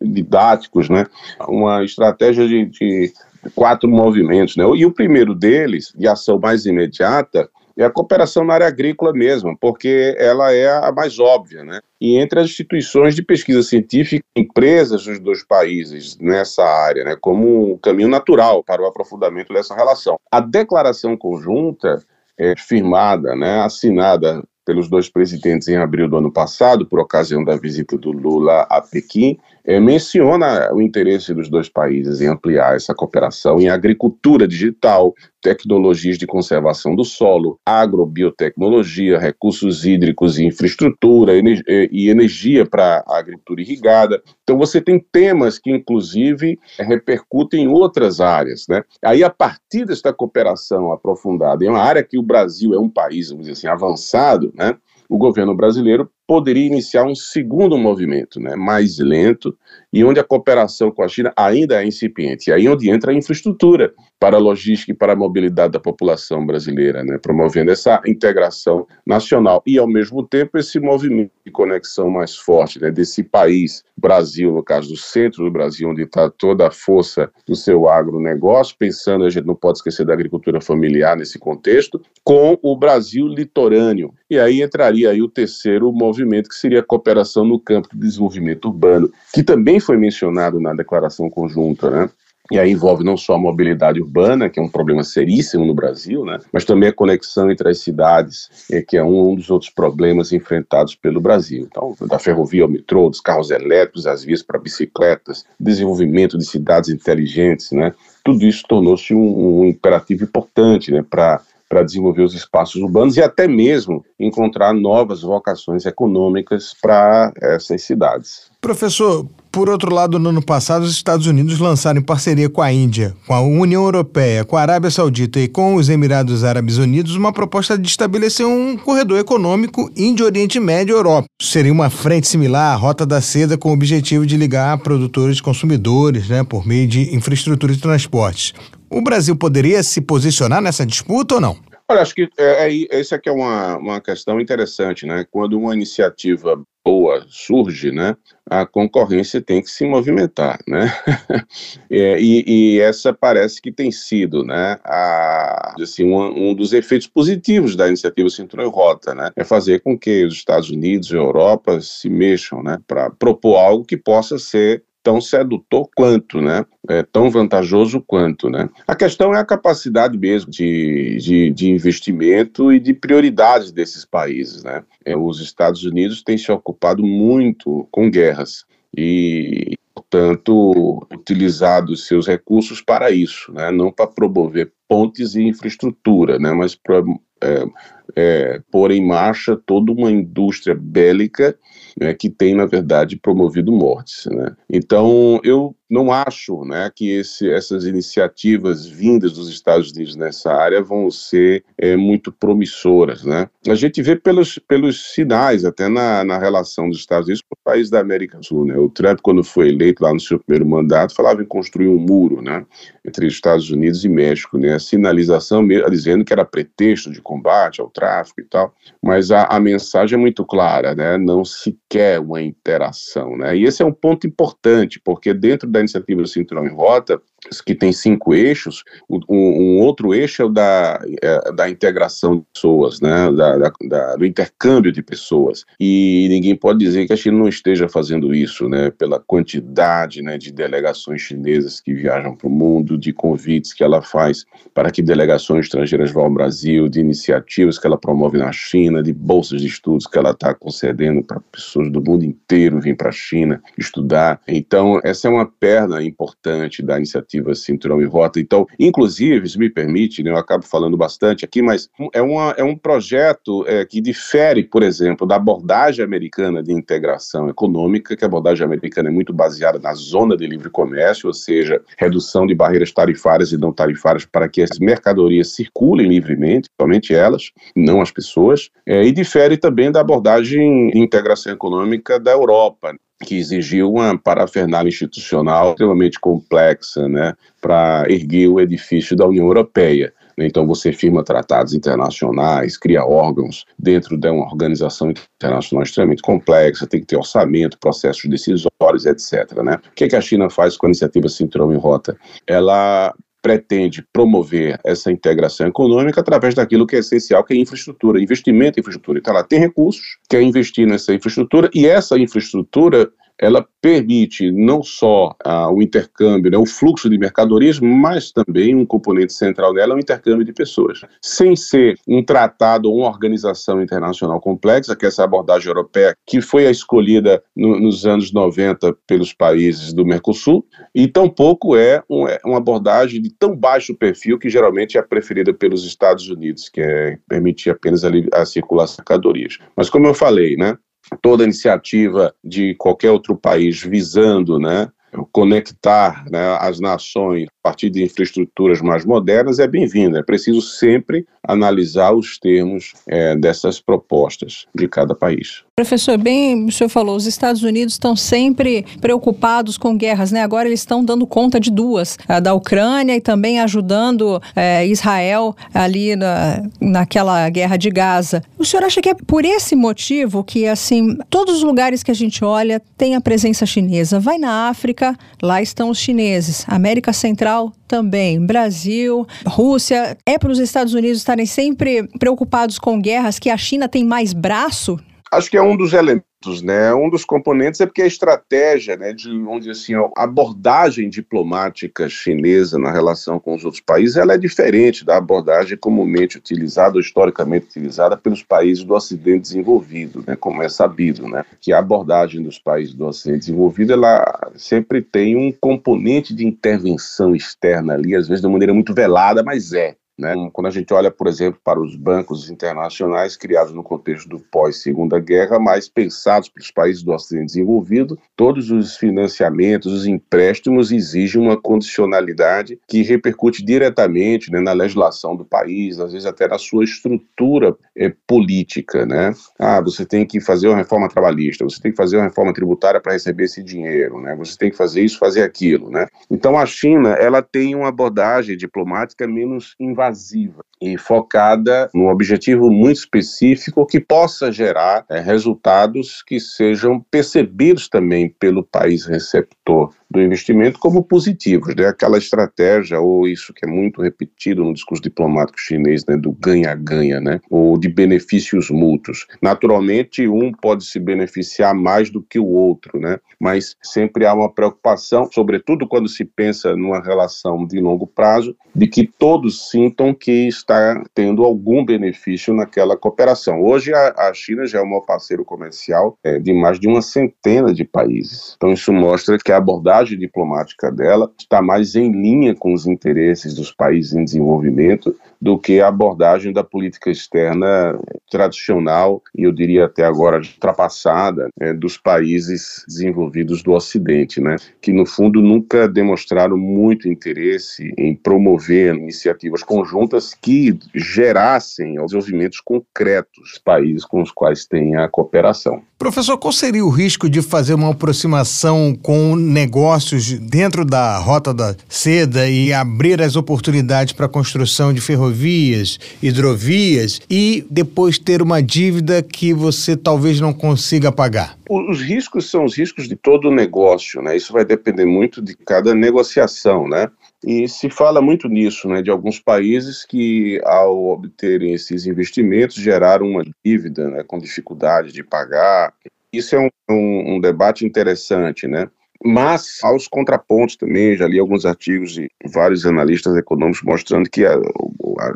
didáticos, 0.00 0.88
né, 0.88 1.06
uma 1.46 1.84
estratégia 1.84 2.48
de, 2.48 2.64
de 2.64 3.12
quatro 3.54 3.86
movimentos. 3.86 4.56
Né, 4.56 4.64
e 4.74 4.86
o 4.86 4.90
primeiro 4.90 5.34
deles, 5.34 5.92
de 5.94 6.08
ação 6.08 6.38
mais 6.38 6.64
imediata, 6.64 7.50
é 7.76 7.84
a 7.84 7.90
cooperação 7.90 8.44
na 8.44 8.54
área 8.54 8.66
agrícola 8.66 9.12
mesmo, 9.12 9.56
porque 9.58 10.14
ela 10.18 10.52
é 10.52 10.68
a 10.68 10.92
mais 10.92 11.18
óbvia, 11.18 11.64
né? 11.64 11.80
E 12.00 12.18
entre 12.18 12.40
as 12.40 12.46
instituições 12.46 13.14
de 13.14 13.22
pesquisa 13.22 13.62
científica, 13.62 14.24
empresas 14.36 15.04
dos 15.04 15.20
dois 15.20 15.44
países 15.44 16.18
nessa 16.18 16.64
área, 16.64 17.04
né, 17.04 17.16
como 17.20 17.74
um 17.74 17.78
caminho 17.78 18.08
natural 18.08 18.62
para 18.64 18.82
o 18.82 18.86
aprofundamento 18.86 19.52
dessa 19.52 19.74
relação. 19.74 20.18
A 20.30 20.40
declaração 20.40 21.16
conjunta 21.16 22.02
é, 22.38 22.54
firmada, 22.56 23.36
né, 23.36 23.60
assinada 23.60 24.42
pelos 24.64 24.88
dois 24.88 25.08
presidentes 25.08 25.68
em 25.68 25.76
abril 25.76 26.08
do 26.08 26.16
ano 26.16 26.32
passado, 26.32 26.86
por 26.86 27.00
ocasião 27.00 27.44
da 27.44 27.56
visita 27.56 27.96
do 27.98 28.12
Lula 28.12 28.66
a 28.70 28.80
Pequim, 28.80 29.38
é, 29.64 29.78
menciona 29.78 30.72
o 30.72 30.80
interesse 30.80 31.32
dos 31.32 31.48
dois 31.48 31.68
países 31.68 32.20
em 32.20 32.26
ampliar 32.26 32.76
essa 32.76 32.94
cooperação 32.94 33.60
em 33.60 33.68
agricultura 33.68 34.46
digital, 34.46 35.14
tecnologias 35.40 36.18
de 36.18 36.26
conservação 36.26 36.94
do 36.94 37.04
solo, 37.04 37.58
agrobiotecnologia, 37.66 39.18
recursos 39.18 39.84
hídricos 39.84 40.38
e 40.38 40.44
infraestrutura 40.44 41.32
e 41.36 42.08
energia 42.08 42.64
para 42.64 43.04
a 43.06 43.18
agricultura 43.18 43.60
irrigada. 43.60 44.22
Então 44.42 44.56
você 44.56 44.80
tem 44.80 45.04
temas 45.12 45.58
que 45.58 45.70
inclusive 45.70 46.58
repercutem 46.78 47.64
em 47.64 47.68
outras 47.68 48.20
áreas, 48.20 48.66
né? 48.68 48.82
Aí 49.04 49.24
a 49.24 49.30
partir 49.30 49.84
desta 49.84 50.12
cooperação 50.12 50.92
aprofundada 50.92 51.64
em 51.64 51.68
uma 51.68 51.80
área 51.80 52.04
que 52.04 52.18
o 52.18 52.22
Brasil 52.22 52.74
é 52.74 52.78
um 52.78 52.88
país, 52.88 53.30
vamos 53.30 53.46
dizer 53.46 53.52
assim, 53.52 53.66
avançado, 53.66 54.52
né? 54.54 54.76
O 55.08 55.18
governo 55.18 55.54
brasileiro 55.54 56.10
poderia 56.32 56.66
iniciar 56.66 57.04
um 57.04 57.14
segundo 57.14 57.76
movimento, 57.76 58.40
né, 58.40 58.56
mais 58.56 58.98
lento, 58.98 59.54
e 59.92 60.02
onde 60.02 60.18
a 60.18 60.24
cooperação 60.24 60.90
com 60.90 61.02
a 61.02 61.08
China 61.08 61.30
ainda 61.36 61.82
é 61.82 61.86
incipiente. 61.86 62.48
E 62.48 62.52
aí 62.54 62.66
onde 62.66 62.88
entra 62.88 63.12
a 63.12 63.14
infraestrutura 63.14 63.92
para 64.18 64.38
a 64.38 64.40
logística 64.40 64.92
e 64.92 64.94
para 64.94 65.12
a 65.12 65.16
mobilidade 65.16 65.74
da 65.74 65.80
população 65.80 66.46
brasileira, 66.46 67.04
né, 67.04 67.18
promovendo 67.18 67.70
essa 67.70 68.00
integração 68.06 68.86
nacional 69.06 69.62
e, 69.66 69.78
ao 69.78 69.86
mesmo 69.86 70.26
tempo, 70.26 70.56
esse 70.56 70.80
movimento 70.80 71.32
de 71.44 71.52
conexão 71.52 72.08
mais 72.08 72.34
forte 72.34 72.80
né, 72.80 72.90
desse 72.90 73.22
país, 73.22 73.84
Brasil, 73.94 74.52
no 74.52 74.62
caso 74.62 74.88
do 74.88 74.96
centro 74.96 75.44
do 75.44 75.50
Brasil, 75.50 75.90
onde 75.90 76.02
está 76.02 76.30
toda 76.30 76.68
a 76.68 76.70
força 76.70 77.30
do 77.46 77.54
seu 77.54 77.88
agronegócio, 77.88 78.74
pensando, 78.78 79.24
a 79.26 79.30
gente 79.30 79.46
não 79.46 79.54
pode 79.54 79.78
esquecer 79.78 80.06
da 80.06 80.14
agricultura 80.14 80.62
familiar 80.62 81.14
nesse 81.14 81.38
contexto, 81.38 82.00
com 82.24 82.58
o 82.62 82.74
Brasil 82.74 83.26
litorâneo. 83.26 84.14
E 84.30 84.38
aí 84.38 84.62
entraria 84.62 85.10
aí 85.10 85.20
o 85.20 85.28
terceiro 85.28 85.92
movimento 85.92 86.21
movimento 86.22 86.48
que 86.48 86.54
seria 86.54 86.80
a 86.80 86.84
cooperação 86.84 87.44
no 87.44 87.58
campo 87.58 87.88
do 87.92 87.98
desenvolvimento 87.98 88.66
urbano, 88.66 89.10
que 89.32 89.42
também 89.42 89.80
foi 89.80 89.96
mencionado 89.96 90.60
na 90.60 90.72
declaração 90.72 91.28
conjunta, 91.28 91.90
né? 91.90 92.10
E 92.50 92.58
aí 92.58 92.72
envolve 92.72 93.04
não 93.04 93.16
só 93.16 93.34
a 93.34 93.38
mobilidade 93.38 94.00
urbana, 94.00 94.50
que 94.50 94.58
é 94.58 94.62
um 94.62 94.68
problema 94.68 95.02
seríssimo 95.04 95.64
no 95.64 95.72
Brasil, 95.72 96.24
né, 96.24 96.38
mas 96.52 96.64
também 96.64 96.88
a 96.88 96.92
conexão 96.92 97.50
entre 97.50 97.70
as 97.70 97.78
cidades, 97.78 98.66
é, 98.70 98.82
que 98.82 98.96
é 98.96 99.02
um, 99.02 99.34
dos 99.34 99.48
outros 99.48 99.70
problemas 99.70 100.32
enfrentados 100.32 100.94
pelo 100.94 101.20
Brasil. 101.20 101.66
Então, 101.70 101.94
da 102.06 102.18
ferrovia 102.18 102.64
ao 102.64 102.68
metrô, 102.68 103.08
dos 103.08 103.20
carros 103.20 103.50
elétricos, 103.50 104.06
as 104.06 104.22
vias 104.24 104.42
para 104.42 104.58
bicicletas, 104.58 105.46
desenvolvimento 105.58 106.36
de 106.36 106.44
cidades 106.44 106.90
inteligentes, 106.90 107.70
né, 107.70 107.94
tudo 108.24 108.44
isso 108.44 108.64
tornou-se 108.68 109.14
um, 109.14 109.60
um 109.60 109.64
imperativo 109.64 110.24
importante 110.24 110.92
né, 110.92 111.02
para 111.08 111.40
para 111.72 111.82
desenvolver 111.82 112.20
os 112.20 112.34
espaços 112.34 112.82
urbanos 112.82 113.16
e 113.16 113.22
até 113.22 113.48
mesmo 113.48 114.04
encontrar 114.20 114.74
novas 114.74 115.22
vocações 115.22 115.86
econômicas 115.86 116.76
para 116.82 117.32
essas 117.40 117.82
cidades. 117.82 118.52
Professor, 118.60 119.26
por 119.50 119.70
outro 119.70 119.92
lado, 119.92 120.18
no 120.18 120.28
ano 120.28 120.42
passado, 120.42 120.82
os 120.82 120.92
Estados 120.92 121.26
Unidos 121.26 121.58
lançaram 121.58 121.98
em 121.98 122.04
parceria 122.04 122.50
com 122.50 122.60
a 122.60 122.70
Índia, 122.70 123.14
com 123.26 123.32
a 123.32 123.40
União 123.40 123.84
Europeia, 123.84 124.44
com 124.44 124.54
a 124.54 124.60
Arábia 124.60 124.90
Saudita 124.90 125.40
e 125.40 125.48
com 125.48 125.74
os 125.74 125.88
Emirados 125.88 126.44
Árabes 126.44 126.76
Unidos 126.76 127.16
uma 127.16 127.32
proposta 127.32 127.78
de 127.78 127.88
estabelecer 127.88 128.44
um 128.44 128.76
corredor 128.76 129.18
econômico 129.18 129.90
Índio-Oriente 129.96 130.60
Médio-Europa. 130.60 131.26
Seria 131.40 131.72
uma 131.72 131.88
frente 131.88 132.28
similar 132.28 132.74
à 132.74 132.76
Rota 132.76 133.06
da 133.06 133.22
Seda 133.22 133.56
com 133.56 133.70
o 133.70 133.72
objetivo 133.72 134.26
de 134.26 134.36
ligar 134.36 134.76
produtores 134.78 135.38
e 135.38 135.42
consumidores 135.42 136.28
né, 136.28 136.44
por 136.44 136.66
meio 136.66 136.86
de 136.86 137.16
infraestrutura 137.16 137.72
de 137.72 137.80
transportes. 137.80 138.52
O 138.94 139.00
Brasil 139.00 139.34
poderia 139.34 139.82
se 139.82 140.02
posicionar 140.02 140.60
nessa 140.60 140.84
disputa 140.84 141.36
ou 141.36 141.40
não? 141.40 141.56
Olha, 141.88 142.02
acho 142.02 142.14
que 142.14 142.28
é, 142.36 142.68
é, 142.68 143.00
essa 143.00 143.16
aqui 143.16 143.26
é 143.26 143.32
uma, 143.32 143.78
uma 143.78 144.00
questão 144.02 144.38
interessante, 144.38 145.06
né? 145.06 145.24
Quando 145.30 145.58
uma 145.58 145.74
iniciativa 145.74 146.62
boa 146.84 147.24
surge, 147.28 147.92
né, 147.92 148.16
a 148.50 148.66
concorrência 148.66 149.40
tem 149.40 149.62
que 149.62 149.70
se 149.70 149.86
movimentar, 149.86 150.58
né? 150.68 150.92
é, 151.88 152.20
e, 152.20 152.44
e, 152.46 152.80
essa 152.80 153.14
parece 153.14 153.62
que 153.62 153.72
tem 153.72 153.90
sido, 153.90 154.44
né, 154.44 154.78
a, 154.84 155.74
assim, 155.80 156.04
um, 156.04 156.50
um, 156.50 156.54
dos 156.54 156.72
efeitos 156.72 157.06
positivos 157.06 157.76
da 157.76 157.88
iniciativa 157.88 158.28
Cinturão 158.28 158.66
e 158.66 158.70
Rota, 158.70 159.14
né? 159.14 159.30
É 159.36 159.44
fazer 159.44 159.80
com 159.80 159.98
que 159.98 160.24
os 160.26 160.34
Estados 160.34 160.70
Unidos 160.70 161.10
e 161.10 161.14
a 161.14 161.18
Europa 161.18 161.80
se 161.80 162.10
mexam, 162.10 162.62
né, 162.62 162.78
para 162.86 163.10
propor 163.10 163.56
algo 163.56 163.84
que 163.84 163.96
possa 163.96 164.38
ser 164.38 164.84
tão 165.02 165.20
sedutor 165.20 165.88
quanto, 165.94 166.40
né? 166.40 166.64
É, 166.88 167.02
tão 167.02 167.30
vantajoso 167.30 168.00
quanto, 168.00 168.48
né? 168.48 168.68
A 168.86 168.94
questão 168.94 169.34
é 169.34 169.38
a 169.38 169.44
capacidade 169.44 170.16
mesmo 170.16 170.50
de, 170.50 171.16
de, 171.18 171.50
de 171.50 171.70
investimento 171.70 172.72
e 172.72 172.78
de 172.78 172.94
prioridades 172.94 173.72
desses 173.72 174.04
países, 174.04 174.62
né? 174.62 174.82
É, 175.04 175.16
os 175.16 175.40
Estados 175.40 175.84
Unidos 175.84 176.22
têm 176.22 176.38
se 176.38 176.50
ocupado 176.52 177.02
muito 177.04 177.86
com 177.90 178.10
guerras 178.10 178.64
e, 178.96 179.76
portanto, 179.94 181.06
utilizado 181.12 181.96
seus 181.96 182.26
recursos 182.26 182.80
para 182.80 183.10
isso, 183.10 183.52
né? 183.52 183.70
Não 183.70 183.90
para 183.90 184.06
promover 184.06 184.72
pontes 184.88 185.34
e 185.34 185.42
infraestrutura, 185.42 186.38
né? 186.38 186.52
Mas 186.52 186.74
para 186.74 187.02
é, 187.42 187.66
é, 188.14 188.62
pôr 188.70 188.92
em 188.92 189.04
marcha 189.04 189.56
toda 189.56 189.90
uma 189.90 190.10
indústria 190.10 190.74
bélica 190.74 191.56
né, 192.00 192.14
que 192.14 192.30
tem, 192.30 192.54
na 192.54 192.66
verdade, 192.66 193.16
promovido 193.16 193.72
mortes. 193.72 194.26
Né? 194.26 194.54
Então, 194.68 195.40
eu 195.44 195.74
não 195.92 196.10
acho 196.10 196.64
né, 196.64 196.90
que 196.94 197.10
esse, 197.10 197.50
essas 197.50 197.84
iniciativas 197.84 198.86
vindas 198.86 199.34
dos 199.34 199.50
Estados 199.50 199.92
Unidos 199.92 200.16
nessa 200.16 200.50
área 200.50 200.80
vão 200.80 201.10
ser 201.10 201.62
é, 201.76 201.94
muito 201.98 202.32
promissoras. 202.32 203.22
Né? 203.24 203.46
A 203.68 203.74
gente 203.74 204.00
vê 204.00 204.16
pelos, 204.16 204.58
pelos 204.66 205.12
sinais, 205.12 205.66
até 205.66 205.90
na, 205.90 206.24
na 206.24 206.38
relação 206.38 206.88
dos 206.88 206.96
Estados 206.96 207.26
Unidos 207.26 207.42
com 207.42 207.54
o 207.54 207.62
país 207.62 207.90
da 207.90 208.00
América 208.00 208.38
do 208.38 208.44
Sul. 208.46 208.64
Né? 208.64 208.74
O 208.74 208.88
Trump, 208.88 209.18
quando 209.22 209.44
foi 209.44 209.68
eleito 209.68 210.02
lá 210.02 210.14
no 210.14 210.18
seu 210.18 210.38
primeiro 210.38 210.66
mandato, 210.66 211.14
falava 211.14 211.42
em 211.42 211.46
construir 211.46 211.88
um 211.88 211.98
muro 211.98 212.40
né, 212.40 212.64
entre 213.06 213.26
Estados 213.26 213.68
Unidos 213.70 214.02
e 214.02 214.08
México. 214.08 214.56
Né? 214.56 214.72
A 214.72 214.78
sinalização 214.78 215.62
dizendo 215.90 216.24
que 216.24 216.32
era 216.32 216.46
pretexto 216.46 217.10
de 217.10 217.20
combate 217.20 217.82
ao 217.82 217.90
tráfico 217.90 218.40
e 218.40 218.44
tal, 218.44 218.74
mas 219.02 219.30
a, 219.30 219.44
a 219.44 219.60
mensagem 219.60 220.16
é 220.16 220.20
muito 220.20 220.42
clara, 220.42 220.94
né? 220.94 221.18
não 221.18 221.44
se 221.44 221.78
quer 221.86 222.18
uma 222.18 222.40
interação. 222.40 223.36
Né? 223.36 223.58
E 223.58 223.64
esse 223.64 223.82
é 223.82 223.84
um 223.84 223.92
ponto 223.92 224.26
importante, 224.26 224.98
porque 224.98 225.34
dentro 225.34 225.68
da 225.68 225.81
iniciativa 225.82 226.24
Cinturão 226.26 226.66
em 226.66 226.74
Rota, 226.74 227.20
que 227.64 227.74
tem 227.74 227.92
cinco 227.92 228.34
eixos, 228.34 228.84
um, 229.08 229.20
um 229.28 229.80
outro 229.80 230.14
eixo 230.14 230.42
é 230.42 230.44
o 230.44 230.48
da, 230.48 231.00
é, 231.20 231.52
da 231.52 231.68
integração 231.68 232.36
de 232.36 232.44
pessoas, 232.54 233.00
né, 233.00 233.30
da, 233.32 233.58
da, 233.58 233.72
da, 233.88 234.16
do 234.16 234.24
intercâmbio 234.24 234.92
de 234.92 235.02
pessoas. 235.02 235.64
E 235.78 236.26
ninguém 236.30 236.54
pode 236.54 236.78
dizer 236.78 237.06
que 237.06 237.12
a 237.12 237.16
China 237.16 237.38
não 237.38 237.48
esteja 237.48 237.88
fazendo 237.88 238.34
isso, 238.34 238.68
né, 238.68 238.90
pela 238.90 239.18
quantidade 239.18 240.22
né, 240.22 240.38
de 240.38 240.52
delegações 240.52 241.20
chinesas 241.22 241.80
que 241.80 241.92
viajam 241.92 242.36
para 242.36 242.46
o 242.46 242.50
mundo, 242.50 242.96
de 242.96 243.12
convites 243.12 243.72
que 243.72 243.82
ela 243.82 244.02
faz 244.02 244.44
para 244.72 244.90
que 244.90 245.02
delegações 245.02 245.66
estrangeiras 245.66 246.12
vão 246.12 246.24
ao 246.24 246.30
Brasil, 246.30 246.88
de 246.88 247.00
iniciativas 247.00 247.78
que 247.78 247.86
ela 247.86 247.98
promove 247.98 248.38
na 248.38 248.52
China, 248.52 249.02
de 249.02 249.12
bolsas 249.12 249.60
de 249.60 249.66
estudos 249.66 250.06
que 250.06 250.18
ela 250.18 250.30
está 250.30 250.54
concedendo 250.54 251.22
para 251.22 251.40
pessoas 251.40 251.90
do 251.90 252.02
mundo 252.02 252.24
inteiro 252.24 252.80
vir 252.80 252.96
para 252.96 253.08
a 253.08 253.12
China 253.12 253.62
estudar. 253.76 254.40
Então, 254.46 255.00
essa 255.02 255.28
é 255.28 255.30
uma 255.30 255.46
perna 255.46 256.02
importante 256.02 256.82
da 256.82 256.96
iniciativa 256.96 257.31
iniciativa 257.32 257.54
Cinturão 257.54 258.00
e 258.00 258.04
Rota. 258.04 258.40
Então, 258.40 258.66
inclusive, 258.78 259.48
se 259.48 259.58
me 259.58 259.70
permite, 259.70 260.22
né, 260.22 260.30
eu 260.30 260.36
acabo 260.36 260.64
falando 260.64 260.96
bastante 260.96 261.44
aqui, 261.44 261.62
mas 261.62 261.88
é, 262.12 262.20
uma, 262.20 262.54
é 262.56 262.64
um 262.64 262.76
projeto 262.76 263.64
é, 263.66 263.84
que 263.84 264.00
difere, 264.00 264.64
por 264.64 264.82
exemplo, 264.82 265.26
da 265.26 265.36
abordagem 265.36 266.04
americana 266.04 266.62
de 266.62 266.72
integração 266.72 267.48
econômica, 267.48 268.16
que 268.16 268.24
a 268.24 268.26
abordagem 268.26 268.64
americana 268.64 269.08
é 269.08 269.12
muito 269.12 269.32
baseada 269.32 269.78
na 269.78 269.94
zona 269.94 270.36
de 270.36 270.46
livre 270.46 270.70
comércio, 270.70 271.28
ou 271.28 271.34
seja, 271.34 271.80
redução 271.98 272.46
de 272.46 272.54
barreiras 272.54 272.92
tarifárias 272.92 273.52
e 273.52 273.56
não 273.56 273.72
tarifárias 273.72 274.24
para 274.24 274.48
que 274.48 274.62
as 274.62 274.78
mercadorias 274.78 275.54
circulem 275.54 276.08
livremente, 276.08 276.68
somente 276.80 277.14
elas, 277.14 277.50
não 277.74 278.00
as 278.00 278.10
pessoas, 278.10 278.70
é, 278.86 279.04
e 279.04 279.12
difere 279.12 279.56
também 279.56 279.90
da 279.90 280.00
abordagem 280.00 280.88
de 280.88 280.98
integração 280.98 281.52
econômica 281.52 282.18
da 282.18 282.32
Europa, 282.32 282.94
que 283.24 283.38
exigiu 283.38 283.92
uma 283.92 284.18
parafernália 284.18 284.88
institucional 284.88 285.70
extremamente 285.70 286.18
complexa 286.20 287.08
né, 287.08 287.34
para 287.60 288.04
erguer 288.08 288.48
o 288.48 288.60
edifício 288.60 289.16
da 289.16 289.26
União 289.26 289.46
Europeia. 289.46 290.12
Então 290.38 290.66
você 290.66 290.92
firma 290.92 291.22
tratados 291.22 291.74
internacionais, 291.74 292.76
cria 292.76 293.04
órgãos 293.04 293.64
dentro 293.78 294.16
de 294.16 294.28
uma 294.28 294.46
organização 294.46 295.12
internacional 295.36 295.84
extremamente 295.84 296.22
complexa, 296.22 296.86
tem 296.86 297.00
que 297.00 297.06
ter 297.06 297.16
orçamento, 297.16 297.78
processos 297.78 298.28
decisórios, 298.28 299.06
etc. 299.06 299.62
Né? 299.62 299.78
O 299.90 299.94
que, 299.94 300.04
é 300.04 300.08
que 300.08 300.16
a 300.16 300.20
China 300.20 300.48
faz 300.48 300.76
com 300.76 300.86
a 300.86 300.88
iniciativa 300.88 301.28
Cinturão 301.28 301.72
em 301.72 301.76
Rota? 301.76 302.16
Ela 302.46 303.14
pretende 303.42 304.06
promover 304.12 304.80
essa 304.84 305.10
integração 305.10 305.66
econômica 305.66 306.20
através 306.20 306.54
daquilo 306.54 306.86
que 306.86 306.94
é 306.94 307.00
essencial, 307.00 307.42
que 307.42 307.52
é 307.52 307.56
infraestrutura, 307.56 308.22
investimento 308.22 308.78
em 308.78 308.80
infraestrutura. 308.80 309.18
Então, 309.18 309.34
ela 309.34 309.42
tem 309.42 309.58
recursos, 309.58 310.16
quer 310.28 310.40
investir 310.40 310.86
nessa 310.86 311.12
infraestrutura, 311.12 311.68
e 311.74 311.84
essa 311.84 312.16
infraestrutura 312.16 313.10
ela 313.38 313.66
permite 313.80 314.50
não 314.52 314.82
só 314.82 315.34
ah, 315.44 315.70
o 315.70 315.82
intercâmbio, 315.82 316.50
né, 316.50 316.56
o 316.56 316.66
fluxo 316.66 317.10
de 317.10 317.18
mercadorias, 317.18 317.80
mas 317.80 318.30
também 318.30 318.74
um 318.74 318.86
componente 318.86 319.32
central 319.32 319.74
dela 319.74 319.92
é 319.92 319.96
o 319.96 320.00
intercâmbio 320.00 320.44
de 320.44 320.52
pessoas. 320.52 321.00
Sem 321.20 321.56
ser 321.56 321.98
um 322.06 322.22
tratado 322.22 322.88
ou 322.88 322.98
uma 322.98 323.08
organização 323.08 323.82
internacional 323.82 324.40
complexa, 324.40 324.94
que 324.94 325.04
é 325.04 325.08
essa 325.08 325.24
abordagem 325.24 325.68
europeia, 325.68 326.16
que 326.26 326.40
foi 326.40 326.66
a 326.66 326.70
escolhida 326.70 327.42
no, 327.56 327.80
nos 327.80 328.06
anos 328.06 328.32
90 328.32 328.96
pelos 329.06 329.32
países 329.32 329.92
do 329.92 330.06
Mercosul, 330.06 330.64
e 330.94 331.08
tampouco 331.08 331.76
é, 331.76 332.02
um, 332.08 332.28
é 332.28 332.38
uma 332.44 332.58
abordagem 332.58 333.20
de 333.20 333.30
tão 333.30 333.56
baixo 333.56 333.94
perfil 333.94 334.38
que 334.38 334.48
geralmente 334.48 334.96
é 334.96 335.02
preferida 335.02 335.52
pelos 335.52 335.84
Estados 335.84 336.28
Unidos, 336.28 336.68
que 336.68 336.80
é 336.80 337.18
permitir 337.28 337.70
apenas 337.70 338.04
a, 338.04 338.10
a 338.34 338.46
circulação 338.46 338.96
de 338.96 339.02
mercadorias. 339.02 339.58
Mas 339.76 339.90
como 339.90 340.06
eu 340.06 340.14
falei, 340.14 340.56
né, 340.56 340.76
toda 341.20 341.44
iniciativa 341.44 342.34
de 342.42 342.74
qualquer 342.74 343.10
outro 343.10 343.36
país 343.36 343.80
visando 343.80 344.58
né, 344.58 344.90
conectar 345.30 346.24
né, 346.30 346.56
as 346.60 346.80
nações 346.80 347.46
partir 347.62 347.90
de 347.90 348.02
infraestruturas 348.02 348.80
mais 348.80 349.04
modernas 349.04 349.58
é 349.58 349.68
bem-vinda. 349.68 350.18
É 350.18 350.22
preciso 350.22 350.60
sempre 350.60 351.24
analisar 351.46 352.12
os 352.12 352.38
termos 352.38 352.92
é, 353.08 353.36
dessas 353.36 353.80
propostas 353.80 354.66
de 354.74 354.88
cada 354.88 355.14
país. 355.14 355.62
Professor, 355.74 356.18
bem, 356.18 356.66
o 356.66 356.72
senhor 356.72 356.88
falou, 356.88 357.16
os 357.16 357.26
Estados 357.26 357.62
Unidos 357.62 357.94
estão 357.94 358.14
sempre 358.14 358.84
preocupados 359.00 359.78
com 359.78 359.96
guerras, 359.96 360.30
né? 360.30 360.42
Agora 360.42 360.68
eles 360.68 360.80
estão 360.80 361.04
dando 361.04 361.26
conta 361.26 361.58
de 361.58 361.70
duas, 361.70 362.18
a 362.28 362.40
da 362.40 362.54
Ucrânia 362.54 363.16
e 363.16 363.20
também 363.20 363.58
ajudando 363.60 364.40
é, 364.54 364.86
Israel 364.86 365.56
ali 365.72 366.14
na, 366.14 366.62
naquela 366.80 367.48
guerra 367.48 367.76
de 367.76 367.90
Gaza. 367.90 368.42
O 368.58 368.64
senhor 368.64 368.84
acha 368.84 369.00
que 369.00 369.08
é 369.08 369.14
por 369.14 369.44
esse 369.44 369.74
motivo 369.74 370.44
que, 370.44 370.66
assim, 370.66 371.16
todos 371.30 371.56
os 371.56 371.62
lugares 371.62 372.02
que 372.02 372.10
a 372.10 372.14
gente 372.14 372.44
olha 372.44 372.80
tem 372.96 373.14
a 373.14 373.20
presença 373.20 373.66
chinesa? 373.66 374.20
Vai 374.20 374.38
na 374.38 374.68
África, 374.68 375.16
lá 375.42 375.62
estão 375.62 375.90
os 375.90 375.98
chineses. 375.98 376.64
América 376.68 377.12
Central 377.12 377.51
também. 377.86 378.44
Brasil, 378.44 379.26
Rússia. 379.46 380.16
É 380.26 380.38
para 380.38 380.50
os 380.50 380.58
Estados 380.58 380.94
Unidos 380.94 381.18
estarem 381.18 381.46
sempre 381.46 382.08
preocupados 382.18 382.78
com 382.78 383.00
guerras 383.00 383.38
que 383.38 383.50
a 383.50 383.56
China 383.56 383.88
tem 383.88 384.04
mais 384.04 384.32
braço? 384.32 384.98
Acho 385.32 385.50
que 385.50 385.56
é 385.56 385.62
um 385.62 385.76
dos 385.76 385.92
elementos 385.92 386.26
né? 386.62 386.92
Um 386.92 387.08
dos 387.08 387.24
componentes 387.24 387.80
é 387.80 387.86
porque 387.86 388.02
a 388.02 388.06
estratégia, 388.06 388.96
né, 388.96 389.12
de 389.12 389.30
onde 389.30 389.70
assim, 389.70 389.94
a 389.94 390.24
abordagem 390.24 391.08
diplomática 391.08 392.08
chinesa 392.08 392.78
na 392.78 392.90
relação 392.90 393.38
com 393.38 393.54
os 393.54 393.64
outros 393.64 393.80
países, 393.80 394.16
ela 394.16 394.34
é 394.34 394.38
diferente 394.38 395.04
da 395.04 395.16
abordagem 395.16 395.76
comumente 395.76 396.36
utilizada 396.36 396.96
ou 396.96 397.00
historicamente 397.00 397.66
utilizada 397.66 398.16
pelos 398.16 398.42
países 398.42 398.82
do 398.82 398.94
Ocidente 398.94 399.42
desenvolvido, 399.42 400.24
né, 400.26 400.34
como 400.34 400.62
é 400.62 400.68
sabido, 400.68 401.28
né? 401.28 401.44
Que 401.60 401.72
a 401.72 401.78
abordagem 401.78 402.42
dos 402.42 402.58
países 402.58 402.94
do 402.94 403.06
Ocidente 403.06 403.40
desenvolvido, 403.40 403.92
ela 403.92 404.50
sempre 404.56 405.00
tem 405.00 405.36
um 405.36 405.52
componente 405.52 406.34
de 406.34 406.44
intervenção 406.44 407.36
externa 407.36 407.94
ali, 407.94 408.16
às 408.16 408.26
vezes 408.26 408.40
de 408.40 408.46
uma 408.46 408.54
maneira 408.54 408.74
muito 408.74 408.92
velada, 408.92 409.42
mas 409.42 409.72
é. 409.72 409.94
Né? 410.22 410.48
Quando 410.52 410.68
a 410.68 410.70
gente 410.70 410.94
olha, 410.94 411.10
por 411.10 411.26
exemplo, 411.26 411.60
para 411.64 411.80
os 411.80 411.96
bancos 411.96 412.48
internacionais 412.48 413.36
criados 413.36 413.72
no 413.72 413.82
contexto 413.82 414.28
do 414.28 414.38
pós-Segunda 414.38 415.18
Guerra, 415.18 415.58
mais 415.58 415.88
pensados 415.88 416.48
pelos 416.48 416.70
países 416.70 417.02
do 417.02 417.12
Ocidente 417.12 417.46
desenvolvido, 417.46 418.16
todos 418.36 418.70
os 418.70 418.96
financiamentos, 418.96 419.92
os 419.92 420.06
empréstimos 420.06 420.92
exigem 420.92 421.42
uma 421.42 421.60
condicionalidade 421.60 422.78
que 422.86 423.02
repercute 423.02 423.64
diretamente 423.64 424.50
né, 424.52 424.60
na 424.60 424.72
legislação 424.72 425.34
do 425.34 425.44
país, 425.44 425.98
às 425.98 426.12
vezes 426.12 426.24
até 426.24 426.46
na 426.46 426.56
sua 426.56 426.84
estrutura 426.84 427.74
é, 427.96 428.14
política. 428.24 429.04
Né? 429.04 429.34
Ah, 429.58 429.80
você 429.80 430.06
tem 430.06 430.24
que 430.24 430.40
fazer 430.40 430.68
uma 430.68 430.76
reforma 430.76 431.08
trabalhista, 431.08 431.64
você 431.64 431.80
tem 431.80 431.90
que 431.90 431.96
fazer 431.96 432.16
uma 432.16 432.26
reforma 432.26 432.52
tributária 432.52 433.00
para 433.00 433.14
receber 433.14 433.44
esse 433.44 433.60
dinheiro, 433.60 434.20
né? 434.20 434.36
você 434.36 434.56
tem 434.56 434.70
que 434.70 434.76
fazer 434.76 435.02
isso, 435.02 435.18
fazer 435.18 435.42
aquilo. 435.42 435.90
Né? 435.90 436.06
Então 436.30 436.56
a 436.56 436.64
China 436.64 437.10
ela 437.14 437.42
tem 437.42 437.74
uma 437.74 437.88
abordagem 437.88 438.56
diplomática 438.56 439.26
menos 439.26 439.74
invasiva 439.80 440.11
invasiva 440.12 440.62
e 440.82 440.98
focada 440.98 441.88
num 441.94 442.08
objetivo 442.08 442.70
muito 442.70 442.96
específico 442.96 443.86
que 443.86 444.00
possa 444.00 444.50
gerar 444.50 445.04
é, 445.08 445.20
resultados 445.20 446.22
que 446.26 446.40
sejam 446.40 447.00
percebidos 447.10 447.88
também 447.88 448.28
pelo 448.28 448.64
país 448.64 449.06
receptor 449.06 449.94
do 450.12 450.20
investimento 450.20 450.78
como 450.78 451.02
positivos, 451.02 451.74
né? 451.74 451.86
Aquela 451.86 452.18
estratégia 452.18 453.00
ou 453.00 453.26
isso 453.26 453.54
que 453.54 453.64
é 453.64 453.68
muito 453.68 454.02
repetido 454.02 454.62
no 454.62 454.74
discurso 454.74 455.02
diplomático 455.02 455.58
chinês, 455.58 456.04
né, 456.06 456.16
do 456.18 456.32
ganha-ganha, 456.32 457.18
né, 457.18 457.40
ou 457.48 457.78
de 457.78 457.88
benefícios 457.88 458.68
mútuos. 458.68 459.26
Naturalmente, 459.40 460.28
um 460.28 460.52
pode 460.52 460.84
se 460.84 461.00
beneficiar 461.00 461.74
mais 461.74 462.10
do 462.10 462.22
que 462.22 462.38
o 462.38 462.46
outro, 462.46 463.00
né? 463.00 463.18
Mas 463.40 463.74
sempre 463.82 464.26
há 464.26 464.34
uma 464.34 464.52
preocupação, 464.52 465.28
sobretudo 465.32 465.88
quando 465.88 466.08
se 466.08 466.24
pensa 466.24 466.76
numa 466.76 467.00
relação 467.00 467.66
de 467.66 467.80
longo 467.80 468.06
prazo, 468.06 468.54
de 468.74 468.86
que 468.86 469.06
todos 469.06 469.70
sintam 469.70 470.12
que 470.12 470.48
está 470.48 470.71
tendo 471.14 471.44
algum 471.44 471.84
benefício 471.84 472.54
naquela 472.54 472.96
cooperação. 472.96 473.62
Hoje 473.62 473.92
a, 473.94 474.28
a 474.28 474.34
China 474.34 474.66
já 474.66 474.78
é 474.78 474.82
o 474.82 474.86
maior 474.86 475.02
parceiro 475.02 475.44
comercial 475.44 476.18
é, 476.22 476.38
de 476.38 476.52
mais 476.52 476.78
de 476.78 476.88
uma 476.88 477.02
centena 477.02 477.72
de 477.72 477.84
países. 477.84 478.54
Então 478.56 478.72
isso 478.72 478.92
mostra 478.92 479.38
que 479.38 479.52
a 479.52 479.56
abordagem 479.56 480.18
diplomática 480.18 480.90
dela 480.90 481.30
está 481.38 481.62
mais 481.62 481.94
em 481.94 482.10
linha 482.10 482.54
com 482.54 482.72
os 482.72 482.86
interesses 482.86 483.54
dos 483.54 483.72
países 483.72 484.12
em 484.12 484.24
desenvolvimento 484.24 485.14
do 485.42 485.58
que 485.58 485.80
a 485.80 485.88
abordagem 485.88 486.52
da 486.52 486.62
política 486.62 487.10
externa 487.10 487.98
tradicional 488.30 489.20
e 489.36 489.42
eu 489.42 489.50
diria 489.50 489.86
até 489.86 490.04
agora 490.04 490.38
ultrapassada 490.38 491.48
é, 491.60 491.72
dos 491.72 491.98
países 491.98 492.84
desenvolvidos 492.86 493.60
do 493.60 493.72
Ocidente, 493.72 494.40
né, 494.40 494.54
que 494.80 494.92
no 494.92 495.04
fundo 495.04 495.42
nunca 495.42 495.88
demonstraram 495.88 496.56
muito 496.56 497.08
interesse 497.08 497.92
em 497.98 498.14
promover 498.14 498.94
iniciativas 498.94 499.64
conjuntas 499.64 500.32
que 500.32 500.78
gerassem 500.94 501.96
desenvolvimentos 501.96 502.60
concretos 502.60 503.60
países 503.64 504.04
com 504.04 504.22
os 504.22 504.30
quais 504.30 504.64
tem 504.64 504.94
a 504.94 505.08
cooperação. 505.08 505.82
Professor, 505.98 506.38
qual 506.38 506.52
seria 506.52 506.84
o 506.84 506.88
risco 506.88 507.28
de 507.28 507.42
fazer 507.42 507.74
uma 507.74 507.90
aproximação 507.90 508.96
com 509.00 509.34
negócios 509.36 510.38
dentro 510.38 510.84
da 510.84 511.18
Rota 511.18 511.52
da 511.52 511.74
Seda 511.88 512.48
e 512.48 512.72
abrir 512.72 513.20
as 513.20 513.34
oportunidades 513.36 514.12
para 514.12 514.26
a 514.26 514.28
construção 514.28 514.92
de 514.92 515.00
ferrovias? 515.00 515.31
Rodovias, 515.32 515.98
hidrovias 516.22 517.20
e 517.28 517.64
depois 517.70 518.18
ter 518.18 518.42
uma 518.42 518.62
dívida 518.62 519.22
que 519.22 519.52
você 519.54 519.96
talvez 519.96 520.40
não 520.40 520.52
consiga 520.52 521.10
pagar? 521.10 521.58
Os 521.68 522.00
riscos 522.02 522.50
são 522.50 522.64
os 522.64 522.76
riscos 522.76 523.08
de 523.08 523.16
todo 523.16 523.48
o 523.48 523.54
negócio, 523.54 524.20
né? 524.20 524.36
Isso 524.36 524.52
vai 524.52 524.64
depender 524.64 525.06
muito 525.06 525.40
de 525.40 525.56
cada 525.56 525.94
negociação, 525.94 526.86
né? 526.86 527.10
E 527.44 527.66
se 527.66 527.90
fala 527.90 528.20
muito 528.20 528.48
nisso, 528.48 528.86
né, 528.86 529.02
de 529.02 529.10
alguns 529.10 529.40
países 529.40 530.04
que, 530.04 530.60
ao 530.64 531.06
obterem 531.06 531.72
esses 531.72 532.06
investimentos, 532.06 532.76
geraram 532.76 533.26
uma 533.26 533.42
dívida 533.64 534.08
né, 534.08 534.22
com 534.22 534.38
dificuldade 534.38 535.12
de 535.12 535.24
pagar. 535.24 535.92
Isso 536.32 536.54
é 536.54 536.60
um, 536.60 536.68
um, 536.88 537.34
um 537.34 537.40
debate 537.40 537.84
interessante, 537.84 538.68
né? 538.68 538.88
Mas 539.24 539.78
aos 539.82 540.08
contrapontos 540.08 540.76
também, 540.76 541.16
já 541.16 541.26
li 541.28 541.38
alguns 541.38 541.64
artigos 541.64 542.12
de 542.12 542.30
vários 542.52 542.84
analistas 542.84 543.36
econômicos 543.36 543.82
mostrando 543.82 544.28
que 544.28 544.44
a, 544.44 544.58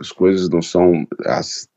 as 0.01 0.11
coisas 0.11 0.49
não 0.49 0.61
são 0.61 1.07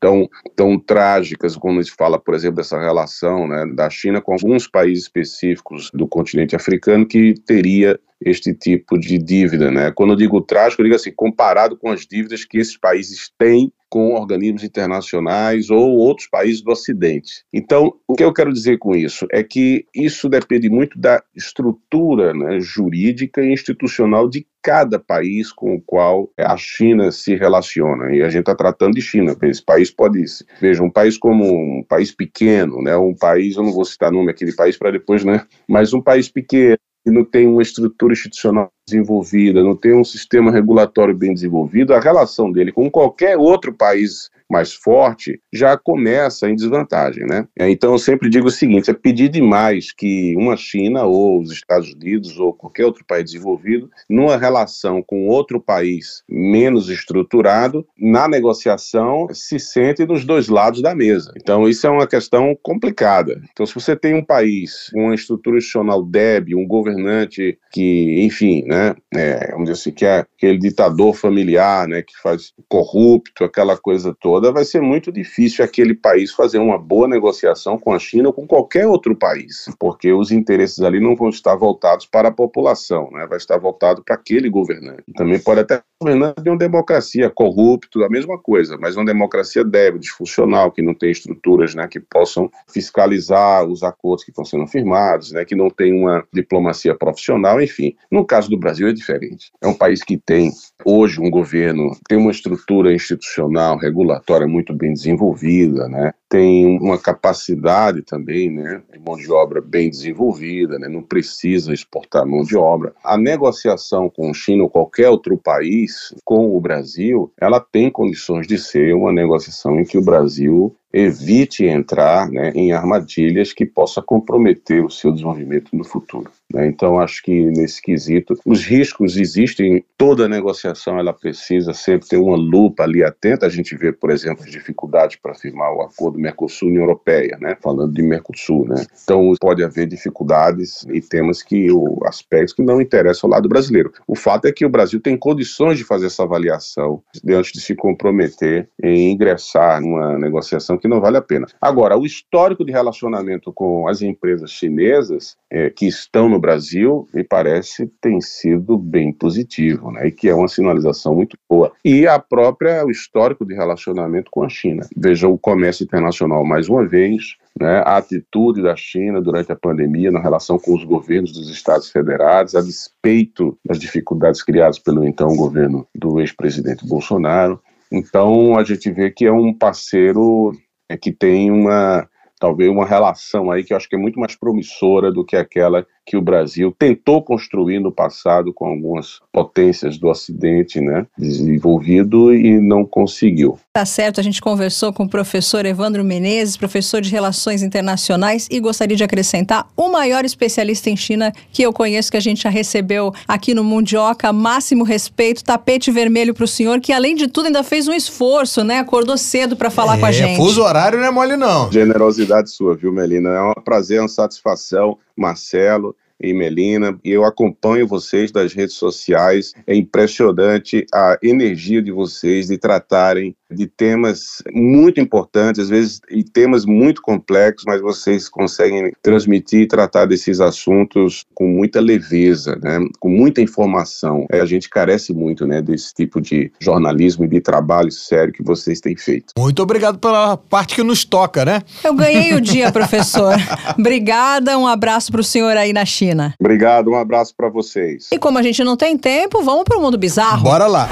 tão, 0.00 0.28
tão 0.56 0.78
trágicas 0.78 1.56
quando 1.56 1.82
se 1.84 1.92
fala, 1.92 2.18
por 2.18 2.34
exemplo, 2.34 2.56
dessa 2.56 2.80
relação 2.80 3.46
né, 3.46 3.64
da 3.74 3.88
China 3.88 4.20
com 4.20 4.32
alguns 4.32 4.66
países 4.66 5.04
específicos 5.04 5.90
do 5.94 6.08
continente 6.08 6.56
africano 6.56 7.06
que 7.06 7.34
teria 7.46 7.98
este 8.20 8.54
tipo 8.54 8.98
de 8.98 9.18
dívida, 9.18 9.70
né? 9.70 9.90
Quando 9.90 10.12
eu 10.12 10.16
digo 10.16 10.40
trágico, 10.40 10.82
eu 10.82 10.84
digo 10.84 10.96
assim, 10.96 11.12
comparado 11.12 11.76
com 11.76 11.90
as 11.90 12.06
dívidas 12.06 12.44
que 12.44 12.58
esses 12.58 12.76
países 12.76 13.30
têm 13.38 13.72
com 13.90 14.14
organismos 14.14 14.62
internacionais 14.62 15.68
ou 15.68 15.96
outros 15.96 16.28
países 16.28 16.62
do 16.62 16.70
Ocidente. 16.70 17.44
Então, 17.52 17.92
o 18.06 18.14
que 18.14 18.22
eu 18.22 18.32
quero 18.32 18.52
dizer 18.52 18.78
com 18.78 18.94
isso 18.94 19.26
é 19.32 19.42
que 19.42 19.84
isso 19.92 20.28
depende 20.28 20.70
muito 20.70 20.96
da 20.96 21.20
estrutura 21.34 22.32
né, 22.32 22.60
jurídica 22.60 23.42
e 23.42 23.52
institucional 23.52 24.28
de 24.28 24.46
cada 24.62 24.98
país 24.98 25.50
com 25.52 25.74
o 25.74 25.80
qual 25.80 26.30
a 26.38 26.56
China 26.56 27.10
se 27.10 27.34
relaciona. 27.34 28.14
E 28.14 28.22
a 28.22 28.28
gente 28.28 28.40
está 28.40 28.54
tratando 28.54 28.94
de 28.94 29.02
China. 29.02 29.34
Esse 29.42 29.64
país 29.64 29.90
pode, 29.90 30.22
veja, 30.60 30.82
um 30.84 30.90
país 30.90 31.18
como 31.18 31.44
um 31.44 31.82
país 31.82 32.14
pequeno, 32.14 32.80
né, 32.82 32.96
um 32.96 33.14
país, 33.14 33.56
eu 33.56 33.64
não 33.64 33.72
vou 33.72 33.84
citar 33.84 34.12
nome 34.12 34.30
aqui 34.30 34.44
de 34.44 34.54
país 34.54 34.76
para 34.76 34.92
depois, 34.92 35.24
né, 35.24 35.44
mas 35.66 35.92
um 35.92 36.00
país 36.00 36.28
pequeno 36.28 36.78
que 37.04 37.10
não 37.10 37.24
tem 37.24 37.46
uma 37.46 37.62
estrutura 37.62 38.12
institucional 38.12 38.70
desenvolvida, 38.86 39.62
não 39.62 39.76
tem 39.76 39.94
um 39.94 40.04
sistema 40.04 40.50
regulatório 40.50 41.14
bem 41.14 41.32
desenvolvido, 41.32 41.94
a 41.94 42.00
relação 42.00 42.50
dele 42.50 42.72
com 42.72 42.90
qualquer 42.90 43.36
outro 43.36 43.72
país 43.72 44.30
mais 44.50 44.72
forte, 44.72 45.40
já 45.52 45.76
começa 45.76 46.48
em 46.48 46.56
desvantagem, 46.56 47.24
né? 47.26 47.46
Então 47.58 47.92
eu 47.92 47.98
sempre 47.98 48.28
digo 48.28 48.48
o 48.48 48.50
seguinte: 48.50 48.90
é 48.90 48.94
pedir 48.94 49.28
demais 49.28 49.92
que 49.92 50.34
uma 50.36 50.56
China 50.56 51.04
ou 51.04 51.40
os 51.40 51.52
Estados 51.52 51.92
Unidos 51.92 52.38
ou 52.38 52.52
qualquer 52.52 52.84
outro 52.84 53.04
país 53.06 53.26
desenvolvido, 53.26 53.88
numa 54.08 54.36
relação 54.36 55.02
com 55.02 55.28
outro 55.28 55.60
país 55.60 56.22
menos 56.28 56.88
estruturado, 56.88 57.86
na 57.98 58.26
negociação 58.26 59.28
se 59.32 59.58
sente 59.58 60.04
nos 60.04 60.24
dois 60.24 60.48
lados 60.48 60.82
da 60.82 60.94
mesa. 60.94 61.32
Então 61.36 61.68
isso 61.68 61.86
é 61.86 61.90
uma 61.90 62.06
questão 62.06 62.56
complicada. 62.62 63.40
Então 63.52 63.64
se 63.64 63.74
você 63.74 63.94
tem 63.94 64.14
um 64.14 64.24
país 64.24 64.90
com 64.92 65.04
uma 65.04 65.14
estrutura 65.14 65.58
institucional 65.58 66.02
débil, 66.02 66.58
um 66.58 66.66
governante 66.66 67.58
que, 67.70 68.24
enfim, 68.24 68.64
né, 68.66 68.94
é, 69.14 69.52
vamos 69.52 69.64
dizer 69.64 69.80
assim, 69.80 69.92
que 69.92 70.04
é 70.04 70.18
aquele 70.18 70.58
ditador 70.58 71.14
familiar, 71.14 71.86
né, 71.86 72.02
que 72.02 72.16
faz 72.20 72.52
corrupto, 72.68 73.44
aquela 73.44 73.76
coisa 73.76 74.16
toda 74.20 74.39
toda, 74.40 74.52
vai 74.52 74.64
ser 74.64 74.80
muito 74.80 75.12
difícil 75.12 75.62
aquele 75.62 75.94
país 75.94 76.32
fazer 76.32 76.58
uma 76.58 76.78
boa 76.78 77.06
negociação 77.06 77.78
com 77.78 77.92
a 77.92 77.98
China 77.98 78.28
ou 78.28 78.32
com 78.32 78.46
qualquer 78.46 78.86
outro 78.86 79.14
país, 79.14 79.66
porque 79.78 80.12
os 80.12 80.32
interesses 80.32 80.80
ali 80.80 80.98
não 80.98 81.14
vão 81.14 81.28
estar 81.28 81.54
voltados 81.54 82.06
para 82.06 82.28
a 82.28 82.32
população, 82.32 83.10
né? 83.12 83.26
vai 83.26 83.36
estar 83.36 83.58
voltado 83.58 84.02
para 84.02 84.14
aquele 84.14 84.48
governante. 84.48 85.04
Também 85.14 85.38
pode 85.38 85.60
até 85.60 85.82
governante 86.02 86.42
de 86.42 86.48
uma 86.48 86.56
democracia 86.56 87.28
corrupto, 87.28 88.02
a 88.02 88.08
mesma 88.08 88.38
coisa, 88.38 88.78
mas 88.80 88.96
uma 88.96 89.04
democracia 89.04 89.62
débil, 89.62 90.00
disfuncional, 90.00 90.72
que 90.72 90.80
não 90.80 90.94
tem 90.94 91.10
estruturas 91.10 91.74
né, 91.74 91.86
que 91.86 92.00
possam 92.00 92.50
fiscalizar 92.72 93.64
os 93.66 93.82
acordos 93.82 94.24
que 94.24 94.30
estão 94.30 94.44
sendo 94.44 94.66
firmados, 94.66 95.32
né, 95.32 95.44
que 95.44 95.54
não 95.54 95.68
tem 95.68 95.92
uma 95.92 96.24
diplomacia 96.32 96.94
profissional, 96.94 97.60
enfim. 97.60 97.94
No 98.10 98.24
caso 98.24 98.48
do 98.48 98.58
Brasil 98.58 98.88
é 98.88 98.92
diferente. 98.92 99.52
É 99.60 99.66
um 99.66 99.74
país 99.74 100.02
que 100.02 100.16
tem 100.16 100.50
hoje 100.84 101.20
um 101.20 101.30
governo, 101.30 101.90
tem 102.08 102.16
uma 102.16 102.30
estrutura 102.30 102.94
institucional, 102.94 103.76
regulatória 103.76 104.29
muito 104.46 104.72
bem 104.72 104.92
desenvolvida, 104.92 105.88
né, 105.88 106.12
tem 106.28 106.78
uma 106.78 106.98
capacidade 106.98 108.02
também 108.02 108.50
né, 108.50 108.82
de 108.92 108.98
mão 108.98 109.16
de 109.16 109.30
obra 109.30 109.60
bem 109.60 109.90
desenvolvida, 109.90 110.78
né, 110.78 110.88
não 110.88 111.02
precisa 111.02 111.72
exportar 111.72 112.26
mão 112.26 112.42
de 112.42 112.56
obra. 112.56 112.92
A 113.02 113.16
negociação 113.16 114.08
com 114.08 114.32
China 114.32 114.64
ou 114.64 114.70
qualquer 114.70 115.08
outro 115.08 115.36
país 115.36 116.14
com 116.24 116.56
o 116.56 116.60
Brasil, 116.60 117.32
ela 117.40 117.60
tem 117.60 117.90
condições 117.90 118.46
de 118.46 118.58
ser 118.58 118.94
uma 118.94 119.12
negociação 119.12 119.80
em 119.80 119.84
que 119.84 119.98
o 119.98 120.04
Brasil 120.04 120.74
evite 120.92 121.64
entrar 121.64 122.28
né, 122.30 122.52
em 122.54 122.72
armadilhas 122.72 123.52
que 123.52 123.64
possa 123.64 124.02
comprometer 124.02 124.84
o 124.84 124.90
seu 124.90 125.12
desenvolvimento 125.12 125.74
no 125.74 125.84
futuro. 125.84 126.30
Né? 126.52 126.66
Então, 126.66 126.98
acho 126.98 127.22
que 127.22 127.44
nesse 127.46 127.80
quesito, 127.80 128.38
os 128.44 128.64
riscos 128.64 129.16
existem, 129.16 129.84
toda 129.96 130.28
negociação 130.28 130.98
ela 130.98 131.12
precisa 131.12 131.72
sempre 131.72 132.08
ter 132.08 132.16
uma 132.16 132.36
lupa 132.36 132.82
ali 132.82 133.04
atenta. 133.04 133.46
A 133.46 133.50
gente 133.50 133.76
vê, 133.76 133.92
por 133.92 134.10
exemplo, 134.10 134.44
as 134.44 134.50
dificuldades 134.50 135.16
para 135.16 135.34
firmar 135.34 135.72
o 135.72 135.82
acordo 135.82 136.18
Mercosul-União 136.18 136.82
Europeia, 136.82 137.38
né? 137.40 137.56
falando 137.62 137.92
de 137.92 138.02
Mercosul. 138.02 138.66
Né? 138.66 138.84
Então, 139.04 139.32
pode 139.40 139.62
haver 139.62 139.86
dificuldades 139.86 140.84
e 140.92 141.00
temas 141.00 141.42
que, 141.42 141.70
o, 141.70 142.00
aspectos 142.04 142.54
que 142.54 142.62
não 142.62 142.80
interessam 142.80 143.28
ao 143.28 143.32
lado 143.32 143.48
brasileiro. 143.48 143.92
O 144.06 144.16
fato 144.16 144.46
é 144.46 144.52
que 144.52 144.66
o 144.66 144.70
Brasil 144.70 145.00
tem 145.00 145.16
condições 145.16 145.78
de 145.78 145.84
fazer 145.84 146.06
essa 146.06 146.24
avaliação 146.24 147.02
antes 147.28 147.52
de 147.52 147.60
se 147.60 147.74
comprometer 147.74 148.68
em 148.82 149.12
ingressar 149.12 149.80
numa 149.80 150.18
negociação 150.18 150.79
que 150.80 150.88
não 150.88 151.00
vale 151.00 151.16
a 151.16 151.22
pena. 151.22 151.46
Agora, 151.60 151.96
o 151.96 152.04
histórico 152.04 152.64
de 152.64 152.72
relacionamento 152.72 153.52
com 153.52 153.86
as 153.86 154.02
empresas 154.02 154.50
chinesas 154.50 155.36
é, 155.50 155.70
que 155.70 155.86
estão 155.86 156.28
no 156.28 156.40
Brasil, 156.40 157.06
me 157.12 157.22
parece, 157.22 157.86
tem 158.00 158.20
sido 158.20 158.76
bem 158.76 159.12
positivo, 159.12 159.90
né? 159.92 160.08
E 160.08 160.12
que 160.12 160.28
é 160.28 160.34
uma 160.34 160.48
sinalização 160.48 161.14
muito 161.14 161.36
boa. 161.48 161.72
E 161.84 162.06
a 162.06 162.18
própria, 162.18 162.84
o 162.84 162.90
histórico 162.90 163.44
de 163.44 163.54
relacionamento 163.54 164.30
com 164.30 164.42
a 164.42 164.48
China. 164.48 164.86
Veja 164.96 165.28
o 165.28 165.38
comércio 165.38 165.84
internacional 165.84 166.44
mais 166.44 166.68
uma 166.68 166.86
vez, 166.86 167.36
né, 167.58 167.82
a 167.84 167.96
atitude 167.96 168.62
da 168.62 168.76
China 168.76 169.20
durante 169.20 169.50
a 169.52 169.56
pandemia 169.56 170.10
na 170.10 170.20
relação 170.20 170.58
com 170.58 170.74
os 170.74 170.84
governos 170.84 171.32
dos 171.32 171.50
Estados 171.50 171.90
Federados, 171.90 172.54
a 172.54 172.60
despeito 172.60 173.58
das 173.64 173.78
dificuldades 173.78 174.42
criadas 174.42 174.78
pelo 174.78 175.06
então 175.06 175.36
governo 175.36 175.86
do 175.94 176.20
ex-presidente 176.20 176.86
Bolsonaro. 176.86 177.60
Então, 177.92 178.56
a 178.56 178.62
gente 178.62 178.90
vê 178.90 179.10
que 179.10 179.26
é 179.26 179.32
um 179.32 179.52
parceiro 179.52 180.52
que 180.96 181.12
tem 181.12 181.50
uma 181.50 182.08
talvez 182.38 182.70
uma 182.70 182.86
relação 182.86 183.50
aí 183.50 183.62
que 183.62 183.72
eu 183.72 183.76
acho 183.76 183.88
que 183.88 183.94
é 183.94 183.98
muito 183.98 184.18
mais 184.18 184.34
promissora 184.34 185.12
do 185.12 185.24
que 185.24 185.36
aquela 185.36 185.86
que 186.10 186.16
o 186.16 186.20
Brasil 186.20 186.74
tentou 186.76 187.22
construir 187.22 187.78
no 187.78 187.92
passado 187.92 188.52
com 188.52 188.66
algumas 188.66 189.20
potências 189.32 189.96
do 189.96 190.08
Ocidente, 190.08 190.80
né, 190.80 191.06
desenvolvido 191.16 192.34
e 192.34 192.60
não 192.60 192.84
conseguiu. 192.84 193.56
Tá 193.72 193.86
certo, 193.86 194.18
a 194.18 194.22
gente 194.24 194.40
conversou 194.40 194.92
com 194.92 195.04
o 195.04 195.08
professor 195.08 195.64
Evandro 195.64 196.02
Menezes, 196.02 196.56
professor 196.56 197.00
de 197.00 197.12
Relações 197.12 197.62
Internacionais, 197.62 198.48
e 198.50 198.58
gostaria 198.58 198.96
de 198.96 199.04
acrescentar 199.04 199.68
o 199.76 199.88
maior 199.88 200.24
especialista 200.24 200.90
em 200.90 200.96
China 200.96 201.32
que 201.52 201.62
eu 201.62 201.72
conheço, 201.72 202.10
que 202.10 202.16
a 202.16 202.20
gente 202.20 202.42
já 202.42 202.50
recebeu 202.50 203.14
aqui 203.28 203.54
no 203.54 203.62
Mundioca. 203.62 204.32
Máximo 204.32 204.82
respeito, 204.82 205.44
tapete 205.44 205.92
vermelho 205.92 206.34
para 206.34 206.42
o 206.42 206.48
senhor, 206.48 206.80
que 206.80 206.92
além 206.92 207.14
de 207.14 207.28
tudo 207.28 207.46
ainda 207.46 207.62
fez 207.62 207.86
um 207.86 207.92
esforço, 207.92 208.64
né? 208.64 208.80
Acordou 208.80 209.16
cedo 209.16 209.54
para 209.54 209.70
falar 209.70 209.96
é, 209.96 210.00
com 210.00 210.06
a 210.06 210.10
gente. 210.10 210.38
Fuso 210.38 210.60
horário 210.60 210.98
não 210.98 211.06
é 211.06 211.10
mole, 211.12 211.36
não. 211.36 211.70
Generosidade 211.70 212.50
sua, 212.50 212.74
viu, 212.74 212.92
Melina? 212.92 213.28
É 213.28 213.40
um 213.40 213.62
prazer, 213.62 213.98
é 213.98 214.02
uma 214.02 214.08
satisfação. 214.08 214.98
Marcelo, 215.16 215.94
e 216.20 216.34
Melina, 216.34 216.98
e 217.02 217.10
eu 217.10 217.24
acompanho 217.24 217.86
vocês 217.86 218.30
das 218.30 218.52
redes 218.52 218.76
sociais. 218.76 219.54
É 219.66 219.74
impressionante 219.74 220.86
a 220.92 221.18
energia 221.22 221.80
de 221.80 221.90
vocês 221.90 222.48
de 222.48 222.58
tratarem 222.58 223.34
de 223.50 223.66
temas 223.66 224.42
muito 224.52 225.00
importantes, 225.00 225.62
às 225.62 225.68
vezes 225.68 226.00
e 226.10 226.22
temas 226.22 226.64
muito 226.64 227.02
complexos, 227.02 227.64
mas 227.66 227.80
vocês 227.80 228.28
conseguem 228.28 228.92
transmitir 229.02 229.62
e 229.62 229.66
tratar 229.66 230.06
desses 230.06 230.40
assuntos 230.40 231.24
com 231.34 231.46
muita 231.46 231.80
leveza, 231.80 232.58
né? 232.62 232.78
com 232.98 233.08
muita 233.08 233.40
informação. 233.40 234.26
É, 234.30 234.40
a 234.40 234.46
gente 234.46 234.68
carece 234.68 235.12
muito 235.12 235.46
né, 235.46 235.60
desse 235.60 235.94
tipo 235.94 236.20
de 236.20 236.52
jornalismo 236.60 237.24
e 237.24 237.28
de 237.28 237.40
trabalho 237.40 237.90
sério 237.90 238.32
que 238.32 238.42
vocês 238.42 238.80
têm 238.80 238.96
feito. 238.96 239.34
Muito 239.36 239.62
obrigado 239.62 239.98
pela 239.98 240.36
parte 240.36 240.74
que 240.74 240.82
nos 240.82 241.04
toca, 241.04 241.44
né? 241.44 241.62
Eu 241.84 241.94
ganhei 241.94 242.34
o 242.34 242.40
dia, 242.40 242.70
professor. 242.72 243.34
Obrigada, 243.78 244.58
um 244.58 244.66
abraço 244.66 245.10
para 245.10 245.20
o 245.20 245.24
senhor 245.24 245.56
aí 245.56 245.72
na 245.72 245.84
China. 245.84 246.34
Obrigado, 246.38 246.90
um 246.90 246.96
abraço 246.96 247.34
para 247.36 247.48
vocês. 247.48 248.08
E 248.12 248.18
como 248.18 248.38
a 248.38 248.42
gente 248.42 248.62
não 248.64 248.76
tem 248.76 248.96
tempo, 248.96 249.42
vamos 249.42 249.64
para 249.64 249.78
o 249.78 249.80
mundo 249.80 249.98
bizarro. 249.98 250.42
Bora 250.42 250.66
lá. 250.66 250.88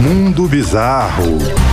Mundo 0.00 0.46
Bizarro. 0.46 1.67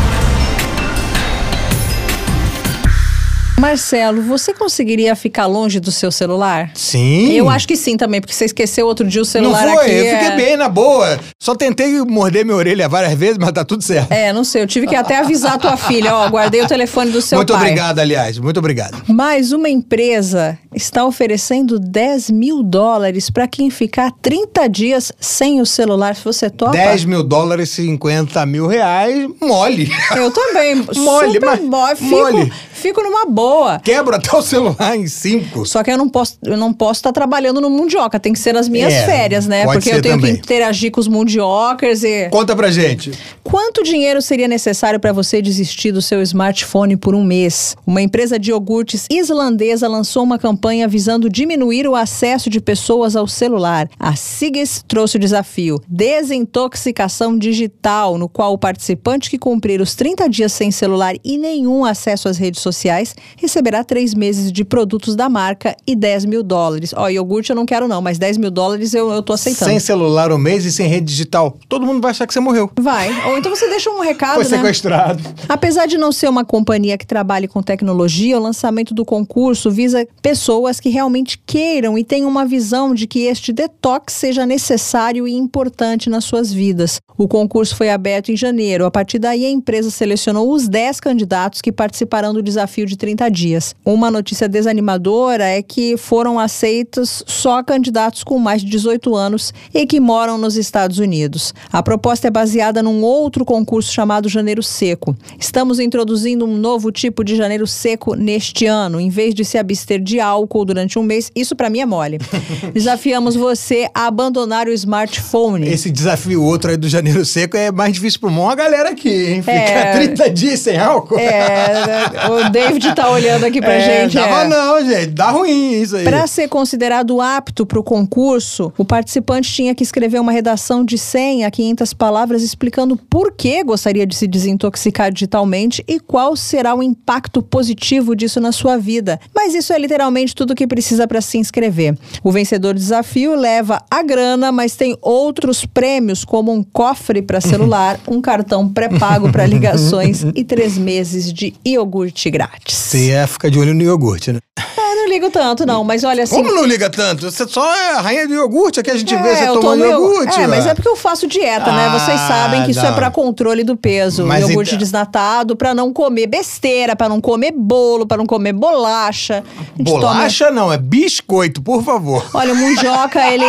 Marcelo, 3.66 4.22
você 4.22 4.54
conseguiria 4.54 5.16
ficar 5.16 5.48
longe 5.48 5.80
do 5.80 5.92
seu 5.92 6.12
celular? 6.12 6.70
Sim. 6.76 7.32
Eu 7.32 7.50
acho 7.50 7.68
que 7.68 7.76
sim 7.76 7.98
também, 7.98 8.22
porque 8.22 8.32
você 8.32 8.46
esqueceu 8.46 8.86
outro 8.86 9.08
dia 9.08 9.24
o 9.24 9.26
celular 9.26 9.66
não 9.66 9.74
foi, 9.74 9.86
aqui. 9.86 9.96
eu 9.96 10.14
fiquei 10.14 10.28
é... 10.28 10.36
bem 10.36 10.56
na 10.56 10.70
boa. 10.70 11.20
Só 11.42 11.56
tentei 11.56 12.00
morder 12.02 12.46
minha 12.46 12.56
orelha 12.56 12.88
várias 12.88 13.16
vezes, 13.16 13.40
mas 13.40 13.52
tá 13.52 13.66
tudo 13.66 13.84
certo. 13.84 14.12
É, 14.12 14.32
não 14.32 14.44
sei, 14.44 14.62
eu 14.62 14.68
tive 14.68 14.86
que 14.86 14.96
até 14.96 15.18
avisar 15.18 15.54
a 15.54 15.58
tua 15.58 15.78
filha, 15.78 16.16
ó, 16.16 16.30
guardei 16.30 16.62
o 16.62 16.68
telefone 16.68 17.10
do 17.10 17.24
seu 17.24 17.40
muito 17.40 17.54
pai. 17.54 17.62
Muito 17.64 17.72
obrigado, 17.72 17.98
aliás, 17.98 18.38
muito 18.38 18.60
obrigado. 18.60 19.02
Mas 19.08 19.52
uma 19.52 19.68
empresa 19.68 20.60
está 20.72 21.04
oferecendo 21.04 21.80
10 21.80 22.30
mil 22.30 22.62
dólares 22.62 23.32
para 23.32 23.48
quem 23.48 23.72
ficar 23.72 24.12
30 24.22 24.68
dias 24.70 25.12
sem 25.20 25.60
o 25.60 25.66
celular. 25.66 26.16
Se 26.16 26.24
você 26.24 26.52
topa... 26.52 26.72
10 26.72 27.06
mil 27.06 27.24
dólares, 27.24 27.72
50 27.72 28.46
mil 28.46 28.68
reais, 28.68 29.28
mole. 29.42 29.90
Eu 30.16 30.30
também. 30.30 30.76
mole, 30.98 31.34
super 31.34 31.42
mas 31.42 31.62
mole. 31.62 31.96
Fico, 31.96 32.32
mole. 32.32 32.54
fico 32.72 33.02
numa 33.02 33.26
boa. 33.26 33.55
Quebra 33.84 34.18
até 34.18 34.36
o 34.36 34.42
celular 34.42 34.96
em 34.96 35.08
cinco. 35.08 35.66
Só 35.66 35.84
que 35.84 35.92
eu 35.92 35.98
não 35.98 36.10
posso, 36.10 36.38
eu 36.44 36.58
não 36.58 36.74
posso 36.74 37.00
estar 37.00 37.12
trabalhando 37.12 37.60
no 37.62 37.70
Mundioca, 37.70 38.20
tem 38.20 38.34
que 38.34 38.40
ser 38.40 38.54
nas 38.54 38.68
minhas 38.68 38.94
É, 38.94 39.06
férias, 39.06 39.46
né? 39.48 39.64
Porque 39.66 39.90
eu 39.90 40.02
tenho 40.02 40.16
também. 40.16 40.34
que 40.36 40.40
interagir 40.42 40.92
com 40.92 41.00
os 41.00 41.08
Mundiocers 41.08 42.04
e 42.04 42.30
Conta 42.30 42.56
pra 42.56 42.70
gente. 42.72 43.12
Quanto 43.44 43.84
dinheiro 43.84 44.22
seria 44.22 44.48
necessário 44.48 45.00
para 45.00 45.14
você 45.14 45.42
desistir 45.42 45.92
do 45.92 46.02
seu 46.02 46.22
smartphone 46.22 46.98
por 46.98 47.14
um 47.16 47.24
mês? 47.24 47.76
Uma 47.86 48.02
empresa 48.02 48.38
de 48.40 48.50
iogurtes 48.52 49.06
islandesa 49.10 49.88
lançou 49.88 50.24
uma 50.24 50.38
campanha 50.40 50.88
visando 50.88 51.30
diminuir 51.30 51.88
o 51.88 51.96
acesso 51.96 52.50
de 52.50 52.60
pessoas 52.60 53.16
ao 53.16 53.28
celular. 53.28 53.88
A 54.00 54.16
Sigis 54.16 54.84
trouxe 54.88 55.18
o 55.18 55.20
desafio 55.20 55.80
Desintoxicação 55.88 57.38
Digital, 57.38 58.18
no 58.18 58.28
qual 58.30 58.54
o 58.54 58.58
participante 58.58 59.30
que 59.30 59.38
cumprir 59.38 59.82
os 59.82 59.96
30 59.96 60.28
dias 60.30 60.52
sem 60.52 60.72
celular 60.72 61.16
e 61.24 61.38
nenhum 61.38 61.86
acesso 61.86 62.28
às 62.28 62.38
redes 62.38 62.62
sociais 62.62 63.16
receberá 63.38 63.84
três 63.84 64.14
meses 64.14 64.52
de 64.52 64.64
produtos 64.64 65.16
da 65.16 65.30
marca 65.30 65.76
e 65.86 65.96
10 65.96 66.26
mil 66.26 66.44
dólares. 66.44 66.94
Ó, 66.96 67.08
iogurte 67.08 67.50
eu 67.50 67.56
não 67.56 67.66
quero 67.66 67.88
não, 67.88 68.02
mas 68.02 68.18
10 68.18 68.38
mil 68.38 68.52
dólares 68.52 68.94
eu, 68.94 69.12
eu 69.12 69.22
tô 69.22 69.34
aceitando. 69.34 69.72
Sem 69.72 69.80
celular 69.80 70.32
um 70.32 70.38
mês 70.38 70.66
e 70.66 70.72
sem 70.72 70.88
rede 70.88 71.06
digital. 71.06 71.58
Todo 71.68 71.86
mundo 71.86 72.02
vai 72.02 72.12
achar 72.12 72.28
que 72.28 72.34
você 72.34 72.40
morreu. 72.40 72.70
Vai. 72.80 73.10
Ou 73.30 73.38
então 73.38 73.54
você 73.54 73.68
deixa 73.70 73.90
um 73.90 74.00
recado, 74.00 74.36
Foi 74.36 74.44
né? 74.44 74.58
sequestrado. 74.58 75.24
Apesar 75.48 75.86
de 75.86 75.98
não 75.98 76.12
ser 76.12 76.30
uma 76.30 76.46
companhia 76.46 76.98
que 76.98 77.06
trabalhe 77.06 77.48
com 77.48 77.62
tecnologia, 77.62 78.38
o 78.38 78.42
lançamento 78.42 78.94
do 78.94 79.06
concurso 79.06 79.72
visa 79.72 80.08
pessoas 80.22 80.80
que 80.80 80.90
realmente 80.90 81.40
queiram 81.46 81.98
e 81.98 82.04
tenham 82.04 82.30
uma 82.30 82.46
visão 82.46 82.94
de 82.94 83.08
que 83.08 83.20
este 83.20 83.52
detox 83.52 84.14
seja 84.14 84.46
necessário 84.46 85.28
e 85.28 85.34
importante 85.34 86.10
nas 86.10 86.26
suas 86.26 86.52
vidas. 86.52 87.00
O 87.18 87.28
concurso 87.28 87.76
foi 87.76 87.90
aberto 87.90 88.32
em 88.32 88.38
janeiro. 88.38 88.86
A 88.86 88.92
partir 88.92 89.20
daí, 89.20 89.46
a 89.46 89.50
empresa 89.50 89.90
selecionou 89.90 90.52
os 90.52 90.68
10 90.68 91.00
candidatos 91.00 91.62
que 91.62 91.72
participarão 91.72 92.34
do 92.34 92.44
desafio 92.44 92.86
de 92.86 92.98
30 92.98 93.25
dias. 93.30 93.76
Uma 93.84 94.10
notícia 94.12 94.48
desanimadora 94.48 95.46
é 95.46 95.62
que 95.62 95.98
foram 95.98 96.40
aceitos 96.40 97.24
só 97.26 97.64
candidatos 97.64 98.24
com 98.24 98.38
mais 98.40 98.62
de 98.62 98.70
18 98.70 99.16
anos 99.16 99.54
e 99.74 99.86
que 99.86 100.00
moram 100.00 100.38
nos 100.38 100.56
Estados 100.56 101.00
Unidos. 101.00 101.54
A 101.72 101.82
proposta 101.84 102.28
é 102.28 102.32
baseada 102.32 102.82
num 102.82 103.04
outro 103.04 103.46
concurso 103.46 103.92
chamado 103.92 104.30
Janeiro 104.30 104.64
Seco. 104.64 105.16
Estamos 105.40 105.80
introduzindo 105.80 106.46
um 106.46 106.58
novo 106.58 106.92
tipo 106.92 107.24
de 107.24 107.36
janeiro 107.36 107.68
seco 107.68 108.16
neste 108.16 108.66
ano. 108.66 109.00
Em 109.00 109.10
vez 109.10 109.34
de 109.34 109.44
se 109.46 109.58
abster 109.58 110.02
de 110.02 110.20
álcool 110.20 110.66
durante 110.66 110.98
um 110.98 111.04
mês, 111.04 111.32
isso 111.36 111.56
para 111.56 111.70
mim 111.70 111.80
é 111.80 111.86
mole. 111.86 112.20
Desafiamos 112.74 113.36
você 113.36 113.88
a 113.94 114.08
abandonar 114.08 114.68
o 114.68 114.72
smartphone. 114.72 115.68
Esse 115.68 115.92
desafio 115.92 116.44
outro 116.44 116.72
aí 116.72 116.78
do 116.78 116.88
janeiro 116.88 117.26
seco 117.26 117.58
é 117.58 117.72
mais 117.72 117.94
difícil 117.94 118.20
pro 118.20 118.30
mó 118.30 118.50
a 118.50 118.56
galera 118.56 118.90
aqui, 118.90 119.10
hein? 119.10 119.42
Ficar 119.42 119.54
É. 119.54 119.94
30 119.94 120.30
dias 120.30 120.60
sem 120.60 120.78
álcool. 120.78 121.18
É, 121.20 122.30
o 122.30 122.50
David 122.50 122.94
tá 122.96 123.10
olhando 123.16 123.46
aqui 123.46 123.60
pra 123.60 123.74
É, 123.74 124.02
gente. 124.02 124.16
Dava 124.16 124.44
é. 124.44 124.48
não, 124.48 124.86
gente. 124.86 125.08
Dá 125.08 125.32
ruim 125.32 125.82
isso 125.82 125.96
aí. 125.96 126.04
Para 126.04 126.28
ser 126.28 126.48
considerado 126.48 127.20
apto 127.22 127.66
para 127.66 127.80
o 127.80 127.84
concurso, 127.84 128.72
o 128.78 128.86
participante 128.86 129.52
tinha 129.52 129.74
que 129.74 129.84
escrever 129.84 130.20
uma 130.20 130.32
redação 130.32 130.84
de 130.84 130.98
100 130.98 131.46
a 131.46 131.52
500 131.52 131.94
palavras 131.94 132.44
explicando 132.44 132.96
por 132.96 133.34
que 133.34 133.64
gostaria 133.64 134.06
de 134.06 134.16
se 134.16 134.28
desintoxicar 134.28 135.12
digitalmente 135.12 135.84
e 135.88 136.00
qual 136.00 136.36
será 136.36 136.76
o 136.76 136.84
impacto 136.84 137.42
positivo 137.42 138.16
disso 138.16 138.40
na 138.40 138.52
sua 138.52 138.78
vida. 138.78 139.20
Mas 139.34 139.54
isso 139.54 139.74
é 139.74 139.80
literalmente 139.80 140.36
tudo 140.36 140.56
que 140.56 140.68
precisa 140.68 141.08
para 141.08 141.22
se 141.22 141.38
inscrever. 141.38 141.98
O 142.24 142.32
vencedor 142.32 142.74
do 142.74 142.80
desafio 142.80 143.36
leva 143.36 143.82
a 143.90 144.04
grana, 144.04 144.52
mas 144.52 144.76
tem 144.76 144.98
outros 145.02 145.66
prêmios, 145.66 146.24
como 146.26 146.52
um 146.52 146.64
cofre 146.64 147.22
para 147.22 147.40
celular, 147.42 148.00
um 148.08 148.22
cartão 148.22 148.68
pré-pago 148.68 149.32
para 149.32 149.46
ligações 149.46 150.24
e 150.36 150.44
três 150.44 150.78
meses 150.78 151.32
de 151.32 151.54
iogurte 151.66 152.30
grátis. 152.30 152.76
Você 153.06 153.12
ia 153.12 153.28
ficar 153.28 153.50
de 153.50 153.60
olho 153.60 153.76
no 153.76 153.84
iogurte, 153.84 154.34
né? 154.34 154.40
Eu 154.96 155.02
não 155.02 155.10
ligo 155.10 155.30
tanto, 155.30 155.66
não, 155.66 155.84
mas 155.84 156.04
olha 156.04 156.24
assim. 156.24 156.36
Como 156.36 156.54
não 156.54 156.64
liga 156.66 156.90
tanto? 156.90 157.30
Você 157.30 157.48
só 157.48 157.66
é 157.76 157.92
a 157.94 158.02
rainha 158.02 158.28
do 158.28 158.34
iogurte, 158.34 158.80
aqui 158.80 158.92
a 158.92 158.98
gente 158.98 159.14
vê 159.16 159.36
você 159.36 159.46
tomando 159.48 159.84
iogurte. 159.86 160.40
É, 160.40 160.48
mas 160.48 160.66
é 160.66 160.74
porque 160.74 160.88
eu 160.88 160.96
faço 160.96 161.28
dieta, 161.28 161.72
né? 161.72 161.88
Ah, 161.88 162.00
Vocês 162.00 162.20
sabem 162.22 162.64
que 162.64 162.72
isso 162.72 162.86
é 162.86 162.92
pra 162.92 163.12
controle 163.12 163.64
do 163.64 163.76
peso. 163.76 164.26
Mas 164.26 164.48
iogurte 164.48 164.70
então- 164.72 164.80
desnatado, 164.80 165.56
pra 165.56 165.74
não 165.74 165.92
comer 165.92 166.28
besteira, 166.28 166.96
pra 166.96 167.10
não 167.10 167.20
comer 167.20 167.52
bolo, 167.52 168.06
pra 168.08 168.18
não 168.18 168.26
comer 168.26 168.54
bolacha. 168.54 169.44
Bolacha 169.78 170.50
não, 170.52 170.72
é 170.72 170.78
biscoito, 170.78 171.62
por 171.62 171.84
favor. 171.84 172.22
toma- 172.32 172.44
Olha, 172.44 172.54
o 172.54 172.56
mundioca, 172.56 173.28
ele, 173.28 173.46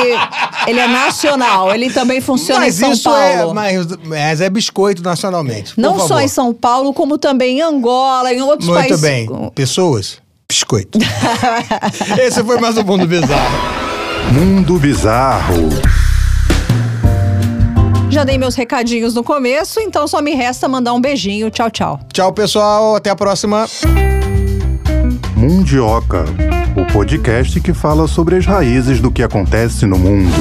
ele 0.67 0.81
é 0.81 0.89
nacional. 0.89 1.73
Ele 1.75 1.91
também 1.91 2.21
funciona 2.21 2.61
mas 2.63 2.77
em 2.79 2.81
São 2.81 2.93
isso 2.93 3.05
Paulo. 3.11 3.51
é, 3.51 3.55
mas, 3.55 3.87
mas 4.05 4.41
é 4.41 4.51
biscoito 4.51 5.03
nacionalmente. 5.03 5.75
Não 5.77 5.99
só 5.99 6.09
favor. 6.09 6.21
em 6.23 6.29
São 6.29 6.53
Paulo, 6.53 6.93
como 6.93 7.19
também 7.19 7.59
em 7.59 7.63
Angola, 7.63 8.33
em 8.33 8.43
outros 8.43 8.69
Muito 8.69 8.81
países. 8.81 9.01
bem. 9.01 9.29
Pessoas, 9.55 10.19
biscoito. 10.49 10.99
Esse 12.19 12.43
foi 12.43 12.59
mais 12.61 12.77
um 12.79 12.85
Mundo 12.85 13.07
Bizarro. 13.07 13.59
Mundo 14.33 14.79
Bizarro. 14.79 15.69
Já 18.09 18.25
dei 18.25 18.39
meus 18.39 18.55
recadinhos 18.55 19.15
no 19.15 19.23
começo, 19.23 19.81
então 19.81 20.07
só 20.07 20.23
me 20.23 20.35
resta 20.35 20.69
mandar 20.69 20.95
um 20.95 21.01
beijinho. 21.01 21.51
Tchau, 21.51 21.71
tchau. 21.71 22.01
Tchau, 22.13 22.33
pessoal. 22.33 22.97
Até 22.97 23.11
a 23.11 23.17
próxima. 23.17 23.67
Mundioca, 25.37 26.25
o 26.77 26.93
podcast 26.93 27.61
que 27.61 27.75
fala 27.75 28.09
sobre 28.09 28.37
as 28.37 28.47
raízes 28.47 29.01
do 29.01 29.11
que 29.11 29.23
acontece 29.23 29.85
no 29.85 29.99
mundo. 29.99 30.33